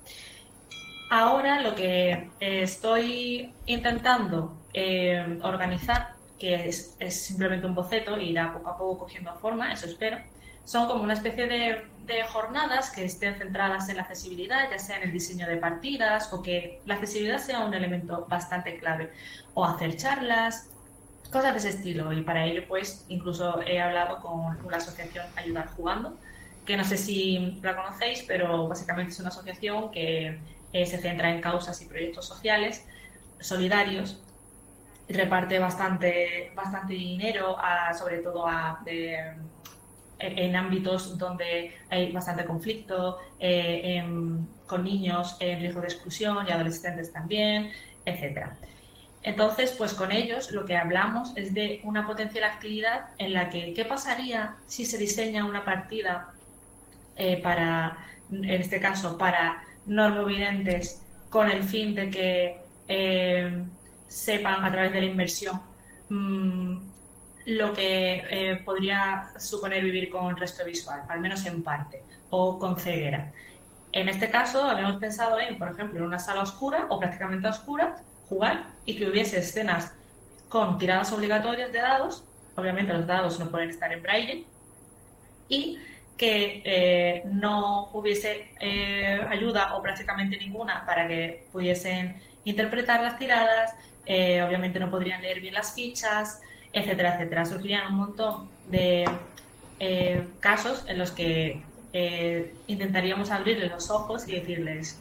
[1.09, 8.69] Ahora lo que estoy intentando eh, organizar, que es, es, simplemente un boceto, irá poco
[8.69, 10.17] a poco cogiendo forma, eso espero,
[10.63, 14.97] son como una especie de, de, jornadas que estén centradas en la accesibilidad, ya sea
[14.97, 19.11] en el diseño de partidas o que la accesibilidad sea un elemento bastante clave,
[19.53, 20.69] o hacer charlas,
[21.31, 22.11] cosas de ese estilo.
[22.13, 26.17] Y para ello, pues, incluso he hablado con la asociación Ayudar Jugando,
[26.65, 30.39] que no sé si la conocéis, pero básicamente es una asociación que
[30.73, 32.85] eh, se centra en causas y proyectos sociales
[33.39, 34.21] solidarios
[35.07, 37.57] reparte bastante, bastante dinero,
[37.97, 38.47] sobre todo
[40.17, 44.03] en ámbitos donde hay bastante conflicto, eh,
[44.65, 47.71] con niños en riesgo de exclusión y adolescentes también,
[48.03, 48.57] etcétera.
[49.21, 53.73] Entonces, pues con ellos lo que hablamos es de una potencial actividad en la que,
[53.73, 56.34] ¿qué pasaría si se diseña una partida
[57.15, 57.97] eh, para,
[58.31, 63.63] en este caso, para normovidentes con el fin de que eh,
[64.07, 65.61] sepan a través de la inversión
[66.09, 66.77] mmm,
[67.45, 72.77] lo que eh, podría suponer vivir con resto visual, al menos en parte, o con
[72.77, 73.31] ceguera.
[73.91, 77.97] En este caso, habíamos pensado en, por ejemplo, en una sala oscura o prácticamente oscura,
[78.27, 79.93] jugar y que hubiese escenas
[80.49, 82.23] con tiradas obligatorias de dados,
[82.55, 84.45] obviamente los dados no pueden estar en braille,
[85.47, 85.77] y
[86.17, 92.15] que eh, no hubiese eh, ayuda o prácticamente ninguna para que pudiesen
[92.45, 93.73] interpretar las tiradas,
[94.05, 97.45] eh, obviamente no podrían leer bien las fichas, etcétera, etcétera.
[97.45, 99.05] Surgirían un montón de
[99.79, 101.61] eh, casos en los que
[101.93, 104.99] eh, intentaríamos abrirles los ojos y decirles,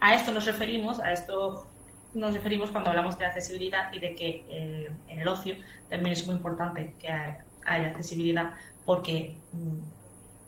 [0.00, 1.66] a esto nos referimos, a esto
[2.14, 5.56] nos referimos cuando hablamos de accesibilidad y de que eh, en el ocio
[5.88, 8.52] también es muy importante que haya accesibilidad
[8.84, 9.78] porque mm,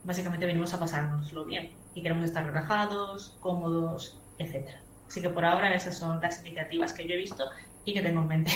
[0.05, 4.81] básicamente venimos a pasárnoslo bien y queremos estar relajados, cómodos, etcétera.
[5.09, 7.45] Así que por ahora esas son las iniciativas que yo he visto
[7.85, 8.53] y que tengo en mente.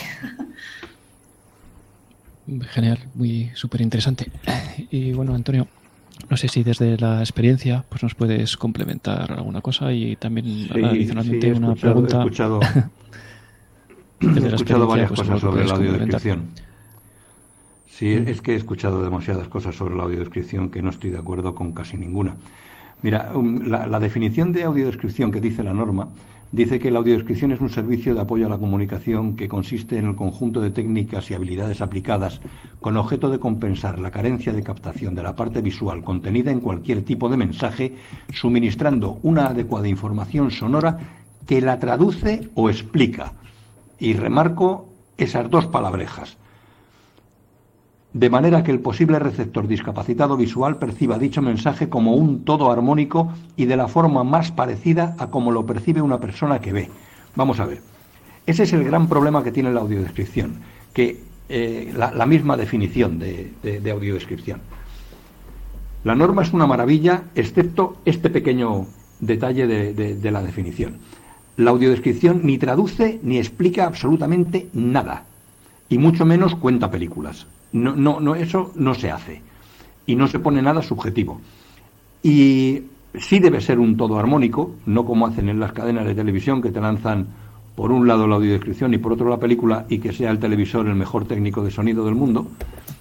[2.71, 4.31] Genial, muy súper interesante.
[4.91, 5.67] Y bueno, Antonio,
[6.29, 10.85] no sé si desde la experiencia pues nos puedes complementar alguna cosa y también Sí,
[10.85, 12.19] adicionalmente sí, he una pregunta.
[12.21, 12.61] He escuchado,
[14.21, 16.51] desde he la escuchado varias experiencia, pues, cosas sobre la audiodescripción.
[17.97, 21.55] Sí, es que he escuchado demasiadas cosas sobre la audiodescripción que no estoy de acuerdo
[21.55, 22.35] con casi ninguna.
[23.03, 26.09] Mira, um, la, la definición de audiodescripción que dice la norma
[26.51, 30.07] dice que la audiodescripción es un servicio de apoyo a la comunicación que consiste en
[30.07, 32.41] el conjunto de técnicas y habilidades aplicadas
[32.81, 37.05] con objeto de compensar la carencia de captación de la parte visual contenida en cualquier
[37.05, 37.95] tipo de mensaje,
[38.33, 40.99] suministrando una adecuada información sonora
[41.47, 43.35] que la traduce o explica.
[44.01, 46.37] Y remarco esas dos palabrejas
[48.15, 53.33] de manera que el posible receptor discapacitado visual perciba dicho mensaje como un todo armónico
[53.57, 56.91] y de la forma más parecida a como lo percibe una persona que ve.
[57.35, 57.81] Vamos a ver.
[58.47, 60.61] Ese es el gran problema que tiene la audiodescripción,
[60.93, 64.61] que eh, la, la misma definición de, de- de audiodescripción.
[66.05, 68.87] La norma es una maravilla, excepto este pequeño
[69.21, 70.99] detalle de, de- de la definición.
[71.57, 75.25] La audiodescripción ni traduce ni explica absolutamente nada,
[75.89, 77.47] y mucho menos cuenta películas.
[77.75, 79.43] No, no, no, eso no se hace.
[80.07, 81.41] Y no se pone nada subjetivo.
[82.23, 82.83] Y
[83.19, 86.71] sí debe ser un todo armónico, no como hacen en las cadenas de televisión que
[86.71, 87.27] te lanzan
[87.75, 90.87] por un lado la audiodescripción y por otro la película y que sea el televisor
[90.87, 92.47] el mejor técnico de sonido del mundo,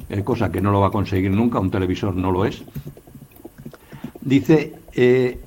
[0.10, 2.64] eh, cosa que no lo va a conseguir nunca, un televisor no lo es.
[4.22, 5.40] Dice, eh,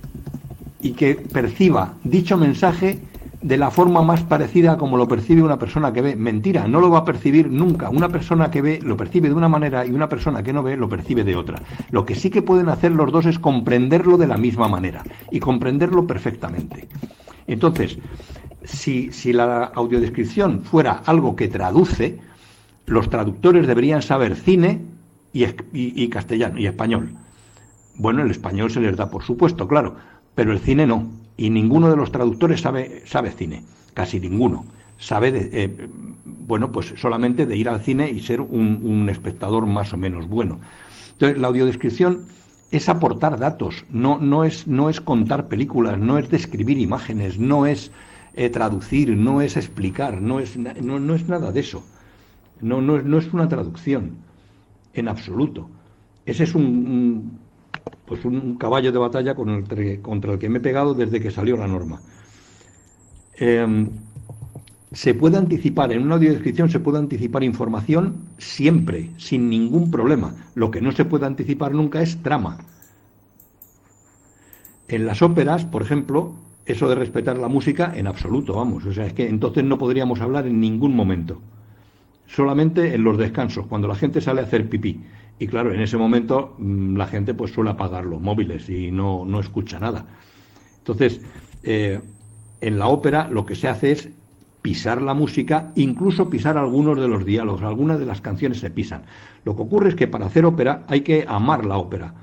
[0.82, 3.00] y que perciba dicho mensaje
[3.42, 6.16] de la forma más parecida a como lo percibe una persona que ve.
[6.16, 7.90] Mentira, no lo va a percibir nunca.
[7.90, 10.76] Una persona que ve lo percibe de una manera y una persona que no ve
[10.76, 11.60] lo percibe de otra.
[11.90, 15.40] Lo que sí que pueden hacer los dos es comprenderlo de la misma manera y
[15.40, 16.88] comprenderlo perfectamente.
[17.46, 17.98] Entonces,
[18.64, 22.18] si, si la audiodescripción fuera algo que traduce,
[22.86, 24.80] los traductores deberían saber cine
[25.32, 27.10] y, y castellano y español.
[27.96, 29.96] Bueno, el español se les da, por supuesto, claro,
[30.34, 31.25] pero el cine no.
[31.36, 33.64] Y ninguno de los traductores sabe, sabe cine,
[33.94, 34.66] casi ninguno.
[34.98, 35.88] Sabe, de, eh,
[36.24, 40.26] bueno, pues solamente de ir al cine y ser un, un espectador más o menos
[40.28, 40.60] bueno.
[41.12, 42.28] Entonces, la audiodescripción
[42.70, 47.66] es aportar datos, no, no, es, no es contar películas, no es describir imágenes, no
[47.66, 47.92] es
[48.34, 51.86] eh, traducir, no es explicar, no es, no, no es nada de eso.
[52.60, 54.18] No, no, es- no es una traducción,
[54.94, 55.70] en absoluto.
[56.24, 57.40] Ese es un-
[58.06, 61.66] pues un caballo de batalla contra el que me he pegado desde que salió la
[61.66, 62.00] norma.
[63.38, 63.88] Eh,
[64.92, 70.34] se puede anticipar, en una audiodescripción se puede anticipar información siempre, sin ningún problema.
[70.54, 72.58] Lo que no se puede anticipar nunca es trama.
[74.88, 76.34] En las óperas, por ejemplo,
[76.64, 78.86] eso de respetar la música, en absoluto, vamos.
[78.86, 81.40] O sea, es que entonces no podríamos hablar en ningún momento.
[82.26, 85.00] Solamente en los descansos, cuando la gente sale a hacer pipí.
[85.38, 89.24] Y claro, en ese momento mm, la gente pues suele apagar los móviles y no,
[89.24, 90.06] no escucha nada.
[90.78, 91.20] Entonces,
[91.62, 92.00] eh,
[92.60, 94.08] en la ópera lo que se hace es
[94.62, 99.02] pisar la música, incluso pisar algunos de los diálogos, algunas de las canciones se pisan.
[99.44, 102.14] Lo que ocurre es que para hacer ópera hay que amar la ópera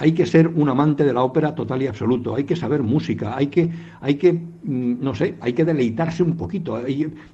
[0.00, 3.36] hay que ser un amante de la ópera total y absoluto, hay que saber música,
[3.36, 3.68] hay que,
[4.00, 6.80] hay que mm, no sé, hay que deleitarse un poquito,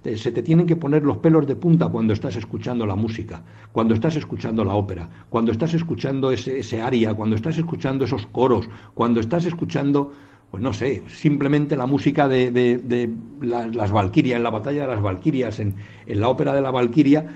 [0.02, 3.42] se te tienen que poner los pelos de punta cuando estás escuchando la música,
[3.72, 8.26] cuando estás escuchando la ópera, cuando estás escuchando ese, ese aria, cuando estás escuchando esos
[8.28, 10.12] coros, cuando estás escuchando
[10.50, 13.10] pues no sé, simplemente la música de,
[13.40, 15.74] las Valquirias, en la batalla de las Valquirias, en,
[16.06, 17.26] la ópera de la Valquiria,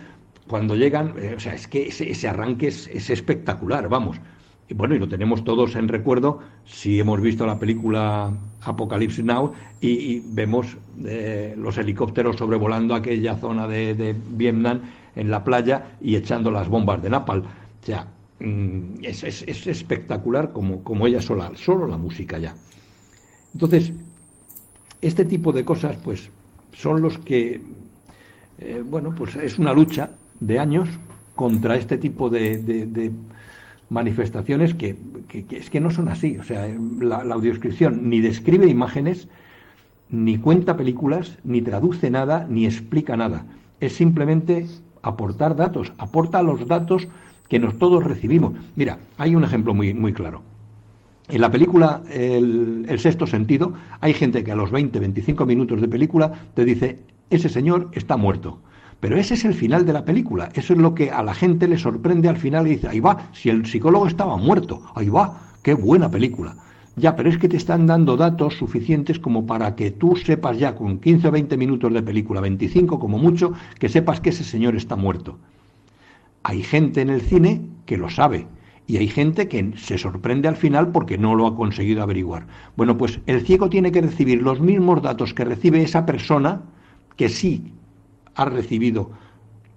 [0.47, 4.21] cuando llegan, eh, o sea, es que ese, arranque es, es, espectacular, vamos.
[4.69, 8.31] Y bueno, y lo tenemos todos en recuerdo si hemos visto la película
[8.61, 10.77] Apocalypse Now y, vemos
[11.07, 14.83] eh, los helicópteros sobrevolando aquella zona de, Vietnam
[15.17, 17.41] en la playa y echando las bombas de Napal.
[17.41, 18.07] O sea,
[18.41, 22.55] mm, es, espectacular como, como ella sola, solo la música ya.
[23.55, 23.93] Entonces,
[25.01, 26.29] este tipo de cosas, pues,
[26.75, 27.63] son los que,
[28.59, 30.91] eh, bueno, pues es una lucha de años
[31.35, 32.59] contra este tipo de
[33.91, 34.97] manifestaciones que,
[35.51, 36.37] es que no son así.
[36.39, 36.69] O sea,
[37.01, 39.29] la, audioscripción ni describe imágenes,
[40.11, 43.47] ni cuenta películas, ni traduce nada, ni explica nada.
[43.81, 44.67] Es simplemente
[45.03, 47.09] aportar datos, aporta los datos
[47.49, 48.55] que nos todos recibimos.
[48.77, 50.43] Mira, hay un ejemplo muy, muy claro.
[51.29, 55.81] En la película el, el, sexto sentido, hay gente que a los 20, 25 minutos
[55.81, 58.61] de película te dice, ese señor está muerto.
[59.01, 60.49] Pero ese es el final de la película.
[60.55, 63.29] Eso es lo que a la gente le sorprende al final y dice, ahí va,
[63.33, 66.57] si el psicólogo estaba muerto, ahí va, qué buena película.
[66.97, 70.75] Ya, pero es que te están dando datos suficientes como para que tú sepas ya
[70.75, 74.75] con 15 o 20 minutos de película, 25 como mucho, que sepas que ese señor
[74.75, 75.39] está muerto.
[76.43, 78.49] Hay gente en el cine que lo sabe
[78.89, 82.49] y hay gente que se sorprende al final porque no lo ha conseguido averiguar.
[82.77, 86.63] Bueno, pues el ciego tiene que recibir los mismos datos que recibe esa persona
[87.17, 87.75] que sí
[88.39, 89.11] ha recibido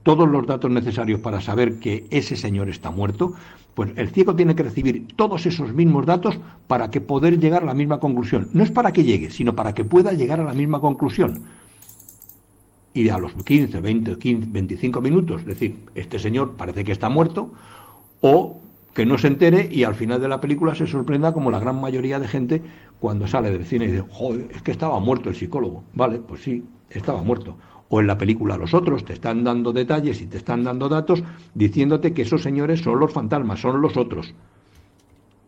[0.04, 3.34] todos los datos necesarios para saber que ese señor está muerto,
[3.74, 7.66] pues el ciego tiene que recibir todos esos mismos datos para que poder llegar a
[7.66, 8.50] la misma conclusión.
[8.54, 11.44] No es para que llegue, sino para que pueda llegar a la misma conclusión.
[12.94, 17.52] Y a los 15, 20, 15, 25 minutos, decir, este señor parece que está muerto,
[18.22, 18.62] o
[18.94, 21.80] que no se entere y al final de la película se sorprenda como la gran
[21.80, 22.62] mayoría de gente
[23.00, 25.84] cuando sale del cine y dice, joder, es que estaba muerto el psicólogo.
[25.94, 27.56] Vale, pues sí, estaba muerto
[27.92, 31.24] o en la película los otros te están dando detalles y te están dando datos
[31.54, 34.34] diciéndote que esos señores son los fantasmas, son los otros.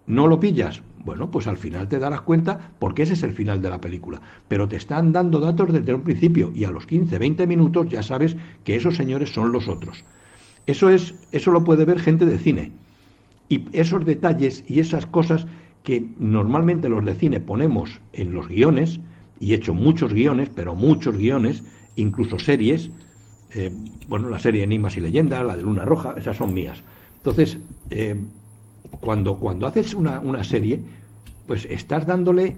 [0.08, 0.82] ¿No lo pillas?
[1.06, 4.22] Bueno, pues al final te darás cuenta porque ese es el final de la película.
[4.50, 8.04] Pero te están dando datos desde un principio y a los 15, 20 minutos ya
[8.04, 10.04] sabes que esos señores son los otros.
[10.68, 12.74] Eso es eso lo puede ver gente de cine.
[13.48, 15.48] Y esos detalles y esas cosas
[15.84, 19.00] que normalmente los de cine ponemos en los guiones,
[19.40, 21.64] y he hecho muchos guiones, pero muchos guiones,
[21.96, 22.90] incluso series,
[23.54, 23.72] eh,
[24.08, 26.82] bueno, la serie Enigmas y Leyendas, la de Luna Roja, esas son mías.
[27.18, 27.58] Entonces,
[27.90, 28.20] eh,
[29.00, 30.82] cuando, cuando haces una, una, serie,
[31.48, 32.58] pues estás dándole,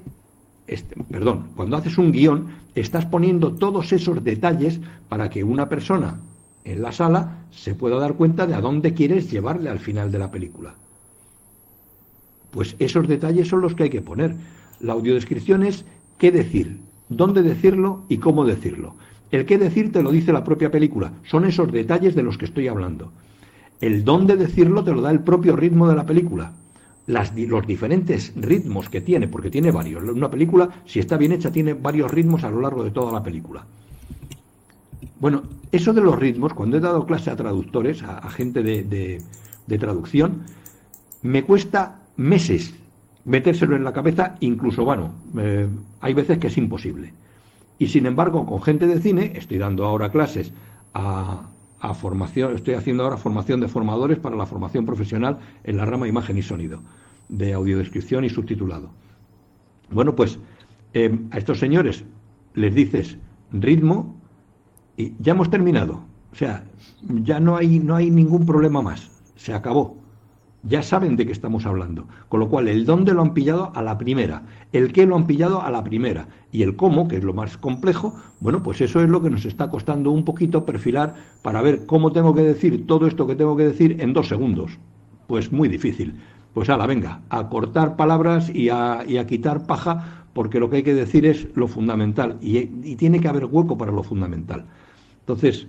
[0.68, 4.80] este, perdón, cuando haces un guion, estás poniendo todos esos detalles
[5.10, 6.20] para que una persona
[6.64, 10.20] en la sala se pueda dar cuenta de a dónde quieres llevarle al final de
[10.20, 10.76] la película.
[12.52, 14.36] Pues esos detalles son los que hay que poner.
[14.80, 15.86] La audiodescripción es
[16.18, 16.80] qué decir,
[17.10, 18.95] dónde decirlo y cómo decirlo.
[19.36, 22.45] El qué decir te lo dice la propia película, son esos detalles de los que
[22.45, 23.12] estoy hablando.
[23.82, 26.53] El dónde decirlo te lo da el propio ritmo de la película.
[27.07, 30.03] Las, los diferentes ritmos que tiene, porque tiene varios.
[30.03, 33.22] Una película, si está bien hecha, tiene varios ritmos a lo largo de toda la
[33.22, 33.66] película.
[35.20, 39.22] Bueno, eso de los ritmos, cuando he dado clase a traductores, a, gente de,
[39.78, 40.44] traducción,
[41.24, 42.74] me cuesta meses
[43.26, 45.68] metérselo en la cabeza, incluso, bueno, eh,
[45.99, 47.12] hay veces que es imposible.
[47.77, 50.53] Y sin embargo, con gente de cine, estoy dando ahora clases
[50.93, 51.49] a,
[51.93, 56.38] formación, estoy haciendo ahora formación de formadores para la formación profesional en la rama imagen
[56.38, 56.81] y sonido,
[57.30, 58.89] de audiodescripción y subtitulado.
[59.91, 60.39] Bueno, pues
[60.93, 62.03] eh, a estos señores
[62.56, 63.18] les dices
[63.52, 64.19] ritmo
[64.97, 66.02] y ya hemos terminado.
[66.31, 66.64] O sea,
[67.23, 69.11] ya no hay, no hay ningún problema más.
[69.35, 69.97] Se acabó.
[70.68, 72.08] Ya saben de qué estamos hablando.
[72.28, 74.44] Con lo cual, el dónde lo han pillado a la primera,
[74.74, 77.58] el qué lo han pillado a la primera y el cómo, que es lo más
[77.58, 81.86] complejo, bueno, pues eso es lo que nos está costando un poquito perfilar para ver
[81.86, 84.78] cómo tengo que decir todo esto que tengo que decir en dos segundos.
[85.28, 86.16] Pues muy difícil.
[86.54, 90.94] Pues ala, venga, a cortar palabras y a, quitar paja, porque lo que hay que
[90.94, 92.66] decir es lo fundamental y,
[92.96, 94.66] tiene que haber hueco para lo fundamental.
[95.22, 95.68] Entonces,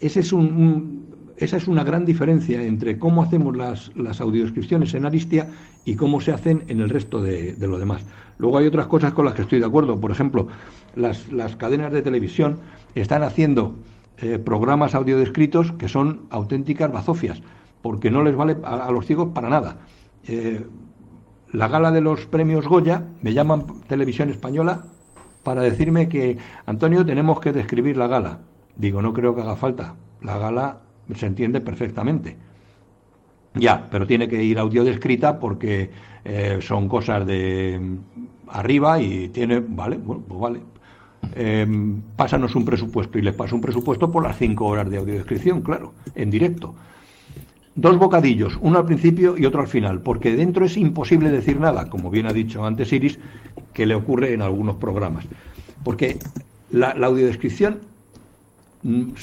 [0.00, 1.01] ese es un
[1.44, 5.48] esa es una gran diferencia entre cómo hacemos las, las audiodescripciones en Aristia
[5.84, 8.04] y cómo se hacen en el resto de, lo demás.
[8.38, 10.00] Luego hay otras cosas con las que estoy de acuerdo.
[10.00, 10.48] Por ejemplo,
[10.94, 12.60] las, cadenas de televisión
[12.94, 13.74] están haciendo
[14.18, 17.42] eh, programas audiodescritos que son auténticas bazofias,
[17.82, 19.78] porque no les vale a, los ciegos para nada.
[20.26, 20.64] Eh,
[21.52, 24.84] la gala de los premios Goya, me llaman Televisión Española
[25.42, 28.38] para decirme que, Antonio, tenemos que describir la gala.
[28.76, 29.96] Digo, no creo que haga falta.
[30.22, 30.80] La gala
[31.14, 32.36] se entiende perfectamente.
[33.54, 35.90] Ya, pero tiene que ir audio descrita porque
[36.24, 37.98] eh, son cosas de
[38.48, 40.60] arriba y tiene, vale, bueno, pues vale.
[41.34, 41.66] Eh,
[42.16, 45.92] pásanos un presupuesto y les paso un presupuesto por las cinco horas de audiodescripción, claro,
[46.14, 46.74] en directo.
[47.74, 51.88] Dos bocadillos, uno al principio y otro al final, porque dentro es imposible decir nada,
[51.88, 53.18] como bien ha dicho antes Iris,
[53.72, 55.24] que le ocurre en algunos programas.
[55.84, 56.18] Porque
[56.70, 57.91] la, la audiodescripción Mm,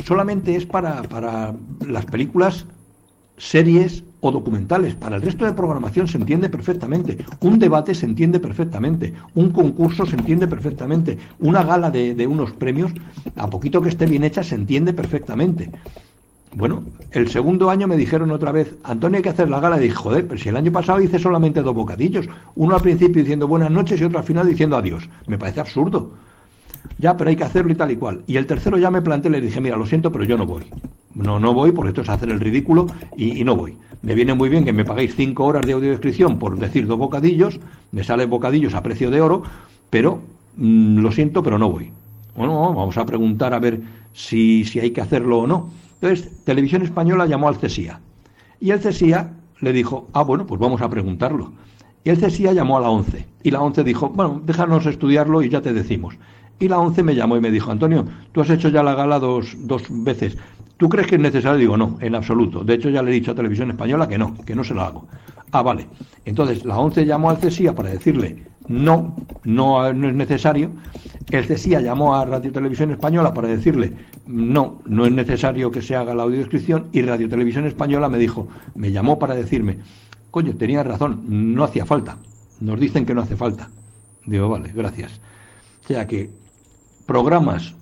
[0.06, 1.54] solamente es para, para
[1.86, 2.66] las películas,
[3.38, 4.96] series o documentales.
[4.96, 7.18] Para el resto de programación se entiende perfectamente.
[7.42, 9.14] Un debate se entiende perfectamente.
[9.36, 11.18] Un concurso se entiende perfectamente.
[11.40, 12.92] Una gala de, de, unos premios,
[13.36, 15.72] a poquito que esté bien hecha, se entiende perfectamente.
[16.56, 19.78] Bueno, el segundo año me dijeron otra vez, Antonio, hay que hacer la gala.
[19.78, 22.28] Y dije, joder, pero si el año pasado hice solamente dos bocadillos.
[22.56, 25.08] Uno al principio diciendo buenas noches y otro al final diciendo adiós.
[25.28, 26.12] Me parece absurdo
[26.98, 28.22] ya, pero hay que hacerlo y tal y cual.
[28.28, 30.66] Y el tercero ya me planteé, le dije, mira, lo siento, pero yo no voy.
[31.16, 32.88] No, no voy porque esto es hacer el ridículo
[33.18, 33.76] y, no voy.
[34.02, 37.60] Me viene muy bien que me paguéis cinco horas de audiodescripción por decir dos bocadillos,
[37.92, 39.44] me salen bocadillos a precio de oro,
[39.90, 40.22] pero
[40.58, 41.92] mm, lo siento, pero no voy.
[42.36, 43.82] Bueno, vamos a preguntar a ver
[44.14, 45.70] si, si hay que hacerlo o no.
[46.02, 48.00] Entonces, Televisión Española llamó al CESIA.
[48.62, 51.52] Y el CESIA le dijo, ah, bueno, pues vamos a preguntarlo.
[52.04, 53.26] Y el CESIA llamó a la ONCE.
[53.44, 56.16] Y la ONCE dijo, bueno, déjanos estudiarlo y ya te decimos.
[56.60, 59.18] Y la ONCE me llamó y me dijo, Antonio, tú has hecho ya la gala
[59.18, 60.38] dos, dos veces.
[60.78, 61.58] ¿Tú crees que es necesario?
[61.58, 62.64] Digo, no, en absoluto.
[62.64, 64.88] De hecho, ya le he dicho a Televisión Española que no, que no se la
[64.88, 65.08] hago.
[65.52, 65.88] Ah, vale.
[66.26, 70.72] Entonces, la ONCE llamó al CESIA para decirle, no, no, no es necesario.
[71.30, 73.94] El CESIA llamó a Radio Televisión Española para decirle,
[74.28, 76.88] no, no es necesario que se haga la audiodescripción.
[76.92, 79.80] Y Radio Televisión Española me dijo, me llamó para decirme,
[80.30, 82.18] coño, tenía razón, no hacía falta.
[82.60, 83.70] Nos dicen que no hace falta.
[84.26, 85.20] Digo, vale, gracias.
[85.84, 86.30] O sea que
[87.10, 87.74] programas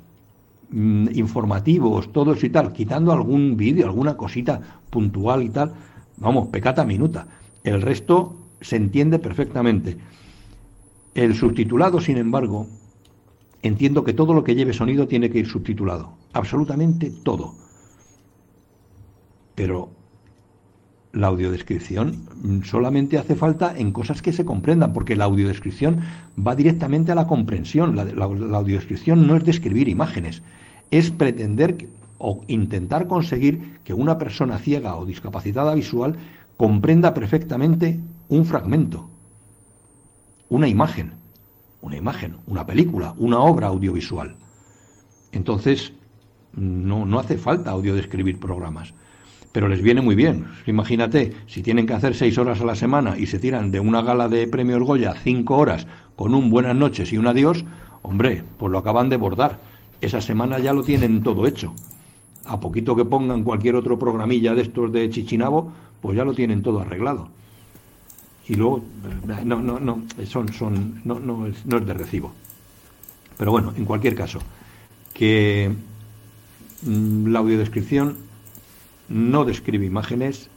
[0.70, 5.74] mm, informativos, todos y tal, quitando algún vídeo, alguna cosita puntual y tal,
[6.16, 7.28] vamos, pecata minuta.
[7.62, 9.98] El resto se entiende perfectamente.
[11.14, 12.68] El subtitulado, sin embargo,
[13.62, 17.54] entiendo que todo lo que lleve sonido tiene que ir subtitulado, absolutamente todo.
[19.56, 19.90] Pero
[21.14, 26.02] la audiodescripción mm, solamente hace falta en cosas que se comprendan, porque la audiodescripción
[26.38, 27.96] va directamente a la comprensión.
[27.96, 30.42] La, audiodescripción no es describir imágenes,
[30.92, 36.16] es pretender o intentar conseguir que una persona ciega o discapacitada visual
[36.58, 39.10] comprenda perfectamente un fragmento,
[40.50, 41.12] una imagen,
[41.82, 44.36] una imagen, una película, una obra audiovisual.
[45.32, 45.94] Entonces,
[46.54, 48.94] no, no hace falta audiodescribir programas
[49.58, 50.46] pero les viene muy bien.
[50.68, 54.04] Imagínate, si tienen que hacer seis horas a la semana y se tiran de una
[54.04, 57.66] gala de premios Goya cinco horas con un buenas noches y un adiós,
[58.04, 59.60] hombre, pues lo acaban de bordar.
[60.00, 61.74] Esa semana ya lo tienen todo hecho.
[62.46, 65.72] A poquito que pongan cualquier otro programilla de estos de Chichinabo,
[66.04, 67.28] pues ya lo tienen todo arreglado.
[68.48, 68.84] Y luego,
[69.44, 72.32] no, no, no, son, son, no, no, es, no es de recibo.
[73.40, 74.38] Pero bueno, en cualquier caso,
[75.16, 75.72] que
[76.84, 78.27] mm, la audiodescripción
[79.10, 80.50] no describe imágenes,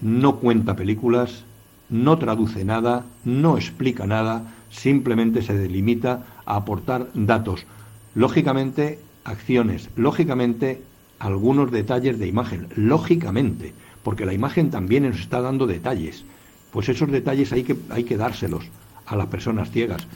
[0.00, 1.44] no cuenta películas,
[1.88, 7.66] no traduce nada, no explica nada, simplemente se delimita a aportar datos.
[8.14, 10.82] Lógicamente, acciones, lógicamente,
[11.18, 16.24] algunos detalles de imagen, lógicamente, porque la imagen también nos está dando detalles.
[16.72, 18.64] Pues esos detalles hay que, hay que dárselos
[19.06, 20.06] a las personas ciegas.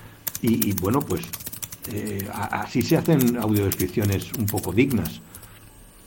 [0.43, 1.23] Y, bueno, pues
[1.93, 5.21] eh, así se hacen audiodescripciones un poco dignas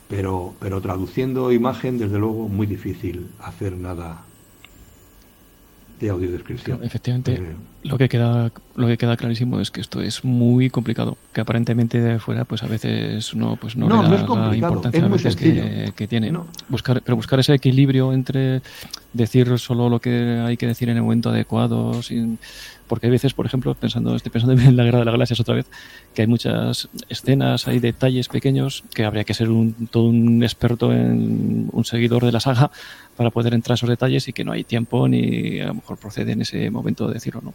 [0.09, 4.23] pero, pero traduciendo imagen, desde luego, muy difícil hacer nada,
[5.99, 6.83] de audiodescripción.
[6.83, 11.17] efectivamente, eh, lo que queda lo que queda clarísimo es que esto es muy complicado,
[11.33, 15.05] que aparentemente de fuera pues a veces no pues no, no, le da la importancia
[15.05, 16.31] a veces que, que, tiene.
[16.69, 18.61] Buscar pero buscar ese equilibrio entre
[19.13, 22.37] decir solo lo que hay que decir en el momento adecuado sin
[22.89, 25.55] porque hay veces, por ejemplo, pensando, estoy pensando en la Guerra de las Galaxias otra
[25.55, 25.67] vez,
[26.13, 30.91] que hay muchas escenas, hay detalles pequeños que habría que ser un, todo un experto
[30.91, 32.71] en un seguidor de la saga
[33.15, 35.97] para poder entrar a esos detalles y que no hay tiempo ni a lo mejor
[35.97, 37.53] procede en ese momento de decirlo no.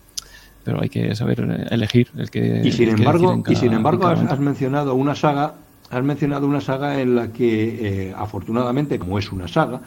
[0.62, 2.62] Pero hay que saber elegir el que.
[2.64, 5.56] Y sin embargo, y sin embargo has, mencionado una saga,
[5.90, 9.82] has mencionado una saga en la que eh, afortunadamente, como es una saga,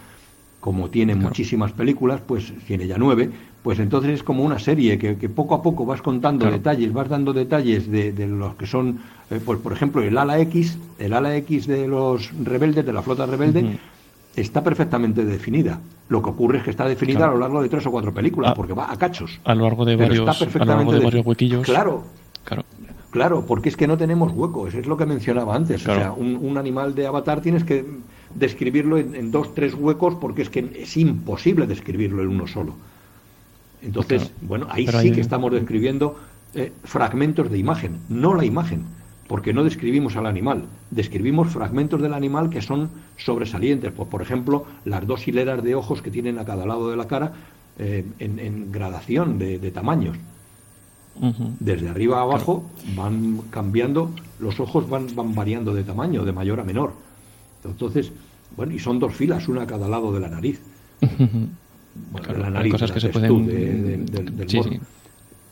[0.60, 3.30] como tiene muchísimas películas, pues tiene ya nueve,
[3.64, 7.34] pues entonces es como una serie que, poco a poco vas contando detalles, vas dando
[7.34, 11.68] detalles de, los que son, eh, pues por ejemplo, el ala X, el ala X
[11.68, 13.78] de los rebeldes, de la flota rebelde,
[14.36, 15.80] está perfectamente definida.
[16.10, 18.52] Lo que ocurre es que está definida a lo largo de tres o cuatro películas,
[18.52, 18.56] ah.
[18.56, 19.40] porque va a cachos.
[19.44, 21.66] A lo largo de varios, a lo largo de varios huequillos.
[21.66, 22.04] Claro,
[22.44, 22.64] claro.
[23.10, 25.88] Claro, porque es que no tenemos huecos, es lo que mencionaba antes.
[25.88, 27.84] O sea, un, animal de avatar tienes que
[28.38, 32.76] describirlo en, dos, tres huecos porque es que es imposible describirlo en uno solo.
[33.82, 36.18] Entonces, bueno, ahí sí que estamos describiendo
[36.54, 38.86] eh, fragmentos de imagen, no la imagen,
[39.28, 43.92] porque no describimos al animal, describimos fragmentos del animal que son sobresalientes.
[43.92, 47.08] Pues, por ejemplo, las dos hileras de ojos que tienen a cada lado de la
[47.08, 47.34] cara
[47.80, 50.18] eh, en, gradación de, tamaños.
[51.60, 52.64] Desde arriba a abajo
[52.96, 56.94] van cambiando, los ojos van, van variando de tamaño, de mayor a menor.
[57.66, 58.12] Entonces,
[58.58, 60.60] bueno, y son dos filas, una a cada lado de la nariz.
[62.12, 64.06] Bueno, hay cosas que se pueden.
[64.48, 64.80] sí, sí,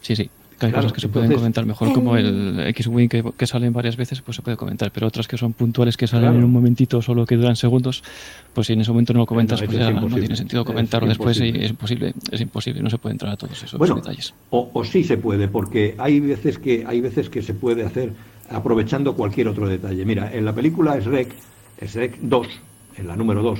[0.02, 0.30] sí, sí.
[0.60, 4.38] Hay cosas que se pueden comentar mejor, como el X-Wing que, salen varias veces, pues
[4.38, 7.36] se puede comentar, pero otras que son puntuales, que salen en un momentito, solo que
[7.36, 8.03] duran segundos,
[8.53, 11.40] pues si en ese momento no lo comentas, pues ya no tiene sentido comentarlo después
[11.41, 14.34] y es imposible, es imposible, no se puede entrar a todos esos detalles.
[14.49, 18.14] O, o sí se puede, porque hay veces que hay veces que se puede hacer
[18.49, 20.06] aprovechando cualquier otro detalle.
[20.06, 21.36] Mira, en la película Shrek,
[21.82, 22.48] Shrek 2,
[22.97, 23.59] en la número 2,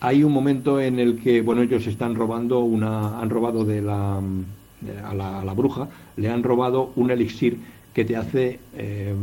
[0.00, 4.16] hay un momento en el que, bueno, ellos están robando una, han robado de la,
[4.16, 7.58] a, la, bruja, le han robado un elixir
[7.92, 9.14] que te hace, eh,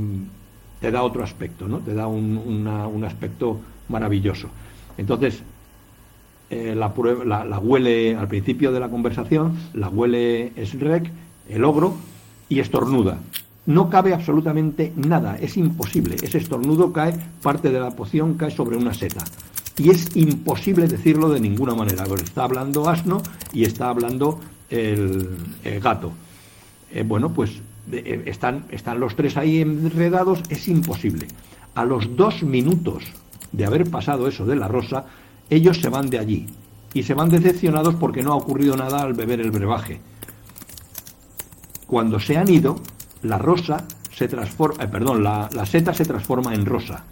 [0.80, 1.80] te da otro aspecto, ¿no?
[1.80, 3.60] Te da un, un aspecto
[3.90, 4.50] maravilloso.
[4.98, 5.42] Entonces,
[6.50, 6.94] eh, la,
[7.26, 11.12] la, la, huele al principio de la conversación, la huele Shrek,
[11.50, 11.98] el ogro,
[12.50, 13.20] y estornuda.
[13.68, 16.16] No cabe absolutamente nada, es imposible.
[16.22, 19.24] Ese estornudo cae, parte de la poción cae sobre una seta
[19.78, 22.04] y es imposible decirlo de ninguna manera.
[22.16, 23.22] está hablando asno
[23.54, 24.40] y está hablando
[24.70, 25.38] el,
[25.82, 26.12] gato.
[26.92, 27.52] Eh, bueno, pues
[27.92, 31.28] eh, están, están los tres ahí enredados, es imposible.
[31.76, 33.04] A los dos minutos
[33.52, 35.06] de haber pasado eso de la rosa,
[35.50, 36.48] ellos se van de allí
[36.94, 40.02] y se van decepcionados porque no ha ocurrido nada al beber el brebaje.
[41.86, 42.82] Cuando se han ido,
[43.24, 47.04] la rosa se transforma, eh, perdón, la, la seta se transforma en rosa.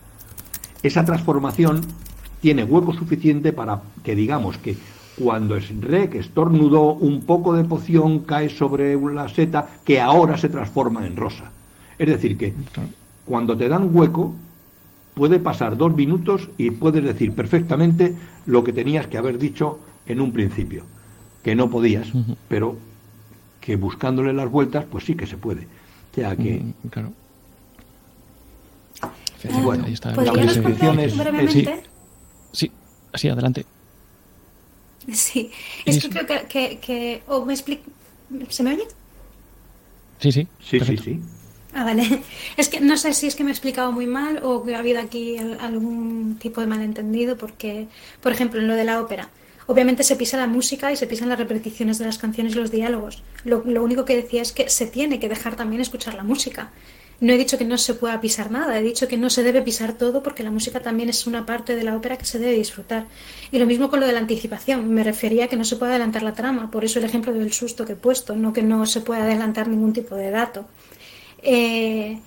[0.82, 1.82] Esa transformación
[2.42, 4.78] tiene hueco suficiente para que digamos que
[5.18, 5.72] cuando es
[6.12, 11.16] que estornudó, un poco de poción cae sobre la seta que ahora se transforma en
[11.16, 11.52] rosa.
[11.98, 12.54] Es decir, que
[13.26, 14.34] cuando te dan hueco,
[15.14, 18.16] puede pasar dos minutos y puedes decir perfectamente
[18.46, 20.84] lo que tenías que haber dicho en un principio,
[21.44, 22.12] que no podías,
[22.50, 22.78] pero
[23.62, 25.68] que buscándole las vueltas, pues sí que se puede.
[26.16, 26.62] Sea que.
[26.90, 27.14] claro.
[29.64, 29.86] bueno,
[30.16, 31.14] la descripción es,
[32.54, 32.72] Sí,
[33.12, 33.66] así, adelante.
[35.12, 35.52] Sí,
[35.86, 37.84] es que creo que, que, me explico.
[38.50, 38.88] ¿Se me oye?
[40.20, 40.48] Sí, sí.
[40.60, 41.22] Sí, sí, sí.
[41.74, 42.22] Ah, vale.
[42.58, 44.80] Es que no sé si es que me he explicado muy mal o que ha
[44.80, 47.88] habido aquí algún tipo de malentendido, porque,
[48.22, 49.30] por ejemplo, en lo de la ópera,
[49.68, 52.72] obviamente se pisa la música y se pisan las repeticiones de las canciones y los
[52.72, 53.24] diálogos.
[53.44, 56.72] Lo, lo único que decía es que se tiene que dejar también escuchar la música.
[57.22, 59.62] No he dicho que no se pueda pisar nada, he dicho que no se debe
[59.62, 62.54] pisar todo porque la música también es una parte de la ópera que se debe
[62.54, 63.06] disfrutar.
[63.52, 65.92] Y lo mismo con lo de la anticipación, me refería a que no se puede
[65.94, 68.86] adelantar la trama, por eso el ejemplo del susto que he puesto, no que no
[68.86, 70.66] se pueda adelantar ningún tipo de dato.
[71.42, 72.20] Eh,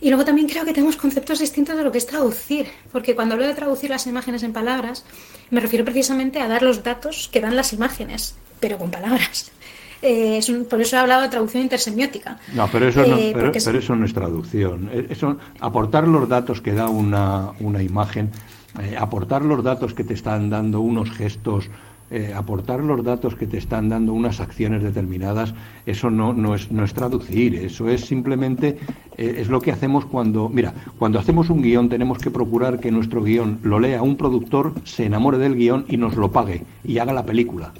[0.00, 3.34] y luego también creo que tenemos conceptos distintos de lo que es traducir, porque cuando
[3.34, 5.04] hablo de traducir las imágenes en palabras,
[5.50, 9.50] me refiero precisamente a dar los datos que dan las imágenes, pero con palabras.
[10.02, 10.40] Eh,
[10.70, 12.38] por eso he hablado de traducción intersemiótica.
[12.54, 14.88] No, pero eso no, eh, pero, eso no es traducción.
[14.90, 18.30] Eh, eso, aportar los datos que da una, una imagen,
[18.98, 21.68] aportar los datos que te están dando unos gestos,
[22.34, 25.54] aportar los datos que te están dando unas acciones determinadas,
[25.86, 28.78] eso no, no, es, no es traducir, eso es simplemente,
[29.16, 33.22] es lo que hacemos cuando, mira, cuando hacemos un guion tenemos que procurar que nuestro
[33.22, 37.12] guion lo lea un productor, se enamore del guion y nos lo pague y haga
[37.12, 37.72] la película.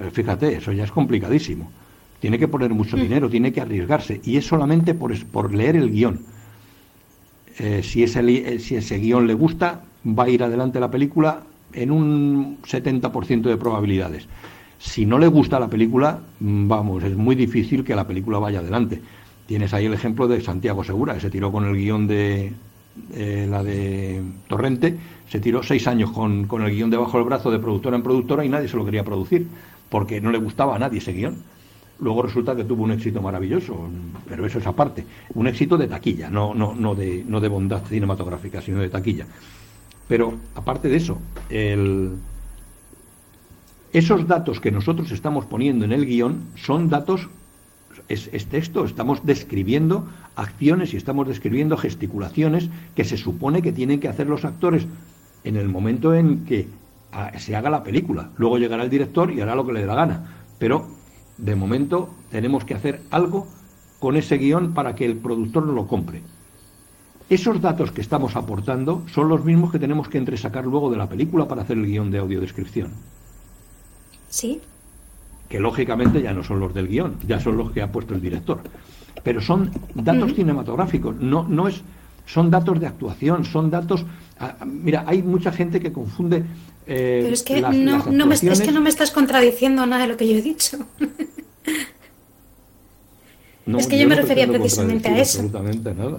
[0.00, 1.70] Eh, fíjate, eso ya es complicadísimo.
[2.20, 4.20] Tiene que poner mucho dinero, tiene que arriesgarse.
[4.24, 6.20] Y es solamente por, por leer el guion.
[7.58, 11.42] Eh, si, ese, eh, si ese guion le gusta, va a ir adelante la película
[11.74, 14.26] en un 70% de probabilidades.
[14.78, 19.00] Si no le gusta la película, vamos, es muy difícil que la película vaya adelante.
[19.46, 22.52] Tienes ahí el ejemplo de Santiago Segura, que se tiró con el guion de
[23.48, 24.96] la de Torrente,
[25.28, 28.44] se tiró seis años con, con el guion debajo del brazo de productora en productora
[28.44, 29.46] y nadie se lo quería producir,
[29.88, 31.36] porque no le gustaba a nadie ese guion.
[32.00, 33.88] Luego resulta que tuvo un éxito maravilloso,
[34.28, 35.04] pero eso es aparte.
[35.34, 39.26] Un éxito de taquilla, no, no, no, de, no de bondad cinematográfica, sino de taquilla.
[40.08, 41.18] Pero aparte de eso,
[43.92, 47.28] esos datos que nosotros estamos poniendo en el guion son datos,
[48.08, 50.06] es, es texto, estamos describiendo
[50.36, 54.86] acciones y estamos describiendo gesticulaciones que se supone que tienen que hacer los actores
[55.44, 56.68] en el momento en que
[57.12, 58.30] ah, se haga la película.
[58.36, 60.44] Luego llegará el director y hará lo que le dé la gana.
[60.58, 60.88] Pero
[61.38, 63.46] de momento tenemos que hacer algo
[64.00, 66.22] con ese guion para que el productor no lo compre.
[67.28, 71.08] Esos datos que estamos aportando son los mismos que tenemos que entresacar luego de la
[71.08, 72.90] película para hacer el guion de audiodescripción.
[74.28, 74.60] Sí.
[75.48, 78.20] Que lógicamente ya no son los del guion, ya son los que ha puesto el
[78.20, 78.60] director.
[79.22, 81.80] Pero son datos cinematográficos, no, no es,
[82.26, 84.04] son datos de actuación, son datos.
[84.38, 86.44] Ah, mira, hay mucha gente que confunde
[86.86, 90.16] eh, Pero es que, no, me, es que no me estás contradiciendo nada de lo
[90.16, 90.78] que yo he dicho.
[93.66, 95.40] es que yo, me refería precisamente a eso.
[95.40, 96.18] Absolutamente nada.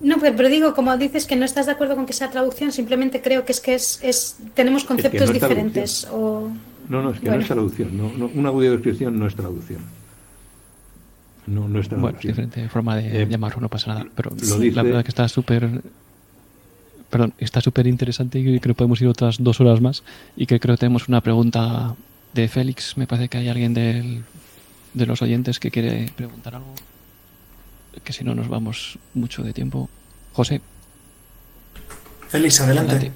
[0.00, 3.20] No, pero, digo, como dices que no estás de acuerdo con que sea traducción, simplemente
[3.20, 6.06] creo que es que es, es tenemos conceptos diferentes.
[6.12, 6.50] O...
[6.88, 7.96] No, no, es que no es traducción.
[7.96, 9.80] No, no, una audiodescripción no es traducción.
[11.46, 12.00] No, no es traducción.
[12.00, 14.06] Bueno, es diferente forma de eh, llamarlo, no pasa nada.
[14.14, 14.30] Pero
[14.72, 15.82] la verdad que está súper
[17.10, 20.04] perdón, está súper interesante y creo que podemos ir otras dos horas más
[20.36, 21.96] y que creo que tenemos una pregunta
[22.34, 22.96] de Félix.
[22.96, 24.22] Me parece que hay alguien de
[24.94, 26.74] los oyentes que quiere preguntar algo,
[28.04, 29.88] que si no nos vamos mucho de tiempo.
[30.32, 30.60] José.
[32.28, 33.12] Félix, adelante.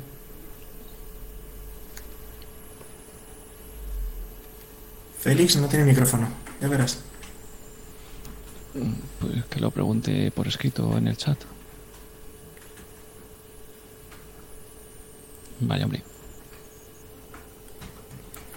[5.20, 6.28] Félix no tiene micrófono,
[6.60, 6.98] ya verás.
[9.20, 11.38] Pues que lo pregunte por escrito en el chat.
[15.60, 16.02] Vaya, hombre.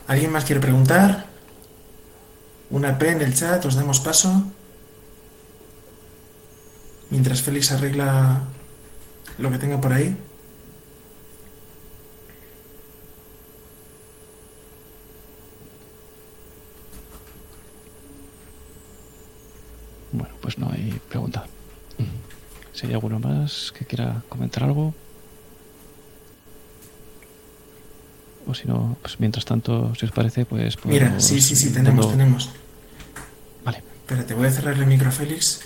[0.07, 1.27] ¿Alguien más quiere preguntar?
[2.71, 4.43] Una P en el chat, os damos paso.
[7.15, 8.41] Mientras Félix arregla
[9.37, 10.17] lo que tenga por ahí.
[20.11, 21.45] Bueno, pues no hay pregunta.
[22.73, 24.93] Si hay alguno más que quiera comentar algo.
[28.45, 30.75] O si no, pues mientras tanto, si os parece, pues...
[30.83, 32.49] Mira, sí, sí, sí, tenemos, tenemos.
[33.63, 33.81] Vale.
[34.01, 35.61] Espérate, voy a cerrar el micro a Félix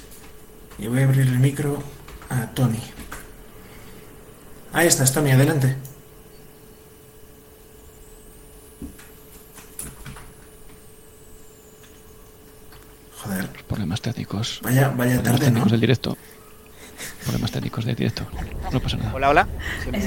[0.80, 1.84] y voy a abrir el micro
[2.30, 2.82] a Tony.
[4.74, 5.76] Ahí estás, Tony, adelante.
[13.24, 13.50] Joder.
[13.68, 14.60] Problemas técnicos.
[14.64, 15.66] Vaya, vaya tarde, ¿no?
[15.66, 16.18] del directo.
[17.24, 18.26] Problemas técnicos del directo.
[18.72, 19.14] No pasa nada.
[19.14, 19.48] Hola, hola.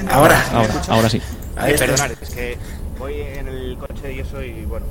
[0.09, 0.43] Ahora.
[0.51, 1.21] Ahora, ahora sí.
[1.55, 2.57] Ahí perdonad, es que
[2.97, 4.85] voy en el coche y eso y bueno.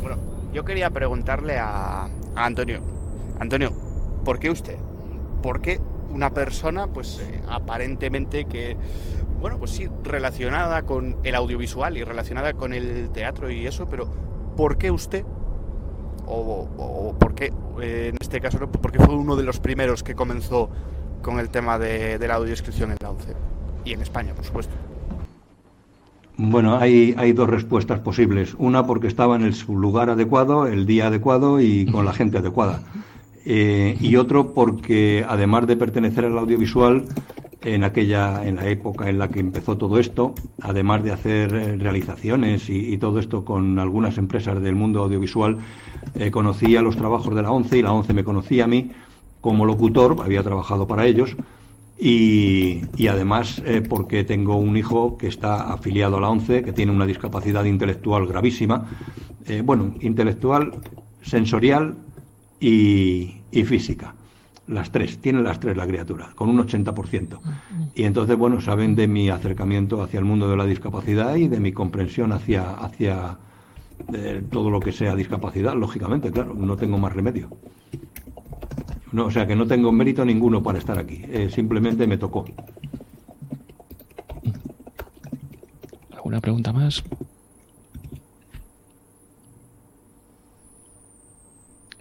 [0.00, 0.16] Bueno,
[0.52, 2.80] yo quería preguntarle a, Antonio.
[3.38, 3.72] Antonio,
[4.24, 4.76] ¿por qué usted?
[5.42, 5.80] ¿Por qué
[6.10, 8.76] una persona, pues eh, aparentemente que,
[9.40, 14.08] bueno, pues sí, relacionada con el audiovisual y relacionada con el teatro y eso, pero
[14.56, 15.24] ¿por qué usted?
[16.26, 20.14] O, o, por qué, eh, en este caso, porque fue uno de los primeros que
[20.14, 20.70] comenzó
[21.22, 23.34] con el tema de, de la audiodescripción en la ONCE
[23.84, 24.74] y en España, por supuesto.
[26.36, 28.54] Bueno, hay, hay dos respuestas posibles.
[28.58, 32.80] Una porque estaba en el lugar adecuado, el día adecuado y con la gente adecuada.
[33.44, 37.04] Eh, y otro porque además de pertenecer al audiovisual,
[37.62, 41.76] en aquella, en la época en la que empezó todo esto, además de hacer eh,
[41.76, 45.58] realizaciones y, todo esto con algunas empresas del mundo audiovisual,
[46.14, 48.90] eh, conocía los trabajos de la ONCE y la ONCE me conocía a mí
[49.40, 51.36] como locutor, había trabajado para ellos
[51.98, 56.92] y, además eh, porque tengo un hijo que está afiliado a la ONCE, que tiene
[56.92, 58.86] una discapacidad intelectual gravísima,
[59.64, 60.70] bueno, intelectual,
[61.22, 61.96] sensorial
[62.60, 64.14] y, física.
[64.66, 67.40] Las tres, tiene las tres la criatura, con un 80%.
[67.94, 71.58] Y entonces, bueno, saben de mi acercamiento hacia el mundo de la discapacidad y de
[71.58, 73.38] mi comprensión hacia, hacia
[74.12, 77.48] eh, todo lo que sea discapacidad, lógicamente, claro, no tengo más remedio.
[79.12, 81.22] No, o sea que no tengo mérito ninguno para estar aquí.
[81.28, 82.44] Eh, simplemente me tocó.
[86.12, 87.02] ¿Alguna pregunta más?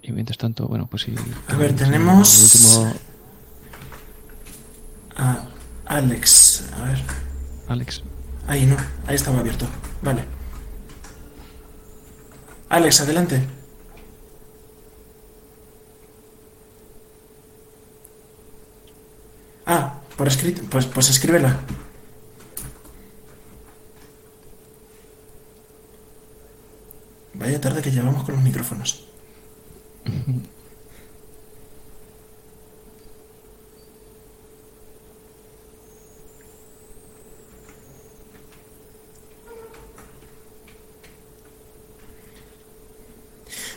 [0.09, 1.13] Y mientras tanto, bueno, pues sí.
[1.47, 2.87] A ver, tenemos.
[5.15, 5.45] A
[5.85, 6.63] Alex.
[6.73, 6.99] A ver.
[7.67, 8.01] Alex.
[8.47, 8.75] Ahí no,
[9.05, 9.67] ahí estaba abierto.
[10.01, 10.25] Vale.
[12.69, 13.47] Alex, adelante.
[19.67, 20.63] Ah, por escrito.
[20.71, 21.59] Pues, pues escríbela.
[27.35, 29.08] Vaya tarde que llevamos con los micrófonos.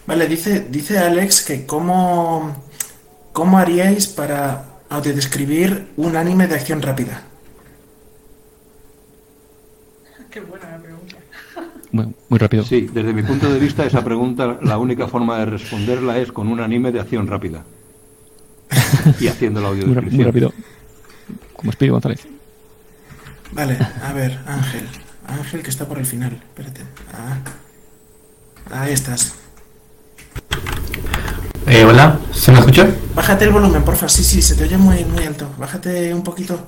[0.07, 2.55] Vale, dice, dice Alex que cómo,
[3.33, 7.23] cómo haríais para audiodescribir un anime de acción rápida.
[10.31, 11.17] Qué buena la pregunta.
[12.33, 12.65] Muy, muy rápido.
[12.65, 16.49] Sí, desde mi punto de vista esa pregunta la única forma de responderla es con
[16.49, 17.63] un anime de acción rápida.
[19.21, 20.15] Y haciendo la Muy, ra- audiodescripción.
[20.17, 20.53] muy rápido.
[21.55, 22.27] Como Espíritu González.
[23.53, 24.89] Vale, a ver, Ángel.
[25.27, 26.33] Ángel que está por el final.
[26.33, 26.81] Espérate.
[27.13, 27.37] Ah.
[28.83, 29.35] Ahí estás.
[31.67, 32.89] Eh, hola, ¿se me escucha?
[33.15, 34.09] Bájate el volumen, porfa.
[34.09, 35.51] Sí, sí, se te oye muy, muy alto.
[35.59, 36.67] Bájate un poquito.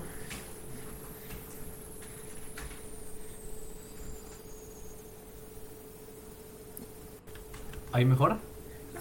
[7.94, 8.38] ¿Ahí mejor?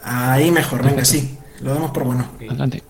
[0.04, 1.36] Ahí mejor, venga, sí.
[1.62, 2.28] Lo damos por bueno.
[2.36, 2.84] Adelante.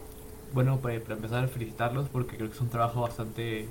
[0.53, 3.69] Bueno, pues para empezar, felicitarlos porque creo que es un trabajo bastante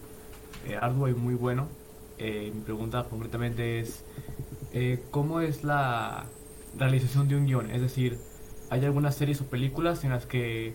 [0.67, 1.69] eh, arduo y muy bueno.
[2.17, 4.03] Eh, mi pregunta concretamente es,
[4.73, 6.25] eh, ¿cómo es la
[6.79, 7.71] realización de un guion?
[7.71, 8.19] Es decir,
[8.71, 10.75] ¿hay algunas series o películas en las que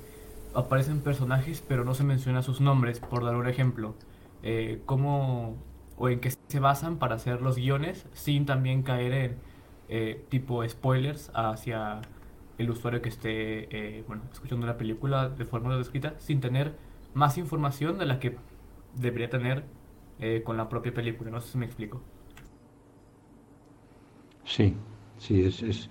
[0.53, 3.95] aparecen personajes pero no se menciona sus nombres, por dar un ejemplo?
[4.43, 5.57] Eh, ¿Cómo
[5.97, 9.37] o en qué se basan para hacer los guiones sin también caer en
[9.89, 12.01] eh, tipo spoilers hacia
[12.57, 16.77] el usuario que esté eh, bueno, escuchando la película de forma descrita sin tener
[17.13, 18.37] más información de la que
[18.93, 19.65] debería tener
[20.19, 21.29] eh, con la propia película.
[21.31, 22.01] No sé si me explico.
[24.45, 24.75] Sí,
[25.19, 25.89] sí, es, es-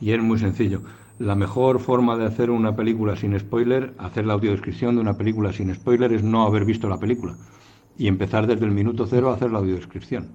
[0.00, 0.82] y es muy sencillo.
[1.18, 5.52] La mejor forma de hacer una película sin spoiler, hacer la audiodescripción de una película
[5.52, 7.36] sin spoiler, es no haber visto la película
[7.96, 10.30] y empezar desde el minuto cero a hacer la audiodescripción.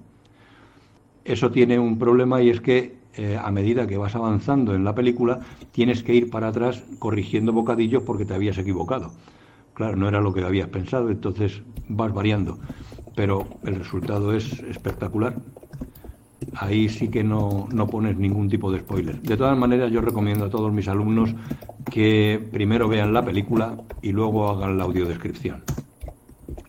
[1.24, 4.94] Eso tiene un problema y es que eh, a medida que vas avanzando en la
[4.94, 5.40] película,
[5.72, 9.12] tienes que ir para atrás corrigiendo bocadillos porque te habías equivocado.
[9.74, 12.58] Claro, no era lo que habías pensado, entonces vas variando,
[13.16, 15.34] pero el resultado es espectacular
[16.56, 19.20] ahí sí que no, no pones ningún tipo de spoiler.
[19.20, 21.34] De todas maneras, yo recomiendo a todos mis alumnos
[21.90, 25.62] que primero vean la película y luego hagan la audiodescripción.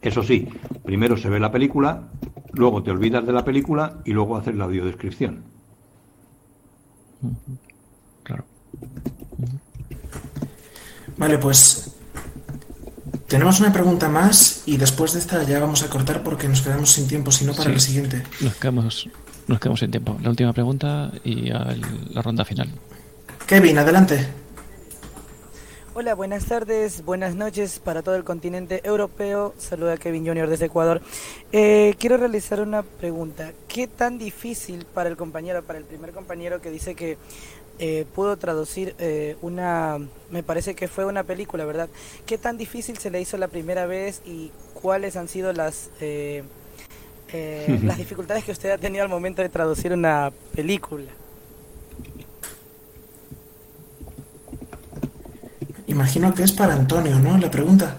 [0.01, 0.47] Eso sí,
[0.84, 2.09] primero se ve la película,
[2.53, 5.55] luego te olvidas de la película y luego haces la audiodescripción.
[8.24, 8.46] Claro.
[11.18, 11.92] Vale, pues
[13.28, 16.92] tenemos una pregunta más y después de esta ya vamos a cortar porque nos quedamos
[16.92, 17.74] sin tiempo, si no para Sí.
[17.74, 18.24] la siguiente.
[18.42, 19.10] Nos quedamos,
[19.48, 20.18] nos quedamos sin tiempo.
[20.22, 22.70] La última pregunta y la ronda final.
[23.48, 24.28] Kevin, adelante.
[25.97, 29.53] Hola, buenas tardes, buenas noches para todo el continente europeo.
[29.57, 31.01] Saluda Kevin Junior desde Ecuador.
[31.53, 33.53] Eh, quiero realizar una pregunta.
[33.69, 37.17] ¿Qué tan difícil para el compañero, para el primer compañero que dice que
[37.80, 39.97] eh, pudo traducir eh, una,
[40.31, 41.88] me parece que fue una película, ¿verdad?
[42.26, 46.43] ¿Qué tan difícil se le hizo la primera vez y cuáles han sido las eh,
[47.31, 51.09] eh, las dificultades que usted ha tenido al momento de traducir una película?
[55.88, 57.38] Imagino que es para Antonio, ¿no?
[57.38, 57.95] La pregunta.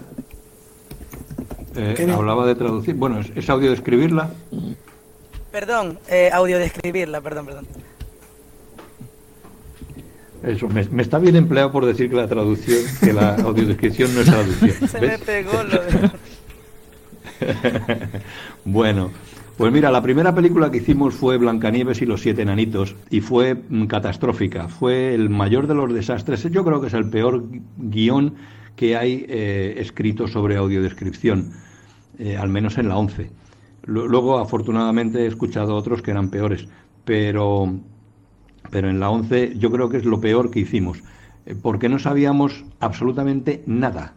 [1.75, 4.31] Eh, hablaba de traducir, bueno, es, es audiodescribirla.
[5.51, 7.67] Perdón, eh, audio describirla, perdón, perdón.
[10.43, 14.21] Eso, me, me está bien empleado por decir que la traducción, que la audiodescripción no
[14.21, 14.89] es traducción.
[14.89, 16.11] Se me pegó lo de...
[18.65, 19.11] Bueno,
[19.57, 23.55] pues mira, la primera película que hicimos fue Blancanieves y los siete enanitos y fue
[23.55, 26.43] mm, catastrófica, fue el mayor de los desastres.
[26.51, 28.35] Yo creo que es el peor gui- guion
[28.75, 31.53] que hay eh, escrito sobre audiodescripción,
[32.19, 33.31] eh, al menos en la 11.
[33.85, 36.67] Lu- Luego, afortunadamente, he escuchado otros que eran peores,
[37.03, 37.73] pero,
[38.69, 40.99] pero en la 11 yo creo que es lo peor que hicimos,
[41.45, 44.13] eh, porque no sabíamos absolutamente nada.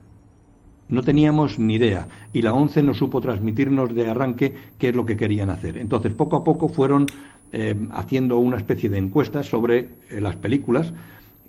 [0.90, 5.06] No teníamos ni idea y la ONCE no supo transmitirnos de arranque qué es lo
[5.06, 5.78] que querían hacer.
[5.78, 7.06] Entonces, poco a poco fueron
[7.52, 10.92] eh, haciendo una especie de encuestas sobre eh, las películas.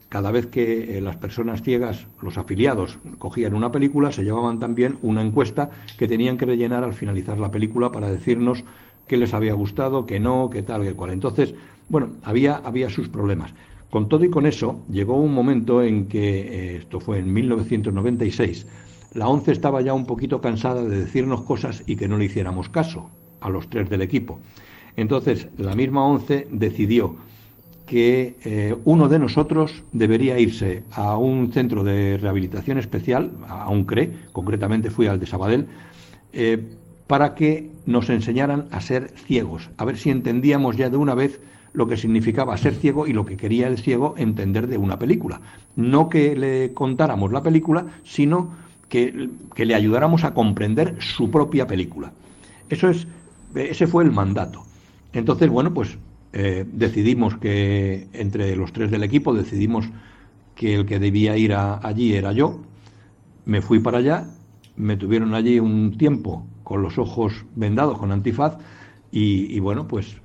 [0.09, 4.97] Cada vez que eh, las personas ciegas, los afiliados, cogían una película, se llevaban también
[5.01, 8.63] una encuesta que tenían que rellenar al finalizar la película para decirnos
[9.07, 11.11] qué les había gustado, qué no, qué tal, qué cual.
[11.11, 11.55] Entonces,
[11.89, 13.53] bueno, había, había sus problemas.
[13.89, 18.65] con todo y con eso, llegó un momento en que, esto fue en 1996,
[19.13, 22.69] la ONCE estaba ya un poquito cansada de decirnos cosas y que no le hiciéramos
[22.69, 23.09] caso
[23.41, 24.39] a los tres del equipo.
[24.95, 27.15] Entonces, la misma ONCE decidió
[27.85, 33.83] que eh, uno de nosotros debería irse a un centro de rehabilitación especial, a un
[33.83, 35.67] CRE, concretamente fui al de Sabadell,
[36.31, 36.77] eh,
[37.07, 41.41] para que nos enseñaran a ser ciegos, a ver si entendíamos ya de una vez
[41.73, 45.41] lo que significaba ser ciego y lo que quería el ciego entender de una película.
[45.75, 48.51] No que le contáramos la película, sino
[48.91, 52.11] que, le ayudáramos a comprender su propia película.
[52.69, 53.07] Eso es,
[53.55, 54.65] ese fue el mandato.
[55.13, 55.97] Entonces, bueno, pues
[56.33, 59.85] eh, decidimos que entre los tres del equipo decidimos
[60.55, 62.59] que el que debía ir allí era yo.
[63.45, 64.27] Me fui para allá,
[64.75, 68.57] me tuvieron allí un tiempo con los ojos vendados con antifaz
[69.09, 70.17] y, bueno, pues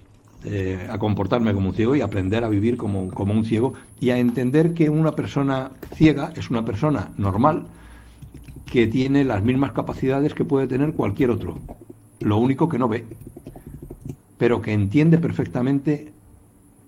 [0.45, 4.11] eh, a comportarme como un ciego y aprender a vivir como, como, un ciego y
[4.11, 7.67] a entender que una persona ciega es una persona normal
[8.71, 11.59] que tiene las mismas capacidades que puede tener cualquier otro.
[12.21, 13.05] Lo único que no ve
[14.39, 16.13] pero que entiende perfectamente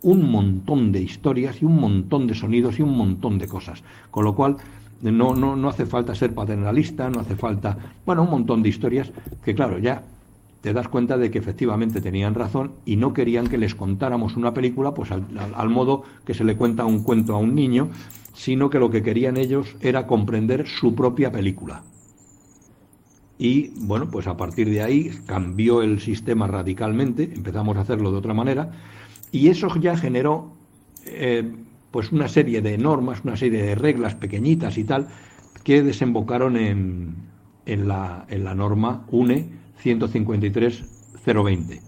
[0.03, 3.83] un montón de historias y un montón de sonidos y un montón de cosas.
[4.11, 4.57] Con lo cual,
[5.03, 7.77] no, no, no hace falta ser paternalista, no hace falta,
[8.07, 9.11] bueno, un montón de historias
[9.45, 10.03] que, claro, ya
[10.61, 14.53] te das cuenta de que efectivamente tenían razón y no querían que les contáramos una
[14.53, 15.25] película pues al,
[15.55, 17.89] al, modo que se le cuenta un cuento a un niño,
[18.39, 21.83] sino que lo que querían ellos era comprender su propia película
[23.39, 28.19] y bueno, pues a partir de ahí cambió el sistema radicalmente, empezamos a hacerlo de
[28.19, 28.73] otra manera
[29.31, 30.53] y eso ya generó
[31.07, 31.51] eh,
[31.93, 35.09] pues una serie de normas, una serie de reglas pequeñitas y tal
[35.63, 37.15] que desembocaron en,
[37.65, 39.47] en, la, en la norma UNE
[39.85, 41.81] 153.020.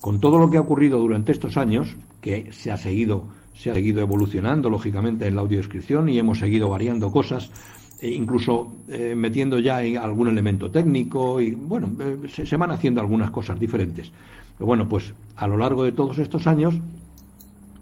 [0.00, 3.74] Con todo lo que ha ocurrido durante estos años, que se ha seguido, se ha
[3.74, 7.50] seguido evolucionando lógicamente en la audiodescripción y hemos seguido variando cosas,
[8.00, 13.30] e incluso eh, metiendo ya algún elemento técnico y bueno, eh, se, van haciendo algunas
[13.30, 14.10] cosas diferentes.
[14.58, 16.74] Pero bueno, pues a lo largo de todos estos años,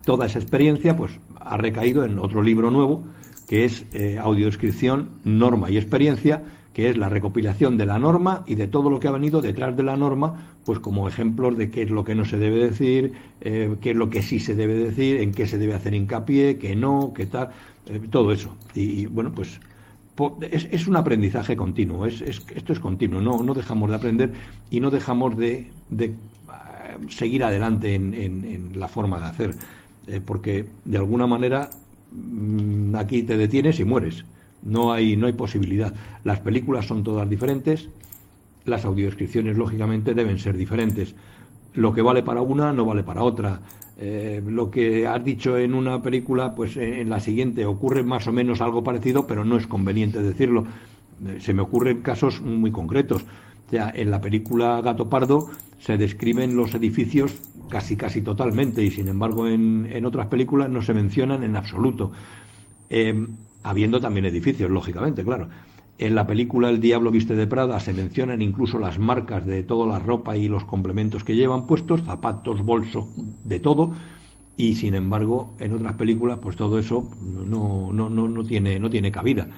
[0.05, 3.03] toda esa experiencia pues ha recaído en otro libro nuevo
[3.49, 6.41] que es eh, Audiodescripción, Norma y Experiencia,
[6.73, 9.77] que es la recopilación de la norma y de todo lo que ha venido detrás
[9.77, 13.13] de la norma, pues como ejemplos de qué es lo que no se debe decir,
[13.41, 16.77] qué es lo que sí se debe decir, en qué se debe hacer hincapié, qué
[16.77, 17.51] no, qué tal,
[18.11, 18.57] todo eso.
[18.75, 19.61] y, bueno, pues
[20.51, 24.33] es, un aprendizaje continuo, es, esto es continuo, no, no dejamos de aprender
[24.71, 26.15] y no dejamos de, eh,
[27.09, 29.55] seguir adelante en, la forma de hacer,
[30.07, 31.71] eh, porque de alguna manera
[32.13, 34.25] mm, aquí te detienes y mueres,
[34.63, 35.95] no hay, no hay posibilidad.
[36.25, 37.89] Las películas son todas diferentes,
[38.65, 41.15] las audiodescripciones lógicamente deben ser diferentes.
[41.75, 43.61] Lo que vale para una no vale para otra.
[43.99, 48.33] Eh, lo que has dicho en una película, pues en la siguiente ocurre más o
[48.33, 50.67] menos algo parecido, pero no es conveniente decirlo.
[51.27, 53.23] Eh, se me ocurren casos muy concretos.
[53.23, 53.27] O
[53.73, 57.33] en la película Gato Pardo se describen los edificios
[57.69, 62.11] casi casi totalmente y sin embargo en, en otras películas no se mencionan en absoluto.
[62.89, 63.27] Eh,
[63.63, 65.49] habiendo también edificios, lógicamente, claro.
[65.99, 69.87] En la película El Diablo Viste de Prada se mencionan incluso las marcas de toda
[69.87, 73.07] la ropa y los complementos que llevan puestos, zapatos, bolsos,
[73.45, 73.93] de todo,
[74.57, 78.89] y sin embargo en otras películas pues todo eso no, no, no, no, tiene, no
[78.89, 79.49] tiene cabida.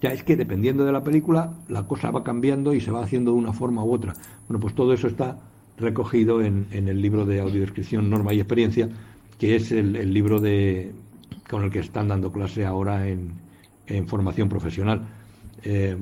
[0.00, 3.32] Ya es que dependiendo de la película la cosa va cambiando y se va haciendo
[3.32, 4.14] de una forma u otra.
[4.48, 5.38] Bueno, pues todo eso está
[5.76, 8.88] recogido en, en el libro de audiodescripción, norma y experiencia,
[9.38, 10.92] que es el, libro de,
[11.48, 13.32] con el que están dando clase ahora en,
[13.86, 15.02] en formación profesional.
[15.62, 15.96] Eh,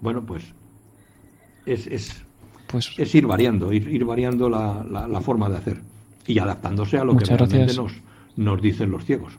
[0.00, 0.44] bueno, pues
[1.66, 2.22] es, es,
[2.66, 5.80] pues es, ir variando, ir, ir variando la, la, forma de hacer
[6.26, 7.92] y adaptándose a lo que realmente nos,
[8.36, 9.34] nos dicen los ciegos.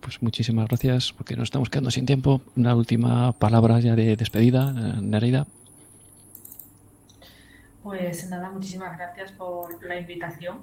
[0.00, 2.42] Pues muchísimas gracias, porque nos estamos quedando sin tiempo.
[2.56, 5.46] Una última palabra ya de despedida, eh, Nereida.
[7.82, 10.58] Pues nada, muchísimas gracias por la invitación.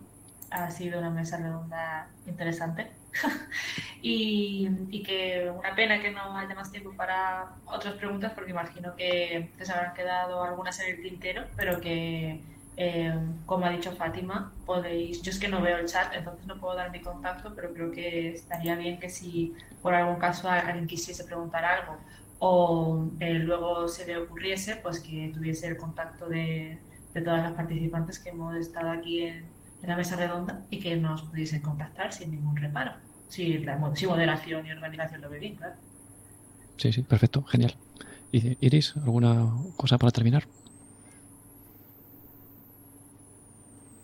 [0.51, 2.91] Ha sido una mesa redonda interesante.
[4.01, 9.49] y, que una pena que no haya más tiempo para otras preguntas, porque imagino que,
[9.61, 12.41] se habrán quedado algunas en el tintero, pero que,
[12.77, 13.13] eh,
[13.45, 15.21] como ha dicho Fátima, podéis.
[15.21, 17.91] Yo es que no veo el chat, entonces no puedo dar mi contacto, pero creo
[17.91, 21.97] que estaría bien que si por algún caso alguien quisiese preguntar algo
[22.39, 26.79] o eh, luego se le ocurriese, pues que tuviese el contacto de,
[27.13, 29.45] de todas las participantes que hemos estado aquí en
[29.81, 32.93] en la mesa redonda y que nos pudiesen contactar sin ningún reparo.
[33.27, 35.75] Si, la, moderación y organización lo ve bien, claro.
[36.77, 37.75] Sí, sí, perfecto, genial.
[38.31, 40.45] Iris, ¿alguna cosa para terminar?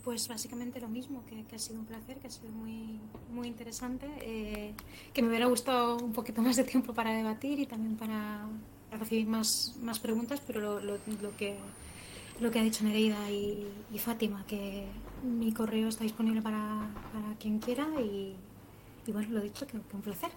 [0.04, 3.00] Pues básicamente lo mismo, que, ha sido un placer, que ha sido muy,
[3.32, 4.74] muy interesante, eh,
[5.14, 8.46] que me hubiera gustado un poquito más de tiempo para debatir y también para,
[8.92, 11.58] recibir más, más preguntas, pero lo, lo, que,
[12.40, 14.88] lo que ha dicho Nereida y, Fátima, que
[15.24, 18.36] mi correo está disponible para, para quien quiera y,
[19.12, 20.30] bueno, lo dicho, que, que un placer.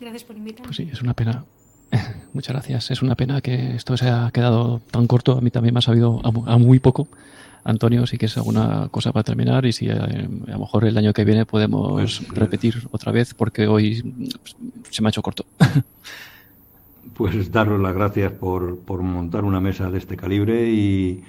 [0.00, 0.66] Gracias por invitarme.
[0.66, 1.44] Pues sí, es una pena.
[2.32, 2.90] Muchas gracias.
[2.90, 5.38] Es una pena que esto se haya quedado tan corto.
[5.38, 7.08] A mí también me ha sabido a muy poco.
[7.66, 11.12] Antonio, si quieres alguna cosa para terminar y si eh, a, lo mejor el año
[11.12, 14.14] que viene podemos pues, repetir otra vez porque hoy
[14.90, 15.44] se me ha hecho corto.
[17.14, 21.24] Pues daros las gracias por, por montar una mesa de este calibre y,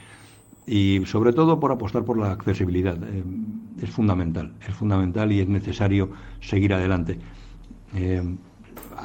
[0.68, 2.98] y, sobre todo por apostar por la accesibilidad.
[3.02, 3.24] Eh,
[3.82, 6.12] es fundamental, es fundamental y es necesario
[6.42, 7.18] seguir adelante.
[7.96, 8.22] Eh,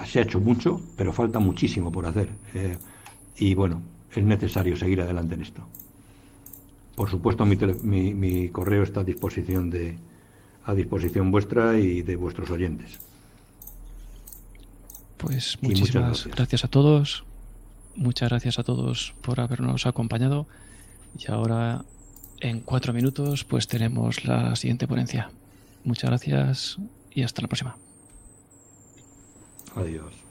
[0.06, 2.30] se ha hecho mucho, pero falta muchísimo por hacer.
[3.38, 3.82] y bueno,
[4.14, 5.62] es necesario seguir adelante en esto.
[6.94, 7.56] Por supuesto, mi,
[8.14, 9.96] mi, correo está a disposición de
[10.64, 12.98] a disposición vuestra y de vuestros oyentes.
[15.16, 16.64] Pues muchísimas gracias.
[16.64, 17.24] a todos.
[17.96, 20.46] Muchas gracias a todos por habernos acompañado.
[21.18, 21.84] Y ahora,
[22.40, 25.30] en cuatro minutos, pues tenemos la siguiente ponencia.
[25.84, 26.78] Muchas gracias
[27.10, 27.76] y hasta la próxima.
[29.74, 30.21] Adiós.